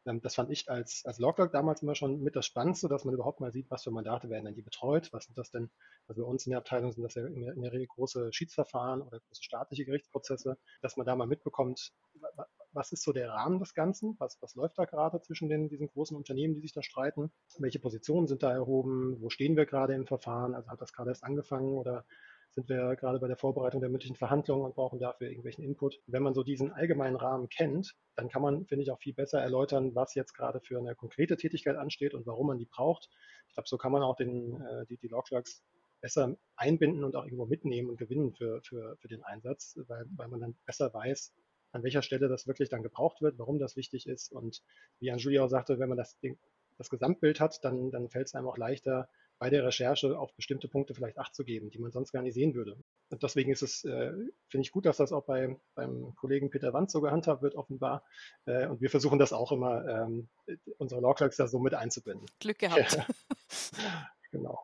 Ähm, 0.06 0.20
das 0.20 0.34
fand 0.34 0.50
ich 0.50 0.68
als, 0.70 1.02
als 1.04 1.18
Logger 1.18 1.48
damals 1.48 1.82
immer 1.82 1.94
schon 1.94 2.22
mit 2.22 2.36
das 2.36 2.46
Spannendste, 2.46 2.88
dass 2.88 3.04
man 3.04 3.14
überhaupt 3.14 3.40
mal 3.40 3.52
sieht, 3.52 3.70
was 3.70 3.84
für 3.84 3.90
Mandate 3.90 4.30
werden 4.30 4.44
denn 4.44 4.54
die 4.54 4.62
betreut, 4.62 5.12
was 5.12 5.24
sind 5.24 5.36
das 5.36 5.50
denn, 5.50 5.70
also 6.06 6.22
bei 6.22 6.28
uns 6.28 6.46
in 6.46 6.50
der 6.50 6.58
Abteilung 6.58 6.92
sind 6.92 7.02
das 7.02 7.14
ja 7.14 7.26
in 7.26 7.62
der 7.62 7.72
Regel 7.72 7.86
große 7.86 8.32
Schiedsverfahren 8.32 9.02
oder 9.02 9.20
große 9.20 9.42
staatliche 9.42 9.84
Gerichtsprozesse, 9.84 10.56
dass 10.80 10.96
man 10.96 11.06
da 11.06 11.16
mal 11.16 11.26
mitbekommt, 11.26 11.92
was 12.72 12.92
ist 12.92 13.02
so 13.02 13.12
der 13.12 13.30
Rahmen 13.30 13.58
des 13.58 13.74
Ganzen, 13.74 14.16
was, 14.18 14.38
was 14.40 14.54
läuft 14.54 14.78
da 14.78 14.84
gerade 14.84 15.20
zwischen 15.22 15.48
den, 15.48 15.68
diesen 15.68 15.88
großen 15.88 16.16
Unternehmen, 16.16 16.54
die 16.54 16.60
sich 16.60 16.72
da 16.72 16.82
streiten, 16.82 17.32
welche 17.58 17.78
Positionen 17.78 18.26
sind 18.26 18.42
da 18.42 18.52
erhoben, 18.52 19.20
wo 19.20 19.30
stehen 19.30 19.56
wir 19.56 19.66
gerade 19.66 19.94
im 19.94 20.06
Verfahren, 20.06 20.54
also 20.54 20.68
hat 20.68 20.80
das 20.80 20.92
gerade 20.92 21.10
erst 21.10 21.24
angefangen 21.24 21.72
oder 21.72 22.04
sind 22.56 22.70
wir 22.70 22.96
gerade 22.96 23.18
bei 23.18 23.28
der 23.28 23.36
Vorbereitung 23.36 23.82
der 23.82 23.90
mündlichen 23.90 24.16
Verhandlungen 24.16 24.64
und 24.64 24.74
brauchen 24.74 24.98
dafür 24.98 25.28
irgendwelchen 25.28 25.62
Input. 25.62 26.00
Wenn 26.06 26.22
man 26.22 26.32
so 26.32 26.42
diesen 26.42 26.72
allgemeinen 26.72 27.16
Rahmen 27.16 27.50
kennt, 27.50 27.94
dann 28.14 28.30
kann 28.30 28.40
man, 28.40 28.64
finde 28.64 28.82
ich, 28.82 28.90
auch 28.90 28.98
viel 28.98 29.12
besser 29.12 29.40
erläutern, 29.40 29.94
was 29.94 30.14
jetzt 30.14 30.32
gerade 30.32 30.60
für 30.60 30.78
eine 30.78 30.94
konkrete 30.94 31.36
Tätigkeit 31.36 31.76
ansteht 31.76 32.14
und 32.14 32.26
warum 32.26 32.46
man 32.46 32.58
die 32.58 32.64
braucht. 32.64 33.10
Ich 33.48 33.54
glaube, 33.54 33.68
so 33.68 33.76
kann 33.76 33.92
man 33.92 34.02
auch 34.02 34.16
den, 34.16 34.58
äh, 34.62 34.86
die, 34.86 34.96
die 34.96 35.08
Logclerks 35.08 35.62
besser 36.00 36.34
einbinden 36.56 37.04
und 37.04 37.14
auch 37.14 37.24
irgendwo 37.24 37.44
mitnehmen 37.44 37.90
und 37.90 37.98
gewinnen 37.98 38.32
für, 38.32 38.62
für, 38.62 38.96
für 38.96 39.08
den 39.08 39.22
Einsatz, 39.22 39.78
weil, 39.86 40.06
weil 40.16 40.28
man 40.28 40.40
dann 40.40 40.56
besser 40.64 40.92
weiß, 40.94 41.34
an 41.72 41.82
welcher 41.82 42.00
Stelle 42.00 42.28
das 42.28 42.46
wirklich 42.46 42.70
dann 42.70 42.82
gebraucht 42.82 43.20
wird, 43.20 43.38
warum 43.38 43.58
das 43.58 43.76
wichtig 43.76 44.06
ist. 44.06 44.32
Und 44.32 44.62
wie 44.98 45.10
Anjulia 45.10 45.44
auch 45.44 45.48
sagte, 45.48 45.78
wenn 45.78 45.90
man 45.90 45.98
das, 45.98 46.18
das 46.78 46.88
Gesamtbild 46.88 47.38
hat, 47.38 47.62
dann, 47.64 47.90
dann 47.90 48.08
fällt 48.08 48.28
es 48.28 48.34
einem 48.34 48.48
auch 48.48 48.56
leichter, 48.56 49.10
bei 49.38 49.50
der 49.50 49.64
Recherche 49.64 50.18
auf 50.18 50.34
bestimmte 50.34 50.68
Punkte 50.68 50.94
vielleicht 50.94 51.18
Acht 51.18 51.34
zu 51.34 51.44
geben, 51.44 51.70
die 51.70 51.78
man 51.78 51.92
sonst 51.92 52.12
gar 52.12 52.22
nicht 52.22 52.34
sehen 52.34 52.54
würde. 52.54 52.76
Und 53.10 53.22
deswegen 53.22 53.52
ist 53.52 53.62
es, 53.62 53.84
äh, 53.84 54.12
finde 54.48 54.62
ich 54.62 54.72
gut, 54.72 54.86
dass 54.86 54.96
das 54.96 55.12
auch 55.12 55.24
bei, 55.24 55.56
beim 55.74 56.14
Kollegen 56.16 56.50
Peter 56.50 56.72
Wandt 56.72 56.90
so 56.90 57.00
gehandhabt 57.00 57.42
wird, 57.42 57.54
offenbar. 57.54 58.04
Äh, 58.46 58.66
und 58.66 58.80
wir 58.80 58.90
versuchen 58.90 59.18
das 59.18 59.32
auch 59.32 59.52
immer, 59.52 59.86
ähm, 59.86 60.28
unsere 60.78 61.00
Lawclerks 61.00 61.36
da 61.36 61.46
so 61.46 61.58
mit 61.58 61.74
einzubinden. 61.74 62.26
Glück 62.40 62.58
gehabt. 62.58 62.98
genau. 64.30 64.58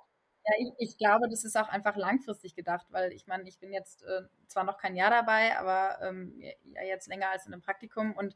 Ja, 0.45 0.55
ich, 0.59 0.89
ich, 0.91 0.99
glaube, 0.99 1.29
das 1.31 1.45
ist 1.45 1.57
auch 1.57 1.69
einfach 1.69 1.97
langfristig 1.97 2.57
gedacht, 2.57 2.87
weil 2.91 3.13
ich 3.13 3.27
meine, 3.27 3.49
ich 3.49 3.61
bin 3.61 3.73
jetzt 3.73 4.03
äh, 4.03 4.23
zwar 4.49 4.65
noch 4.65 4.77
kein 4.77 4.97
Jahr 4.97 5.11
dabei, 5.11 5.57
aber 5.57 5.99
ähm, 6.03 6.41
ja 6.41 6.83
jetzt 6.83 7.07
länger 7.07 7.31
als 7.31 7.47
in 7.47 7.53
einem 7.53 7.63
Praktikum 7.63 8.15
und 8.17 8.35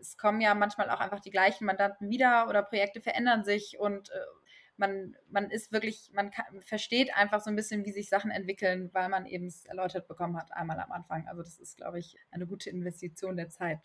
es 0.00 0.16
kommen 0.16 0.40
ja 0.40 0.54
manchmal 0.54 0.90
auch 0.90 1.00
einfach 1.00 1.20
die 1.20 1.30
gleichen 1.30 1.64
Mandanten 1.64 2.10
wieder 2.10 2.48
oder 2.48 2.62
Projekte 2.62 3.00
verändern 3.00 3.44
sich 3.44 3.78
und 3.78 4.10
äh, 4.10 4.20
man, 4.78 5.16
man 5.28 5.50
ist 5.50 5.72
wirklich, 5.72 6.10
man 6.12 6.30
kann, 6.30 6.62
versteht 6.62 7.14
einfach 7.14 7.40
so 7.42 7.50
ein 7.50 7.56
bisschen, 7.56 7.84
wie 7.84 7.92
sich 7.92 8.08
Sachen 8.08 8.30
entwickeln, 8.30 8.90
weil 8.92 9.08
man 9.08 9.26
eben 9.26 9.46
es 9.46 9.64
erläutert 9.64 10.08
bekommen 10.08 10.36
hat, 10.36 10.52
einmal 10.52 10.78
am 10.78 10.92
Anfang. 10.92 11.26
Also 11.26 11.42
das 11.42 11.58
ist, 11.58 11.76
glaube 11.76 11.98
ich, 11.98 12.16
eine 12.30 12.46
gute 12.46 12.70
Investition 12.70 13.36
der 13.36 13.50
Zeit. 13.50 13.80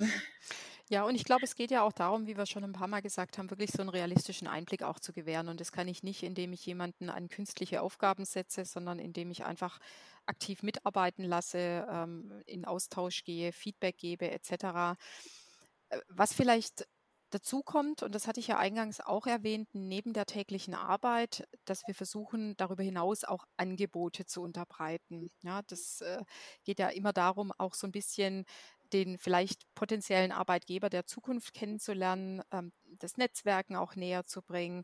Ja, 0.89 1.05
und 1.05 1.15
ich 1.15 1.23
glaube, 1.23 1.43
es 1.43 1.55
geht 1.55 1.71
ja 1.71 1.81
auch 1.81 1.93
darum, 1.93 2.27
wie 2.27 2.35
wir 2.35 2.45
schon 2.45 2.65
ein 2.65 2.73
paar 2.73 2.89
Mal 2.89 3.01
gesagt 3.01 3.37
haben, 3.37 3.49
wirklich 3.49 3.71
so 3.71 3.79
einen 3.79 3.89
realistischen 3.89 4.47
Einblick 4.47 4.83
auch 4.83 4.99
zu 4.99 5.13
gewähren. 5.13 5.47
Und 5.47 5.61
das 5.61 5.71
kann 5.71 5.87
ich 5.87 6.03
nicht, 6.03 6.23
indem 6.23 6.51
ich 6.51 6.65
jemanden 6.65 7.09
an 7.09 7.29
künstliche 7.29 7.81
Aufgaben 7.81 8.25
setze, 8.25 8.65
sondern 8.65 8.99
indem 8.99 9.31
ich 9.31 9.45
einfach 9.45 9.79
aktiv 10.25 10.61
mitarbeiten 10.61 11.23
lasse, 11.23 11.87
ähm, 11.89 12.43
in 12.45 12.65
Austausch 12.65 13.23
gehe, 13.23 13.53
Feedback 13.53 13.97
gebe 13.97 14.29
etc. 14.29 14.51
Äh, 14.51 15.99
was 16.09 16.33
vielleicht 16.33 16.85
Dazu 17.33 17.63
kommt, 17.63 18.03
und 18.03 18.13
das 18.13 18.27
hatte 18.27 18.39
ich 18.39 18.45
ja 18.45 18.59
eingangs 18.59 19.01
auch 19.01 19.25
erwähnt, 19.25 19.67
neben 19.73 20.13
der 20.13 20.27
täglichen 20.27 20.75
Arbeit, 20.75 21.47
dass 21.65 21.81
wir 21.87 21.95
versuchen, 21.95 22.55
darüber 22.57 22.83
hinaus 22.83 23.23
auch 23.23 23.45
Angebote 23.57 24.27
zu 24.27 24.43
unterbreiten. 24.43 25.31
Ja, 25.41 25.63
das 25.63 26.01
äh, 26.01 26.21
geht 26.63 26.77
ja 26.77 26.89
immer 26.89 27.11
darum, 27.11 27.51
auch 27.57 27.73
so 27.73 27.87
ein 27.87 27.91
bisschen 27.91 28.45
den 28.93 29.17
vielleicht 29.17 29.63
potenziellen 29.73 30.31
Arbeitgeber 30.31 30.91
der 30.91 31.07
Zukunft 31.07 31.55
kennenzulernen, 31.55 32.43
ähm, 32.51 32.71
das 32.99 33.17
Netzwerken 33.17 33.75
auch 33.77 33.95
näher 33.95 34.25
zu 34.25 34.43
bringen. 34.43 34.83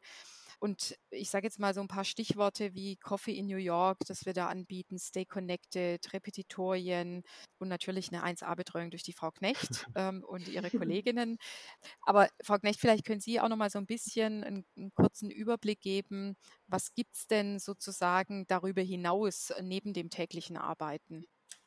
Und 0.59 0.97
ich 1.09 1.29
sage 1.29 1.47
jetzt 1.47 1.59
mal 1.59 1.73
so 1.73 1.81
ein 1.81 1.87
paar 1.87 2.03
Stichworte 2.03 2.73
wie 2.73 2.97
Coffee 2.97 3.37
in 3.37 3.47
New 3.47 3.57
York, 3.57 3.99
das 4.07 4.25
wir 4.25 4.33
da 4.33 4.47
anbieten, 4.47 4.99
Stay 4.99 5.25
Connected, 5.25 6.13
Repetitorien 6.13 7.23
und 7.59 7.69
natürlich 7.69 8.09
eine 8.11 8.23
1A-Betreuung 8.25 8.91
durch 8.91 9.03
die 9.03 9.13
Frau 9.13 9.31
Knecht 9.31 9.87
ähm, 9.95 10.23
und 10.23 10.47
ihre 10.49 10.69
Kolleginnen. 10.71 11.37
Aber 12.01 12.29
Frau 12.43 12.57
Knecht, 12.57 12.79
vielleicht 12.79 13.05
können 13.05 13.21
Sie 13.21 13.39
auch 13.39 13.49
noch 13.49 13.57
mal 13.57 13.69
so 13.69 13.79
ein 13.79 13.85
bisschen 13.87 14.43
einen, 14.43 14.65
einen 14.77 14.93
kurzen 14.93 15.31
Überblick 15.31 15.81
geben. 15.81 16.35
Was 16.67 16.93
gibt 16.93 17.15
es 17.15 17.27
denn 17.27 17.59
sozusagen 17.59 18.45
darüber 18.47 18.81
hinaus 18.81 19.53
neben 19.61 19.93
dem 19.93 20.09
täglichen 20.09 20.57
Arbeiten? 20.57 21.25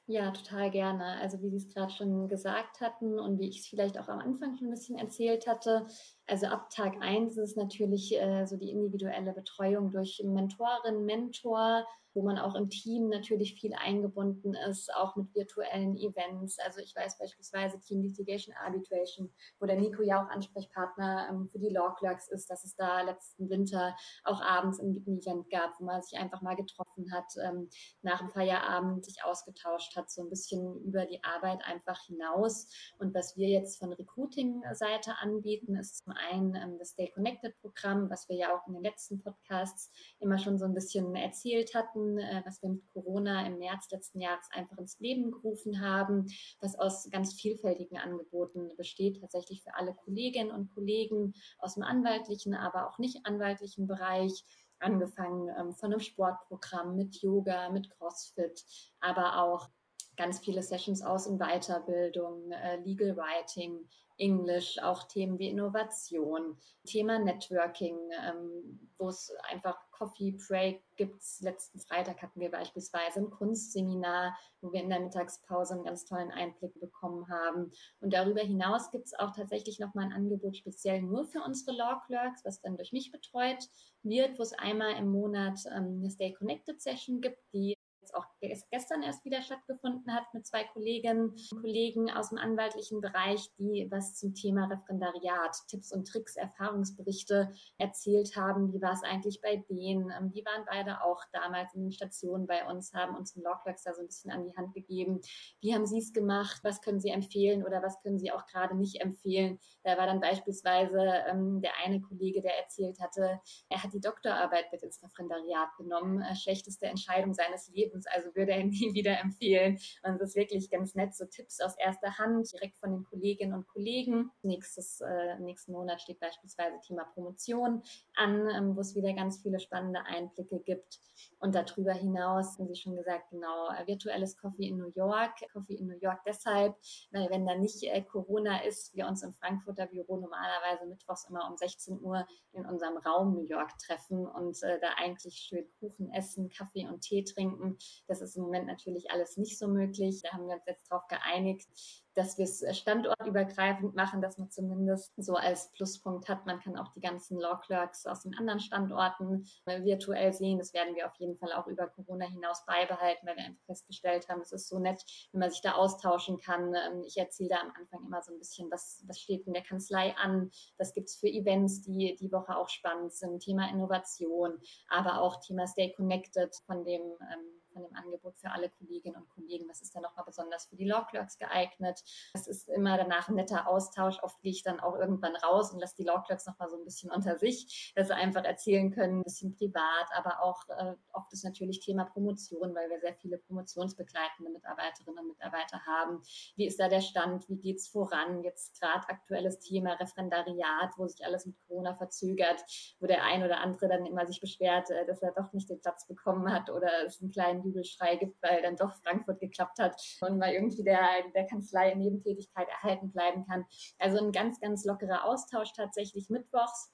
Ja, 0.08 0.30
total 0.32 0.70
gerne. 0.70 1.04
Also 1.20 1.40
wie 1.42 1.48
Sie 1.50 1.56
es 1.56 1.68
gerade 1.68 1.92
schon 1.92 2.28
gesagt 2.28 2.80
hatten 2.80 3.18
und 3.20 3.38
wie 3.38 3.48
ich 3.48 3.60
es 3.60 3.66
vielleicht 3.68 3.98
auch 3.98 4.08
am 4.08 4.18
Anfang 4.18 4.56
schon 4.56 4.66
ein 4.68 4.70
bisschen 4.72 4.98
erzählt 4.98 5.46
hatte, 5.46 5.86
also 6.26 6.46
ab 6.46 6.70
Tag 6.70 6.96
1 7.00 7.36
ist 7.38 7.56
natürlich 7.56 8.12
äh, 8.20 8.44
so 8.46 8.56
die 8.56 8.70
individuelle 8.70 9.32
Betreuung 9.32 9.92
durch 9.92 10.20
Mentorin, 10.24 11.04
Mentor, 11.04 11.86
wo 12.14 12.22
man 12.22 12.38
auch 12.38 12.54
im 12.54 12.68
Team 12.68 13.08
natürlich 13.08 13.54
viel 13.60 13.72
eingebunden 13.74 14.54
ist, 14.54 14.92
auch 14.94 15.16
mit 15.16 15.34
virtuellen 15.34 15.96
Events. 15.96 16.58
Also 16.58 16.80
ich 16.80 16.94
weiß 16.94 17.18
beispielsweise 17.18 17.80
Team 17.80 18.02
Litigation 18.02 18.54
Arbitration, 18.56 19.32
wo 19.58 19.66
der 19.66 19.76
Nico 19.76 20.02
ja 20.02 20.22
auch 20.22 20.30
Ansprechpartner 20.30 21.28
ähm, 21.30 21.48
für 21.50 21.58
die 21.58 21.70
Law 21.70 21.94
Clerks 21.98 22.28
ist, 22.28 22.50
dass 22.50 22.64
es 22.64 22.74
da 22.76 23.02
letzten 23.02 23.48
Winter 23.48 23.96
auch 24.24 24.40
abends 24.40 24.80
ein 24.80 24.96
Event 25.06 25.50
gab, 25.50 25.78
wo 25.78 25.84
man 25.84 26.02
sich 26.02 26.18
einfach 26.18 26.42
mal 26.42 26.56
getroffen 26.56 27.12
hat, 27.12 27.26
ähm, 27.42 27.68
nach 28.02 28.18
dem 28.18 28.30
Feierabend 28.30 29.04
sich 29.04 29.24
ausgetauscht 29.24 29.96
hat, 29.96 30.10
so 30.10 30.22
ein 30.22 30.30
bisschen 30.30 30.80
über 30.84 31.06
die 31.06 31.22
Arbeit 31.22 31.60
einfach 31.64 32.00
hinaus. 32.06 32.68
Und 32.98 33.14
was 33.14 33.36
wir 33.36 33.48
jetzt 33.48 33.78
von 33.78 33.92
Recruiting-Seite 33.92 35.16
anbieten, 35.18 35.76
ist 35.76 36.04
zum 36.04 36.12
einen 36.12 36.54
ähm, 36.54 36.78
das 36.78 36.90
Stay 36.90 37.10
Connected 37.10 37.58
Programm, 37.60 38.10
was 38.10 38.28
wir 38.28 38.36
ja 38.36 38.54
auch 38.54 38.66
in 38.66 38.74
den 38.74 38.82
letzten 38.82 39.22
Podcasts 39.22 39.90
immer 40.18 40.38
schon 40.38 40.58
so 40.58 40.64
ein 40.64 40.74
bisschen 40.74 41.14
erzählt 41.14 41.74
hatten, 41.74 42.01
äh, 42.18 42.42
was 42.44 42.62
wir 42.62 42.70
mit 42.70 42.88
Corona 42.92 43.46
im 43.46 43.58
März 43.58 43.90
letzten 43.90 44.20
Jahres 44.20 44.46
einfach 44.52 44.78
ins 44.78 44.98
Leben 45.00 45.30
gerufen 45.30 45.80
haben, 45.80 46.26
was 46.60 46.78
aus 46.78 47.08
ganz 47.10 47.34
vielfältigen 47.34 47.98
Angeboten 47.98 48.70
besteht, 48.76 49.20
tatsächlich 49.20 49.62
für 49.62 49.74
alle 49.74 49.94
Kolleginnen 49.94 50.50
und 50.50 50.72
Kollegen 50.74 51.34
aus 51.58 51.74
dem 51.74 51.82
anwaltlichen, 51.82 52.54
aber 52.54 52.88
auch 52.88 52.98
nicht 52.98 53.24
anwaltlichen 53.24 53.86
Bereich 53.86 54.44
angefangen 54.78 55.48
ähm, 55.58 55.74
von 55.74 55.92
einem 55.92 56.00
Sportprogramm 56.00 56.96
mit 56.96 57.22
Yoga, 57.22 57.70
mit 57.70 57.90
CrossFit, 57.90 58.64
aber 59.00 59.42
auch 59.42 59.68
ganz 60.16 60.40
viele 60.40 60.62
Sessions 60.62 61.02
aus 61.02 61.26
in 61.26 61.38
Weiterbildung, 61.38 62.50
äh, 62.50 62.76
Legal 62.84 63.16
Writing, 63.16 63.88
Englisch, 64.22 64.80
auch 64.80 65.02
Themen 65.08 65.36
wie 65.40 65.48
Innovation, 65.48 66.56
Thema 66.84 67.18
Networking, 67.18 67.96
ähm, 68.24 68.88
wo 68.96 69.08
es 69.08 69.34
einfach 69.50 69.76
Coffee 69.90 70.30
Break 70.30 70.80
gibt. 70.96 71.20
Letzten 71.40 71.80
Freitag 71.80 72.22
hatten 72.22 72.38
wir 72.38 72.50
beispielsweise 72.50 73.18
ein 73.18 73.30
Kunstseminar, 73.30 74.38
wo 74.60 74.72
wir 74.72 74.80
in 74.80 74.90
der 74.90 75.00
Mittagspause 75.00 75.74
einen 75.74 75.82
ganz 75.82 76.04
tollen 76.04 76.30
Einblick 76.30 76.78
bekommen 76.78 77.28
haben. 77.28 77.72
Und 78.00 78.12
darüber 78.12 78.42
hinaus 78.42 78.92
gibt 78.92 79.06
es 79.06 79.18
auch 79.18 79.32
tatsächlich 79.34 79.80
nochmal 79.80 80.04
ein 80.04 80.12
Angebot 80.12 80.56
speziell 80.56 81.02
nur 81.02 81.24
für 81.24 81.42
unsere 81.42 81.76
Law 81.76 82.00
Clerks, 82.06 82.44
was 82.44 82.60
dann 82.60 82.76
durch 82.76 82.92
mich 82.92 83.10
betreut 83.10 83.68
wird, 84.04 84.38
wo 84.38 84.42
es 84.42 84.52
einmal 84.52 84.96
im 84.98 85.10
Monat 85.10 85.58
ähm, 85.66 85.98
eine 86.00 86.10
Stay 86.10 86.32
Connected 86.32 86.80
Session 86.80 87.20
gibt, 87.20 87.42
die 87.52 87.76
jetzt 88.12 88.14
auch 88.14 88.26
gestern 88.70 89.02
erst 89.02 89.24
wieder 89.24 89.42
stattgefunden 89.42 90.12
hat 90.14 90.24
mit 90.32 90.46
zwei 90.46 90.64
Kolleginnen 90.64 91.30
und 91.30 91.60
Kollegen 91.60 92.10
aus 92.10 92.30
dem 92.30 92.38
anwaltlichen 92.38 93.00
Bereich, 93.00 93.50
die 93.58 93.86
was 93.90 94.14
zum 94.16 94.34
Thema 94.34 94.66
Referendariat, 94.66 95.56
Tipps 95.68 95.92
und 95.92 96.06
Tricks, 96.06 96.36
Erfahrungsberichte 96.36 97.52
erzählt 97.78 98.36
haben. 98.36 98.72
Wie 98.72 98.82
war 98.82 98.92
es 98.92 99.02
eigentlich 99.02 99.40
bei 99.40 99.56
denen? 99.68 100.10
Ähm, 100.10 100.32
die 100.32 100.44
waren 100.44 100.64
beide 100.66 101.02
auch 101.02 101.22
damals 101.32 101.74
in 101.74 101.82
den 101.82 101.92
Stationen 101.92 102.46
bei 102.46 102.66
uns, 102.66 102.92
haben 102.92 103.16
uns 103.16 103.36
im 103.36 103.42
Logworks 103.42 103.84
da 103.84 103.94
so 103.94 104.00
ein 104.00 104.06
bisschen 104.06 104.30
an 104.30 104.44
die 104.44 104.56
Hand 104.56 104.74
gegeben. 104.74 105.20
Wie 105.60 105.74
haben 105.74 105.86
sie 105.86 105.98
es 105.98 106.12
gemacht? 106.12 106.60
Was 106.62 106.80
können 106.80 107.00
sie 107.00 107.10
empfehlen 107.10 107.64
oder 107.64 107.82
was 107.82 108.00
können 108.00 108.18
sie 108.18 108.32
auch 108.32 108.46
gerade 108.46 108.76
nicht 108.76 109.00
empfehlen? 109.00 109.58
Da 109.84 109.96
war 109.96 110.06
dann 110.06 110.20
beispielsweise 110.20 111.24
ähm, 111.28 111.60
der 111.60 111.72
eine 111.84 112.00
Kollege, 112.00 112.40
der 112.40 112.58
erzählt 112.58 113.00
hatte, 113.00 113.40
er 113.68 113.82
hat 113.82 113.92
die 113.92 114.00
Doktorarbeit 114.00 114.70
mit 114.72 114.82
ins 114.82 115.02
Referendariat 115.02 115.68
genommen, 115.76 116.22
äh, 116.22 116.34
schlechteste 116.36 116.86
Entscheidung 116.86 117.34
seines 117.34 117.68
Lebens 117.68 118.01
Lebens. 118.02 118.06
Also 118.14 118.34
würde 118.34 118.52
er 118.52 118.64
nie 118.64 118.94
wieder 118.94 119.18
empfehlen. 119.20 119.78
Und 120.02 120.16
es 120.16 120.30
ist 120.30 120.36
wirklich 120.36 120.70
ganz 120.70 120.94
nett, 120.94 121.14
so 121.14 121.24
Tipps 121.26 121.60
aus 121.60 121.76
erster 121.78 122.18
Hand, 122.18 122.52
direkt 122.52 122.78
von 122.78 122.90
den 122.90 123.04
Kolleginnen 123.04 123.54
und 123.54 123.66
Kollegen. 123.66 124.30
Nächstes, 124.42 125.00
äh, 125.00 125.38
nächsten 125.40 125.72
Monat 125.72 126.00
steht 126.00 126.20
beispielsweise 126.20 126.80
Thema 126.86 127.04
Promotion 127.14 127.82
an, 128.16 128.48
ähm, 128.50 128.76
wo 128.76 128.80
es 128.80 128.94
wieder 128.94 129.12
ganz 129.12 129.40
viele 129.42 129.60
spannende 129.60 130.04
Einblicke 130.04 130.60
gibt. 130.60 131.00
Und 131.38 131.54
darüber 131.54 131.92
hinaus, 131.92 132.58
haben 132.58 132.68
Sie 132.68 132.76
schon 132.76 132.96
gesagt, 132.96 133.30
genau, 133.30 133.68
äh, 133.70 133.86
virtuelles 133.86 134.36
Coffee 134.36 134.68
in 134.68 134.78
New 134.78 134.92
York. 134.94 135.32
Coffee 135.52 135.74
in 135.74 135.86
New 135.86 135.98
York 136.00 136.20
deshalb, 136.26 136.76
weil 137.10 137.28
wenn 137.30 137.46
da 137.46 137.54
nicht 137.56 137.82
äh, 137.82 138.02
Corona 138.02 138.64
ist, 138.64 138.94
wir 138.94 139.06
uns 139.06 139.22
im 139.22 139.34
Frankfurter 139.34 139.86
Büro 139.86 140.16
normalerweise 140.16 140.86
mittwochs 140.86 141.28
immer 141.28 141.48
um 141.48 141.56
16 141.56 142.00
Uhr 142.00 142.26
in 142.52 142.64
unserem 142.64 142.96
Raum 142.98 143.34
New 143.34 143.46
York 143.46 143.76
treffen 143.78 144.26
und 144.26 144.62
äh, 144.62 144.78
da 144.80 144.88
eigentlich 144.96 145.34
schön 145.34 145.66
Kuchen 145.78 146.10
essen, 146.12 146.48
Kaffee 146.48 146.86
und 146.86 147.00
Tee 147.00 147.24
trinken. 147.24 147.78
Das 148.06 148.20
ist 148.20 148.36
im 148.36 148.44
Moment 148.44 148.66
natürlich 148.66 149.10
alles 149.10 149.36
nicht 149.36 149.58
so 149.58 149.68
möglich. 149.68 150.20
Da 150.22 150.32
haben 150.32 150.46
wir 150.46 150.54
uns 150.54 150.66
jetzt 150.66 150.90
darauf 150.90 151.06
geeinigt, 151.08 151.68
dass 152.14 152.36
wir 152.36 152.44
es 152.44 152.64
standortübergreifend 152.76 153.94
machen, 153.94 154.20
dass 154.20 154.38
man 154.38 154.50
zumindest 154.50 155.12
so 155.16 155.34
als 155.34 155.70
Pluspunkt 155.72 156.28
hat. 156.28 156.46
Man 156.46 156.60
kann 156.60 156.76
auch 156.76 156.92
die 156.92 157.00
ganzen 157.00 157.38
Law 157.38 157.58
Clerks 157.64 158.06
aus 158.06 158.22
den 158.22 158.36
anderen 158.36 158.60
Standorten 158.60 159.46
virtuell 159.66 160.32
sehen. 160.32 160.58
Das 160.58 160.74
werden 160.74 160.94
wir 160.94 161.06
auf 161.06 161.16
jeden 161.16 161.36
Fall 161.38 161.52
auch 161.52 161.66
über 161.66 161.86
Corona 161.88 162.26
hinaus 162.26 162.64
beibehalten, 162.66 163.26
weil 163.26 163.36
wir 163.36 163.44
einfach 163.44 163.64
festgestellt 163.64 164.28
haben, 164.28 164.40
es 164.40 164.52
ist 164.52 164.68
so 164.68 164.78
nett, 164.78 165.02
wenn 165.32 165.40
man 165.40 165.50
sich 165.50 165.62
da 165.62 165.72
austauschen 165.72 166.38
kann. 166.38 166.74
Ähm, 166.74 167.02
ich 167.06 167.16
erzähle 167.16 167.50
da 167.50 167.60
am 167.60 167.72
Anfang 167.78 168.04
immer 168.06 168.22
so 168.22 168.32
ein 168.32 168.38
bisschen, 168.38 168.70
was, 168.70 169.02
was 169.06 169.18
steht 169.18 169.46
in 169.46 169.54
der 169.54 169.62
Kanzlei 169.62 170.14
an, 170.16 170.50
was 170.78 170.92
gibt 170.92 171.08
es 171.08 171.16
für 171.16 171.28
Events, 171.28 171.82
die 171.82 172.16
die 172.20 172.32
Woche 172.32 172.56
auch 172.56 172.68
spannend 172.68 173.12
sind, 173.12 173.40
Thema 173.40 173.70
Innovation, 173.70 174.60
aber 174.88 175.20
auch 175.20 175.40
Thema 175.40 175.66
Stay 175.66 175.92
Connected 175.92 176.54
von 176.66 176.84
dem 176.84 177.00
ähm, 177.02 177.61
von 177.72 177.82
dem 177.82 177.94
Angebot 177.94 178.38
für 178.38 178.50
alle 178.50 178.70
Kolleginnen 178.70 179.16
und 179.16 179.28
Kollegen. 179.30 179.68
Was 179.68 179.82
ist 179.82 179.94
da 179.94 180.00
nochmal 180.00 180.24
besonders 180.24 180.66
für 180.66 180.76
die 180.76 180.84
Law 180.84 181.04
Clerks 181.08 181.38
geeignet? 181.38 182.02
Es 182.34 182.46
ist 182.46 182.68
immer 182.68 182.96
danach 182.96 183.28
ein 183.28 183.34
netter 183.34 183.68
Austausch. 183.68 184.22
Oft 184.22 184.40
gehe 184.40 184.52
ich 184.52 184.62
dann 184.62 184.80
auch 184.80 184.96
irgendwann 184.96 185.36
raus 185.36 185.72
und 185.72 185.80
lasse 185.80 185.96
die 185.96 186.04
Law 186.04 186.22
Clerks 186.22 186.46
nochmal 186.46 186.70
so 186.70 186.76
ein 186.76 186.84
bisschen 186.84 187.10
unter 187.10 187.38
sich, 187.38 187.92
dass 187.96 188.08
sie 188.08 188.14
einfach 188.14 188.44
erzählen 188.44 188.90
können, 188.90 189.20
ein 189.20 189.24
bisschen 189.24 189.54
privat, 189.56 190.08
aber 190.14 190.42
auch 190.42 190.68
äh, 190.68 190.94
oft 191.12 191.32
ist 191.32 191.44
natürlich 191.44 191.80
Thema 191.80 192.04
Promotion, 192.04 192.74
weil 192.74 192.90
wir 192.90 193.00
sehr 193.00 193.14
viele 193.14 193.38
promotionsbegleitende 193.38 194.50
Mitarbeiterinnen 194.50 195.18
und 195.24 195.28
Mitarbeiter 195.28 195.84
haben. 195.86 196.22
Wie 196.56 196.66
ist 196.66 196.78
da 196.78 196.88
der 196.88 197.00
Stand? 197.00 197.48
Wie 197.48 197.56
geht 197.56 197.78
es 197.78 197.88
voran? 197.88 198.42
Jetzt 198.42 198.80
gerade 198.80 199.08
aktuelles 199.08 199.58
Thema 199.60 199.94
Referendariat, 199.94 200.92
wo 200.96 201.06
sich 201.06 201.24
alles 201.24 201.46
mit 201.46 201.56
Corona 201.66 201.94
verzögert, 201.94 202.62
wo 203.00 203.06
der 203.06 203.24
ein 203.24 203.42
oder 203.42 203.60
andere 203.60 203.88
dann 203.88 204.06
immer 204.06 204.26
sich 204.26 204.40
beschwert, 204.40 204.90
äh, 204.90 205.06
dass 205.06 205.22
er 205.22 205.32
doch 205.32 205.52
nicht 205.52 205.68
den 205.68 205.80
Platz 205.80 206.06
bekommen 206.06 206.52
hat 206.52 206.70
oder 206.70 207.06
es 207.06 207.20
einen 207.20 207.30
kleinen 207.30 207.61
Jubelschrei 207.64 208.16
gibt, 208.16 208.42
weil 208.42 208.62
dann 208.62 208.76
doch 208.76 208.94
Frankfurt 209.02 209.40
geklappt 209.40 209.78
hat 209.78 210.00
und 210.20 210.38
mal 210.38 210.52
irgendwie 210.52 210.84
der, 210.84 211.00
der 211.34 211.46
Kanzlei 211.46 211.94
Nebentätigkeit 211.94 212.68
erhalten 212.68 213.12
bleiben 213.12 213.44
kann. 213.46 213.64
Also 213.98 214.18
ein 214.18 214.32
ganz, 214.32 214.60
ganz 214.60 214.84
lockerer 214.84 215.24
Austausch 215.24 215.72
tatsächlich 215.72 216.28
mittwochs. 216.30 216.92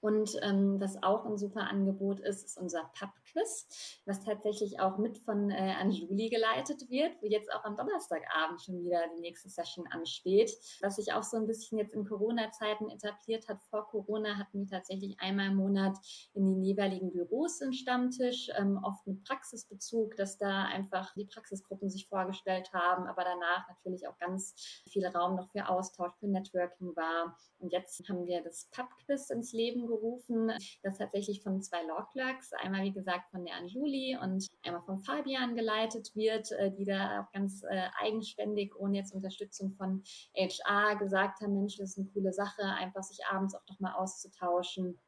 Und 0.00 0.38
ähm, 0.42 0.80
was 0.80 1.02
auch 1.02 1.24
ein 1.24 1.38
super 1.38 1.62
Angebot 1.62 2.20
ist, 2.20 2.44
ist 2.44 2.58
unser 2.58 2.88
Pub-Quiz, 3.32 4.00
was 4.06 4.24
tatsächlich 4.24 4.80
auch 4.80 4.98
mit 4.98 5.18
von 5.18 5.50
äh, 5.50 5.74
Anjuli 5.78 6.28
geleitet 6.28 6.88
wird, 6.90 7.20
wo 7.20 7.26
jetzt 7.26 7.52
auch 7.52 7.64
am 7.64 7.76
Donnerstagabend 7.76 8.62
schon 8.62 8.82
wieder 8.84 9.02
die 9.16 9.20
nächste 9.20 9.48
Session 9.48 9.86
ansteht. 9.90 10.50
Was 10.80 10.96
sich 10.96 11.12
auch 11.12 11.22
so 11.22 11.36
ein 11.36 11.46
bisschen 11.46 11.78
jetzt 11.78 11.94
in 11.94 12.04
Corona-Zeiten 12.04 12.90
etabliert 12.90 13.48
hat. 13.48 13.62
Vor 13.70 13.86
Corona 13.88 14.36
hatten 14.36 14.60
wir 14.60 14.68
tatsächlich 14.68 15.18
einmal 15.20 15.48
im 15.48 15.56
Monat 15.56 15.96
in 16.34 16.46
den 16.46 16.62
jeweiligen 16.62 17.10
Büros 17.10 17.60
einen 17.62 17.72
Stammtisch, 17.72 18.50
ähm, 18.56 18.80
oft 18.82 19.06
mit 19.06 19.24
Praxisbezug, 19.24 20.16
dass 20.16 20.38
da 20.38 20.64
einfach 20.64 21.14
die 21.14 21.26
Praxisgruppen 21.26 21.90
sich 21.90 22.08
vorgestellt 22.08 22.72
haben, 22.72 23.06
aber 23.06 23.24
danach 23.24 23.68
natürlich 23.68 24.06
auch 24.08 24.16
ganz 24.18 24.54
viel 24.88 25.06
Raum 25.06 25.36
noch 25.36 25.50
für 25.50 25.68
Austausch, 25.68 26.12
für 26.18 26.28
Networking 26.28 26.94
war. 26.96 27.36
Und 27.58 27.72
jetzt 27.72 28.08
haben 28.08 28.26
wir 28.26 28.42
das 28.42 28.68
Pub-Quiz 28.72 29.30
ins 29.30 29.52
Leben 29.52 29.86
gerufen, 29.86 30.52
das 30.82 30.98
tatsächlich 30.98 31.42
von 31.42 31.60
zwei 31.62 31.82
Law 31.82 32.06
Clerks, 32.12 32.52
einmal 32.52 32.82
wie 32.82 32.92
gesagt 32.92 33.17
von 33.30 33.44
der 33.44 33.56
Anjuli 33.56 34.16
und 34.20 34.46
einmal 34.62 34.82
von 34.82 35.00
Fabian 35.00 35.56
geleitet 35.56 36.10
wird, 36.14 36.50
äh, 36.52 36.70
die 36.72 36.84
da 36.84 37.22
auch 37.22 37.32
ganz 37.32 37.62
äh, 37.62 37.88
eigenständig, 38.00 38.74
ohne 38.76 38.98
jetzt 38.98 39.14
Unterstützung 39.14 39.72
von 39.74 40.02
HR 40.36 40.96
gesagt 40.96 41.40
haben, 41.40 41.54
Mensch, 41.54 41.76
das 41.76 41.90
ist 41.90 41.98
eine 41.98 42.08
coole 42.08 42.32
Sache, 42.32 42.62
einfach 42.62 43.02
sich 43.02 43.24
abends 43.26 43.54
auch 43.54 43.66
noch 43.68 43.80
mal 43.80 43.94
auszutauschen 43.94 44.98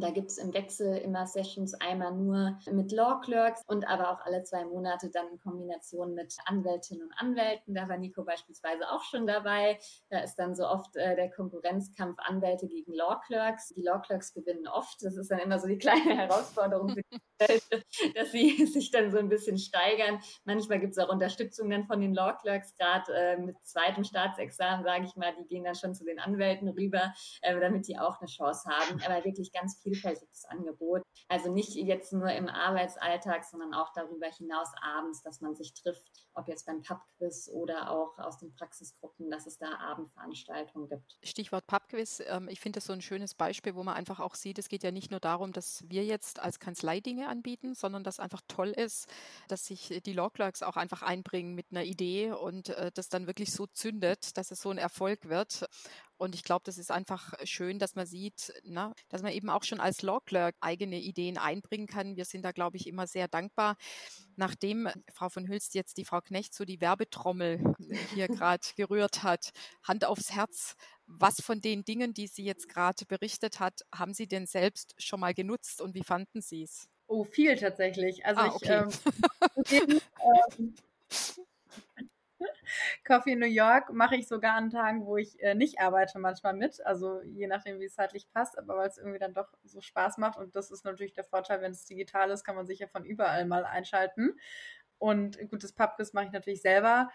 da 0.00 0.10
gibt 0.10 0.30
es 0.30 0.38
im 0.38 0.52
Wechsel 0.54 0.96
immer 0.98 1.26
Sessions, 1.26 1.74
einmal 1.74 2.12
nur 2.14 2.58
mit 2.70 2.92
Law 2.92 3.20
Clerks 3.22 3.62
und 3.66 3.86
aber 3.86 4.10
auch 4.10 4.20
alle 4.24 4.42
zwei 4.44 4.64
Monate 4.64 5.10
dann 5.10 5.28
in 5.28 5.38
Kombination 5.38 6.14
mit 6.14 6.34
Anwältinnen 6.46 7.04
und 7.04 7.12
Anwälten. 7.12 7.74
Da 7.74 7.88
war 7.88 7.98
Nico 7.98 8.24
beispielsweise 8.24 8.90
auch 8.90 9.02
schon 9.04 9.26
dabei. 9.26 9.78
Da 10.10 10.20
ist 10.20 10.36
dann 10.36 10.54
so 10.54 10.66
oft 10.66 10.96
äh, 10.96 11.16
der 11.16 11.30
Konkurrenzkampf 11.30 12.18
Anwälte 12.18 12.66
gegen 12.66 12.92
Law 12.92 13.20
Clerks. 13.26 13.68
Die 13.68 13.82
Law 13.82 14.00
Clerks 14.00 14.32
gewinnen 14.32 14.66
oft. 14.68 15.02
Das 15.02 15.16
ist 15.16 15.30
dann 15.30 15.38
immer 15.38 15.58
so 15.58 15.66
die 15.66 15.78
kleine 15.84 16.16
Herausforderung 16.16 16.94
dass 18.14 18.32
sie 18.32 18.66
sich 18.66 18.90
dann 18.90 19.10
so 19.10 19.18
ein 19.18 19.28
bisschen 19.28 19.58
steigern. 19.58 20.20
Manchmal 20.44 20.80
gibt 20.80 20.92
es 20.92 20.98
auch 20.98 21.08
Unterstützung 21.08 21.70
dann 21.70 21.84
von 21.84 22.00
den 22.00 22.14
Law 22.14 22.36
Clerks, 22.40 22.74
gerade 22.76 23.12
äh, 23.12 23.36
mit 23.38 23.56
zweitem 23.64 24.04
Staatsexamen, 24.04 24.84
sage 24.84 25.04
ich 25.04 25.16
mal, 25.16 25.34
die 25.38 25.46
gehen 25.46 25.64
dann 25.64 25.74
schon 25.74 25.94
zu 25.94 26.04
den 26.04 26.18
Anwälten 26.18 26.68
rüber, 26.68 27.12
äh, 27.42 27.58
damit 27.58 27.88
die 27.88 27.98
auch 27.98 28.20
eine 28.20 28.28
Chance 28.28 28.68
haben. 28.68 29.00
Aber 29.04 29.24
wirklich 29.24 29.52
ganz 29.52 29.80
vielfältiges 29.84 30.44
Angebot. 30.46 31.02
Also 31.28 31.52
nicht 31.52 31.74
jetzt 31.74 32.12
nur 32.12 32.30
im 32.30 32.48
Arbeitsalltag, 32.48 33.44
sondern 33.44 33.74
auch 33.74 33.92
darüber 33.94 34.26
hinaus 34.26 34.68
abends, 34.82 35.22
dass 35.22 35.40
man 35.40 35.54
sich 35.54 35.74
trifft, 35.74 36.02
ob 36.34 36.48
jetzt 36.48 36.66
beim 36.66 36.82
Pubquiz 36.82 37.48
oder 37.52 37.90
auch 37.90 38.18
aus 38.18 38.38
den 38.38 38.52
Praxisgruppen, 38.54 39.30
dass 39.30 39.46
es 39.46 39.58
da 39.58 39.78
Abendveranstaltungen 39.78 40.88
gibt. 40.88 41.18
Stichwort 41.22 41.66
Pubquiz. 41.66 42.22
Ähm, 42.26 42.48
ich 42.48 42.60
finde 42.60 42.78
das 42.78 42.86
so 42.86 42.92
ein 42.92 43.02
schönes 43.02 43.34
Beispiel, 43.34 43.74
wo 43.74 43.82
man 43.84 43.94
einfach 43.94 44.18
auch 44.20 44.34
sieht, 44.34 44.58
es 44.58 44.68
geht 44.68 44.82
ja 44.82 44.90
nicht 44.90 45.10
nur 45.10 45.20
darum, 45.20 45.52
dass 45.52 45.84
wir 45.88 46.04
jetzt 46.04 46.40
als 46.40 46.58
Kanzlei 46.58 47.00
Dinge 47.00 47.28
anbieten, 47.28 47.74
sondern 47.74 48.02
dass 48.02 48.18
einfach 48.18 48.40
toll 48.48 48.70
ist, 48.70 49.08
dass 49.48 49.66
sich 49.66 50.02
die 50.04 50.12
Law 50.12 50.30
Clerks 50.30 50.62
auch 50.62 50.76
einfach 50.76 51.02
einbringen 51.02 51.54
mit 51.54 51.66
einer 51.70 51.84
Idee 51.84 52.32
und 52.32 52.70
äh, 52.70 52.90
das 52.92 53.08
dann 53.08 53.26
wirklich 53.26 53.52
so 53.52 53.66
zündet, 53.66 54.36
dass 54.36 54.50
es 54.50 54.60
so 54.60 54.70
ein 54.70 54.78
Erfolg 54.78 55.28
wird. 55.28 55.66
Und 56.24 56.34
ich 56.34 56.42
glaube, 56.42 56.62
das 56.64 56.78
ist 56.78 56.90
einfach 56.90 57.34
schön, 57.44 57.78
dass 57.78 57.96
man 57.96 58.06
sieht, 58.06 58.50
na, 58.64 58.88
ne, 58.88 58.94
dass 59.10 59.22
man 59.22 59.32
eben 59.32 59.50
auch 59.50 59.62
schon 59.62 59.78
als 59.78 60.00
Law 60.00 60.20
Clerk 60.24 60.56
eigene 60.60 60.98
Ideen 60.98 61.36
einbringen 61.36 61.86
kann. 61.86 62.16
Wir 62.16 62.24
sind 62.24 62.46
da, 62.46 62.52
glaube 62.52 62.78
ich, 62.78 62.86
immer 62.86 63.06
sehr 63.06 63.28
dankbar. 63.28 63.76
Nachdem 64.34 64.88
Frau 65.12 65.28
von 65.28 65.46
Hülst 65.46 65.74
jetzt 65.74 65.98
die 65.98 66.06
Frau 66.06 66.22
Knecht 66.22 66.54
so 66.54 66.64
die 66.64 66.80
Werbetrommel 66.80 67.74
hier 68.14 68.28
gerade 68.56 68.66
gerührt 68.74 69.22
hat, 69.22 69.50
Hand 69.82 70.06
aufs 70.06 70.32
Herz, 70.32 70.76
was 71.06 71.42
von 71.42 71.60
den 71.60 71.84
Dingen, 71.84 72.14
die 72.14 72.26
sie 72.26 72.44
jetzt 72.44 72.70
gerade 72.70 73.04
berichtet 73.04 73.60
hat, 73.60 73.82
haben 73.94 74.14
Sie 74.14 74.26
denn 74.26 74.46
selbst 74.46 74.94
schon 74.96 75.20
mal 75.20 75.34
genutzt 75.34 75.82
und 75.82 75.94
wie 75.94 76.04
fanden 76.04 76.40
Sie 76.40 76.62
es? 76.62 76.88
Oh, 77.06 77.24
viel 77.24 77.54
tatsächlich. 77.56 78.24
Also 78.24 78.40
ah, 78.40 78.54
okay. 78.54 78.84
ich, 79.66 79.72
ähm, 79.72 80.00
ähm, 80.58 80.74
Coffee 83.06 83.36
New 83.36 83.46
York 83.46 83.92
mache 83.92 84.16
ich 84.16 84.28
sogar 84.28 84.54
an 84.54 84.70
Tagen, 84.70 85.06
wo 85.06 85.16
ich 85.16 85.40
äh, 85.42 85.54
nicht 85.54 85.80
arbeite, 85.80 86.18
manchmal 86.18 86.54
mit. 86.54 86.84
Also 86.84 87.22
je 87.22 87.46
nachdem, 87.46 87.80
wie 87.80 87.84
es 87.84 87.94
zeitlich 87.94 88.28
passt, 88.30 88.58
aber 88.58 88.76
weil 88.76 88.88
es 88.88 88.98
irgendwie 88.98 89.18
dann 89.18 89.34
doch 89.34 89.48
so 89.64 89.80
Spaß 89.80 90.18
macht. 90.18 90.38
Und 90.38 90.56
das 90.56 90.70
ist 90.70 90.84
natürlich 90.84 91.12
der 91.12 91.24
Vorteil, 91.24 91.60
wenn 91.60 91.72
es 91.72 91.84
digital 91.84 92.30
ist, 92.30 92.44
kann 92.44 92.56
man 92.56 92.66
sich 92.66 92.78
ja 92.78 92.86
von 92.86 93.04
überall 93.04 93.44
mal 93.46 93.64
einschalten. 93.64 94.38
Und 94.98 95.38
gutes 95.50 95.72
Pubquiz 95.72 96.12
mache 96.12 96.26
ich 96.26 96.32
natürlich 96.32 96.62
selber. 96.62 97.10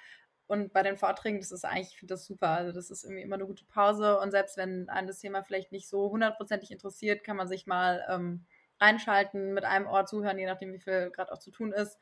Und 0.48 0.74
bei 0.74 0.82
den 0.82 0.98
Vorträgen, 0.98 1.40
das 1.40 1.52
ist 1.52 1.64
eigentlich, 1.64 1.90
ich 1.90 2.00
finde 2.00 2.16
das 2.16 2.26
super. 2.26 2.50
Also 2.50 2.72
das 2.72 2.90
ist 2.90 3.04
irgendwie 3.04 3.22
immer 3.22 3.36
eine 3.36 3.46
gute 3.46 3.66
Pause. 3.66 4.20
Und 4.20 4.32
selbst 4.32 4.58
wenn 4.58 4.90
ein 4.90 5.06
das 5.06 5.20
Thema 5.20 5.44
vielleicht 5.44 5.72
nicht 5.72 5.88
so 5.88 6.10
hundertprozentig 6.10 6.72
interessiert, 6.72 7.24
kann 7.24 7.38
man 7.38 7.48
sich 7.48 7.68
mal 7.68 8.04
ähm, 8.10 8.46
reinschalten, 8.82 9.54
mit 9.54 9.64
einem 9.64 9.86
Ohr 9.86 10.06
zuhören, 10.06 10.40
je 10.40 10.48
nachdem, 10.48 10.74
wie 10.74 10.80
viel 10.80 11.12
gerade 11.12 11.32
auch 11.32 11.38
zu 11.38 11.52
tun 11.52 11.72
ist. 11.72 12.00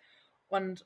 Und 0.48 0.86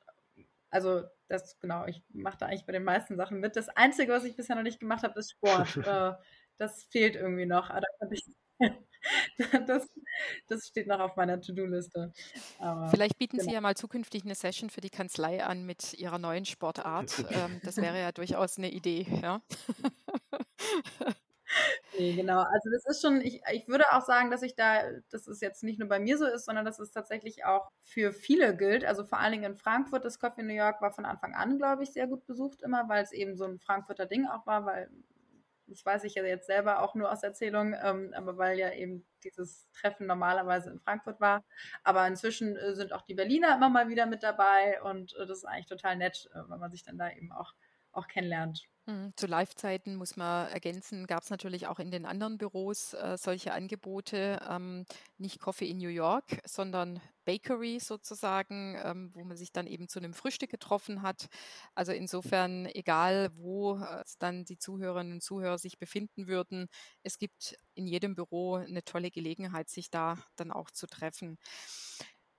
also 0.71 1.03
das, 1.27 1.59
genau, 1.59 1.85
ich 1.85 2.01
mache 2.09 2.37
da 2.39 2.47
eigentlich 2.47 2.65
bei 2.65 2.73
den 2.73 2.83
meisten 2.83 3.17
Sachen 3.17 3.39
mit. 3.39 3.55
Das 3.55 3.69
Einzige, 3.69 4.11
was 4.13 4.23
ich 4.23 4.35
bisher 4.35 4.55
noch 4.55 4.63
nicht 4.63 4.79
gemacht 4.79 5.03
habe, 5.03 5.19
ist 5.19 5.31
Sport. 5.31 5.77
äh, 5.85 6.13
das 6.57 6.83
fehlt 6.85 7.15
irgendwie 7.15 7.45
noch. 7.45 7.69
Aber 7.69 7.81
da 7.99 8.07
ich, 8.09 8.23
das, 9.67 9.89
das 10.47 10.67
steht 10.67 10.87
noch 10.87 10.99
auf 10.99 11.15
meiner 11.15 11.41
To-Do-Liste. 11.41 12.13
Vielleicht 12.89 13.17
bieten 13.17 13.37
genau. 13.37 13.49
Sie 13.49 13.53
ja 13.53 13.61
mal 13.61 13.75
zukünftig 13.75 14.23
eine 14.23 14.35
Session 14.35 14.69
für 14.69 14.81
die 14.81 14.89
Kanzlei 14.89 15.43
an 15.43 15.65
mit 15.65 15.93
Ihrer 15.93 16.19
neuen 16.19 16.45
Sportart. 16.45 17.25
Ähm, 17.31 17.61
das 17.63 17.77
wäre 17.77 17.97
ja 17.97 18.11
durchaus 18.11 18.57
eine 18.57 18.69
Idee, 18.69 19.05
ja. 19.21 19.41
Nee, 21.97 22.15
genau. 22.15 22.39
Also 22.39 22.69
das 22.71 22.85
ist 22.85 23.01
schon, 23.01 23.21
ich, 23.21 23.41
ich 23.51 23.67
würde 23.67 23.85
auch 23.91 24.01
sagen, 24.01 24.31
dass 24.31 24.41
ich 24.43 24.55
da, 24.55 24.81
dass 25.09 25.27
es 25.27 25.41
jetzt 25.41 25.63
nicht 25.63 25.77
nur 25.79 25.89
bei 25.89 25.99
mir 25.99 26.17
so 26.17 26.25
ist, 26.25 26.45
sondern 26.45 26.63
dass 26.65 26.79
es 26.79 26.91
tatsächlich 26.91 27.43
auch 27.45 27.69
für 27.83 28.13
viele 28.13 28.55
gilt. 28.55 28.85
Also 28.85 29.03
vor 29.05 29.19
allen 29.19 29.33
Dingen 29.33 29.51
in 29.51 29.57
Frankfurt, 29.57 30.05
das 30.05 30.19
Coffee 30.19 30.43
New 30.43 30.53
York 30.53 30.81
war 30.81 30.91
von 30.93 31.05
Anfang 31.05 31.33
an, 31.35 31.57
glaube 31.57 31.83
ich, 31.83 31.91
sehr 31.91 32.07
gut 32.07 32.25
besucht 32.25 32.61
immer, 32.61 32.87
weil 32.87 33.03
es 33.03 33.11
eben 33.11 33.35
so 33.35 33.45
ein 33.45 33.59
Frankfurter 33.59 34.05
Ding 34.05 34.25
auch 34.27 34.45
war, 34.47 34.65
weil 34.65 34.89
das 35.67 35.85
weiß 35.85 36.03
ich 36.05 36.15
ja 36.15 36.23
jetzt 36.23 36.47
selber 36.47 36.81
auch 36.81 36.95
nur 36.95 37.11
aus 37.11 37.23
Erzählung, 37.23 37.73
ähm, 37.81 38.13
aber 38.15 38.37
weil 38.37 38.57
ja 38.59 38.71
eben 38.73 39.05
dieses 39.23 39.69
Treffen 39.71 40.05
normalerweise 40.07 40.69
in 40.69 40.79
Frankfurt 40.79 41.21
war. 41.21 41.43
Aber 41.83 42.05
inzwischen 42.07 42.57
äh, 42.57 42.73
sind 42.75 42.93
auch 42.93 43.03
die 43.03 43.13
Berliner 43.15 43.55
immer 43.55 43.69
mal 43.69 43.87
wieder 43.89 44.05
mit 44.05 44.23
dabei 44.23 44.81
und 44.83 45.13
äh, 45.15 45.25
das 45.25 45.39
ist 45.39 45.45
eigentlich 45.45 45.67
total 45.67 45.95
nett, 45.97 46.29
äh, 46.33 46.39
weil 46.47 46.57
man 46.59 46.71
sich 46.71 46.83
dann 46.83 46.97
da 46.97 47.09
eben 47.09 47.31
auch, 47.31 47.53
auch 47.93 48.07
kennenlernt. 48.07 48.67
Mhm. 48.87 49.13
Zu 49.15 49.27
Live-Zeiten 49.27 49.95
muss 49.95 50.15
man 50.17 50.47
ergänzen, 50.49 51.05
gab 51.05 51.21
es 51.21 51.29
natürlich 51.29 51.67
auch 51.67 51.77
in 51.77 51.91
den 51.91 52.05
anderen 52.07 52.39
Büros 52.39 52.93
äh, 52.95 53.15
solche 53.15 53.53
Angebote, 53.53 54.39
ähm, 54.49 54.85
nicht 55.19 55.39
Coffee 55.39 55.69
in 55.69 55.77
New 55.77 55.89
York, 55.89 56.41
sondern 56.45 56.99
Bakery 57.23 57.79
sozusagen, 57.79 58.75
ähm, 58.83 59.11
wo 59.13 59.23
man 59.23 59.37
sich 59.37 59.51
dann 59.51 59.67
eben 59.67 59.87
zu 59.87 59.99
einem 59.99 60.15
Frühstück 60.15 60.49
getroffen 60.49 61.03
hat. 61.03 61.27
Also 61.75 61.91
insofern, 61.91 62.65
egal 62.65 63.29
wo 63.35 63.77
äh, 63.77 64.03
dann 64.17 64.45
die 64.45 64.57
Zuhörerinnen 64.57 65.13
und 65.13 65.21
Zuhörer 65.23 65.59
sich 65.59 65.77
befinden 65.77 66.25
würden, 66.27 66.67
es 67.03 67.19
gibt 67.19 67.55
in 67.75 67.85
jedem 67.85 68.15
Büro 68.15 68.55
eine 68.55 68.83
tolle 68.83 69.11
Gelegenheit, 69.11 69.69
sich 69.69 69.91
da 69.91 70.17
dann 70.37 70.51
auch 70.51 70.71
zu 70.71 70.87
treffen. 70.87 71.37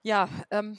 Ja, 0.04 0.28
ähm, 0.50 0.78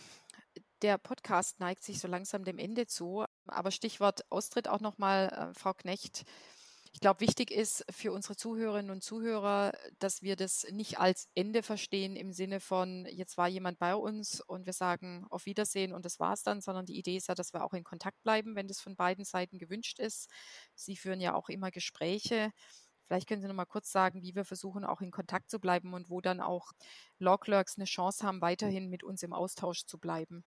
der 0.82 0.98
Podcast 0.98 1.60
neigt 1.60 1.84
sich 1.84 2.00
so 2.00 2.08
langsam 2.08 2.44
dem 2.44 2.58
Ende 2.60 2.88
zu. 2.88 3.26
Aber 3.48 3.72
Stichwort 3.72 4.30
Austritt 4.32 4.68
auch 4.68 4.80
nochmal, 4.80 5.52
äh, 5.52 5.60
Frau 5.60 5.74
Knecht. 5.74 6.26
Ich 6.94 7.00
glaube, 7.00 7.22
wichtig 7.22 7.50
ist 7.50 7.84
für 7.90 8.12
unsere 8.12 8.36
Zuhörerinnen 8.36 8.92
und 8.92 9.04
Zuhörer, 9.04 9.74
dass 9.98 10.22
wir 10.22 10.36
das 10.36 10.68
nicht 10.72 11.00
als 11.00 11.28
Ende 11.34 11.64
verstehen 11.64 12.16
im 12.16 12.32
Sinne 12.32 12.60
von, 12.60 13.08
jetzt 13.10 13.36
war 13.36 13.48
jemand 13.48 13.80
bei 13.80 13.96
uns 13.96 14.42
und 14.42 14.68
wir 14.68 14.74
sagen 14.74 15.26
auf 15.32 15.48
Wiedersehen 15.48 15.92
und 15.92 16.06
das 16.06 16.20
war's 16.20 16.44
dann, 16.44 16.62
sondern 16.62 16.86
die 16.86 16.98
Idee 16.98 17.18
ist 17.18 17.28
ja, 17.30 17.36
dass 17.36 17.52
wir 17.52 17.64
auch 17.64 17.74
in 17.74 17.84
Kontakt 17.84 18.22
bleiben, 18.22 18.56
wenn 18.56 18.68
das 18.68 18.80
von 18.80 18.96
beiden 18.96 19.26
Seiten 19.26 19.58
gewünscht 19.58 20.00
ist. 20.00 20.30
Sie 20.76 20.96
führen 20.96 21.20
ja 21.20 21.34
auch 21.34 21.50
immer 21.50 21.72
Gespräche. 21.72 22.52
Vielleicht 23.08 23.28
können 23.28 23.42
Sie 23.42 23.48
noch 23.48 23.56
mal 23.56 23.66
kurz 23.66 23.92
sagen, 23.92 24.22
wie 24.22 24.36
wir 24.36 24.46
versuchen, 24.46 24.86
auch 24.86 25.02
in 25.02 25.12
Kontakt 25.12 25.50
zu 25.50 25.60
bleiben 25.60 25.94
und 25.94 26.10
wo 26.12 26.22
dann 26.22 26.42
auch 26.42 26.74
Law 27.18 27.38
Clerks 27.38 27.76
eine 27.78 27.86
Chance 27.86 28.26
haben, 28.26 28.42
weiterhin 28.42 28.88
mit 28.90 29.04
uns 29.04 29.24
im 29.24 29.34
Austausch 29.34 29.86
zu 29.86 29.98
bleiben. 29.98 30.46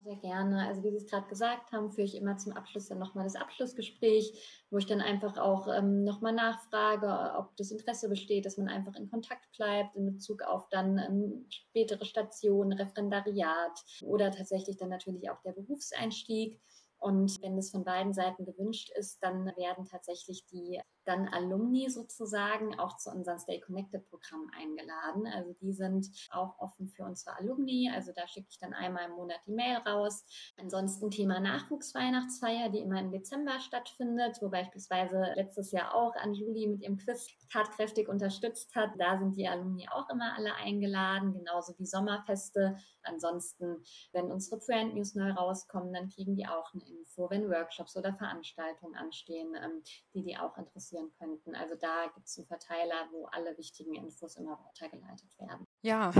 Sehr 0.00 0.16
gerne. 0.16 0.66
Also 0.66 0.84
wie 0.84 0.90
Sie 0.90 0.96
es 0.96 1.06
gerade 1.06 1.26
gesagt 1.28 1.72
haben, 1.72 1.90
führe 1.90 2.06
ich 2.06 2.14
immer 2.14 2.36
zum 2.36 2.52
Abschluss 2.52 2.86
dann 2.86 3.00
nochmal 3.00 3.24
das 3.24 3.34
Abschlussgespräch, 3.34 4.64
wo 4.70 4.78
ich 4.78 4.86
dann 4.86 5.00
einfach 5.00 5.38
auch 5.38 5.66
ähm, 5.66 6.04
nochmal 6.04 6.32
nachfrage, 6.32 7.36
ob 7.36 7.56
das 7.56 7.72
Interesse 7.72 8.08
besteht, 8.08 8.46
dass 8.46 8.58
man 8.58 8.68
einfach 8.68 8.94
in 8.94 9.10
Kontakt 9.10 9.50
bleibt 9.56 9.96
in 9.96 10.06
Bezug 10.06 10.42
auf 10.42 10.68
dann 10.68 10.98
ähm, 10.98 11.46
spätere 11.50 12.04
Stationen, 12.04 12.72
Referendariat 12.72 13.84
oder 14.02 14.30
tatsächlich 14.30 14.76
dann 14.76 14.90
natürlich 14.90 15.30
auch 15.30 15.42
der 15.42 15.52
Berufseinstieg. 15.52 16.60
Und 16.98 17.40
wenn 17.42 17.56
das 17.56 17.70
von 17.70 17.84
beiden 17.84 18.12
Seiten 18.12 18.44
gewünscht 18.44 18.90
ist, 18.96 19.22
dann 19.22 19.46
werden 19.56 19.84
tatsächlich 19.84 20.46
die 20.46 20.80
dann 21.08 21.26
Alumni 21.28 21.88
sozusagen 21.88 22.78
auch 22.78 22.98
zu 22.98 23.10
unserem 23.10 23.38
Stay 23.38 23.60
Connected 23.60 24.08
Programm 24.10 24.50
eingeladen. 24.54 25.26
Also 25.26 25.54
die 25.54 25.72
sind 25.72 26.08
auch 26.30 26.58
offen 26.58 26.88
für 26.88 27.04
unsere 27.04 27.36
Alumni. 27.38 27.90
Also 27.92 28.12
da 28.14 28.28
schicke 28.28 28.48
ich 28.50 28.58
dann 28.58 28.74
einmal 28.74 29.06
im 29.06 29.16
Monat 29.16 29.40
die 29.46 29.52
Mail 29.52 29.78
raus. 29.78 30.26
Ansonsten 30.58 31.10
Thema 31.10 31.40
Nachwuchsweihnachtsfeier, 31.40 32.68
die 32.68 32.80
immer 32.80 33.00
im 33.00 33.10
Dezember 33.10 33.58
stattfindet, 33.60 34.36
wo 34.42 34.50
beispielsweise 34.50 35.32
letztes 35.34 35.72
Jahr 35.72 35.94
auch 35.94 36.14
an 36.16 36.34
Juli 36.34 36.66
mit 36.66 36.82
ihrem 36.82 36.98
Quiz 36.98 37.26
tatkräftig 37.50 38.08
unterstützt 38.08 38.74
hat. 38.74 38.90
Da 38.98 39.18
sind 39.18 39.34
die 39.36 39.48
Alumni 39.48 39.88
auch 39.90 40.10
immer 40.10 40.34
alle 40.36 40.54
eingeladen, 40.56 41.32
genauso 41.32 41.74
wie 41.78 41.86
Sommerfeste. 41.86 42.76
Ansonsten, 43.02 43.82
wenn 44.12 44.30
unsere 44.30 44.60
Brand 44.60 44.94
News 44.94 45.14
neu 45.14 45.30
rauskommen, 45.30 45.94
dann 45.94 46.10
kriegen 46.10 46.36
die 46.36 46.46
auch 46.46 46.74
eine 46.74 46.86
Info, 46.86 47.30
wenn 47.30 47.48
Workshops 47.48 47.96
oder 47.96 48.12
Veranstaltungen 48.12 48.94
anstehen, 48.94 49.54
ähm, 49.54 49.82
die 50.12 50.22
die 50.22 50.36
auch 50.36 50.56
interessieren 50.58 50.97
interessieren 50.98 51.10
könnten. 51.18 51.54
Also 51.54 51.74
da 51.76 52.06
gibt 52.14 52.26
es 52.26 52.38
einen 52.38 52.46
Verteiler, 52.46 53.08
wo 53.12 53.26
alle 53.26 53.56
wichtigen 53.56 53.94
Infos 53.94 54.36
immer 54.36 54.58
weitergeleitet 54.64 55.38
werden. 55.38 55.66
Ja, 55.82 56.12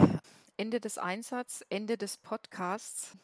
Ende 0.57 0.81
des 0.81 0.99
Einsatzes, 0.99 1.67
Ende 1.69 1.97
des 1.97 2.17
Podcasts. 2.19 3.17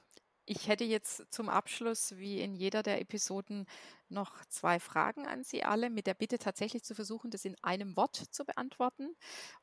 Ich 0.47 0.69
hätte 0.69 0.85
jetzt 0.85 1.33
zum 1.33 1.49
Abschluss, 1.49 2.17
wie 2.19 2.41
in 2.41 2.55
jeder 2.55 2.83
der 2.83 3.01
Episoden, 3.01 3.67
noch 4.11 4.45
zwei 4.47 4.79
Fragen 4.79 5.27
an 5.27 5.43
Sie 5.43 5.65
alle, 5.65 5.89
mit 5.89 6.07
der 6.07 6.13
Bitte 6.13 6.39
tatsächlich 6.39 6.85
zu 6.85 6.95
versuchen, 6.95 7.31
das 7.31 7.47
in 7.47 7.57
einem 7.63 7.97
Wort 7.97 8.17
zu 8.17 8.45
beantworten. 8.45 9.17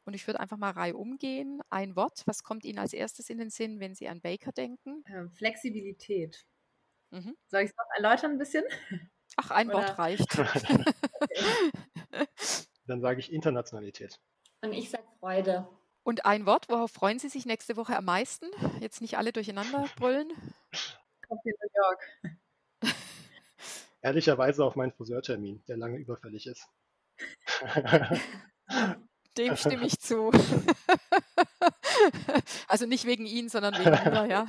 Und 0.05 0.15
ich 0.15 0.25
würde 0.25 0.39
einfach 0.39 0.57
mal 0.57 0.71
Reihe 0.71 0.97
umgehen. 0.97 1.61
Ein 1.69 1.95
Wort, 1.95 2.23
was 2.25 2.41
kommt 2.41 2.65
Ihnen 2.65 2.79
als 2.79 2.93
erstes 2.93 3.29
in 3.29 3.37
den 3.37 3.51
Sinn, 3.51 3.79
wenn 3.79 3.93
Sie 3.93 4.07
an 4.07 4.21
Baker 4.21 4.51
denken? 4.51 5.03
Ähm, 5.07 5.31
Flexibilität. 5.31 6.43
Mhm. 7.11 7.37
Soll 7.49 7.61
ich 7.61 7.69
es 7.69 7.77
noch 7.77 7.95
erläutern 7.97 8.31
ein 8.31 8.37
bisschen? 8.39 8.63
Ach, 9.37 9.51
ein? 9.51 9.69
Wort 9.71 9.97
reicht. 9.97 10.27
Dann 12.87 13.01
sage 13.01 13.19
ich 13.19 13.31
Internationalität. 13.31 14.19
Und 14.61 14.73
ich 14.73 14.89
sage 14.89 15.03
Freude. 15.19 15.67
Und 16.03 16.25
ein 16.25 16.45
Wort, 16.45 16.67
worauf 16.69 16.91
freuen 16.91 17.19
Sie 17.19 17.29
sich 17.29 17.45
nächste 17.45 17.77
Woche 17.77 17.95
am 17.95 18.05
meisten? 18.05 18.47
Jetzt 18.79 19.01
nicht 19.01 19.17
alle 19.17 19.31
durcheinander 19.31 19.85
brüllen. 19.95 20.31
Kommt 21.27 21.45
in 21.45 21.53
New 21.61 21.69
York. 21.75 22.09
Ehrlicherweise 24.01 24.65
auf 24.65 24.75
meinen 24.75 24.91
Friseurtermin, 24.91 25.63
der 25.67 25.77
lange 25.77 25.97
überfällig 25.97 26.47
ist. 26.47 26.67
Dem 29.37 29.55
stimme 29.55 29.85
ich 29.85 29.99
zu. 29.99 30.31
Also 32.67 32.85
nicht 32.85 33.05
wegen 33.05 33.25
Ihnen, 33.25 33.49
sondern 33.49 33.75
wegen 33.75 33.91
mir, 33.91 34.25
ja. 34.27 34.47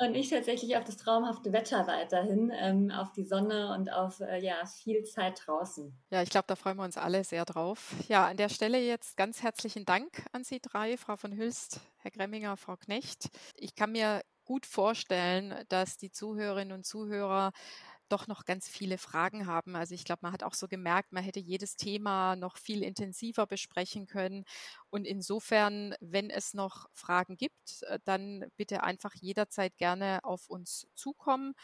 Und 0.00 0.14
ich 0.14 0.30
tatsächlich 0.30 0.78
auf 0.78 0.84
das 0.84 0.96
traumhafte 0.96 1.52
Wetter 1.52 1.86
weiterhin, 1.86 2.50
ähm, 2.54 2.90
auf 2.90 3.12
die 3.12 3.24
Sonne 3.24 3.74
und 3.74 3.92
auf 3.92 4.20
äh, 4.20 4.38
ja, 4.42 4.64
viel 4.64 5.04
Zeit 5.04 5.42
draußen. 5.44 5.92
Ja, 6.08 6.22
ich 6.22 6.30
glaube, 6.30 6.46
da 6.46 6.56
freuen 6.56 6.78
wir 6.78 6.84
uns 6.84 6.96
alle 6.96 7.22
sehr 7.22 7.44
drauf. 7.44 7.94
Ja, 8.08 8.26
an 8.26 8.38
der 8.38 8.48
Stelle 8.48 8.78
jetzt 8.78 9.18
ganz 9.18 9.42
herzlichen 9.42 9.84
Dank 9.84 10.24
an 10.32 10.42
Sie 10.42 10.58
drei, 10.58 10.96
Frau 10.96 11.16
von 11.16 11.36
Hülst, 11.36 11.80
Herr 11.98 12.10
Gremminger, 12.10 12.56
Frau 12.56 12.76
Knecht. 12.76 13.28
Ich 13.56 13.74
kann 13.74 13.92
mir 13.92 14.22
gut 14.46 14.64
vorstellen, 14.64 15.54
dass 15.68 15.98
die 15.98 16.10
Zuhörerinnen 16.10 16.72
und 16.72 16.86
Zuhörer 16.86 17.52
doch 18.12 18.26
noch 18.26 18.44
ganz 18.44 18.68
viele 18.68 18.98
Fragen 18.98 19.46
haben. 19.46 19.76
Also 19.76 19.94
ich 19.94 20.04
glaube, 20.04 20.20
man 20.22 20.32
hat 20.32 20.42
auch 20.42 20.54
so 20.54 20.68
gemerkt, 20.68 21.12
man 21.12 21.24
hätte 21.24 21.40
jedes 21.40 21.76
Thema 21.76 22.36
noch 22.36 22.56
viel 22.56 22.82
intensiver 22.82 23.46
besprechen 23.46 24.06
können. 24.06 24.44
Und 24.90 25.06
insofern, 25.06 25.94
wenn 26.00 26.30
es 26.30 26.54
noch 26.54 26.86
Fragen 26.92 27.36
gibt, 27.36 27.82
äh, 27.82 27.98
dann 28.04 28.44
bitte 28.56 28.82
einfach 28.82 29.14
jederzeit 29.14 29.76
gerne 29.78 30.20
auf 30.22 30.48
uns 30.48 30.86
zukommen. 30.94 31.54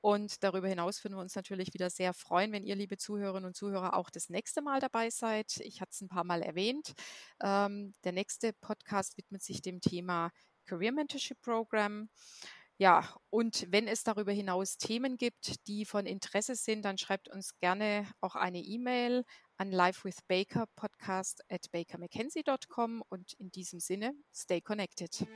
Und 0.00 0.44
darüber 0.44 0.68
hinaus 0.68 1.02
würden 1.02 1.16
wir 1.16 1.20
uns 1.20 1.34
natürlich 1.34 1.74
wieder 1.74 1.90
sehr 1.90 2.14
freuen, 2.14 2.52
wenn 2.52 2.62
ihr, 2.64 2.76
liebe 2.76 2.96
Zuhörerinnen 2.96 3.46
und 3.46 3.56
Zuhörer, 3.56 3.94
auch 3.96 4.10
das 4.10 4.28
nächste 4.28 4.62
Mal 4.62 4.78
dabei 4.80 5.10
seid. 5.10 5.56
Ich 5.58 5.80
hatte 5.80 5.90
es 5.92 6.00
ein 6.00 6.08
paar 6.08 6.24
Mal 6.24 6.42
erwähnt. 6.42 6.92
Ähm, 7.42 7.94
der 8.04 8.12
nächste 8.12 8.52
Podcast 8.52 9.16
widmet 9.16 9.42
sich 9.42 9.60
dem 9.60 9.80
Thema 9.80 10.30
Career 10.66 10.92
Mentorship 10.92 11.40
Program. 11.40 12.08
Ja, 12.80 13.12
und 13.30 13.66
wenn 13.70 13.88
es 13.88 14.04
darüber 14.04 14.30
hinaus 14.30 14.78
Themen 14.78 15.16
gibt, 15.16 15.66
die 15.66 15.84
von 15.84 16.06
Interesse 16.06 16.54
sind, 16.54 16.84
dann 16.84 16.96
schreibt 16.96 17.28
uns 17.28 17.58
gerne 17.58 18.08
auch 18.20 18.36
eine 18.36 18.60
E-Mail 18.60 19.24
an 19.56 19.72
livewithbaker 19.72 20.66
podcast 20.76 21.42
at 21.48 21.68
bakermckenzie.com 21.72 23.02
und 23.08 23.32
in 23.34 23.50
diesem 23.50 23.80
Sinne, 23.80 24.14
stay 24.32 24.60
connected. 24.60 25.26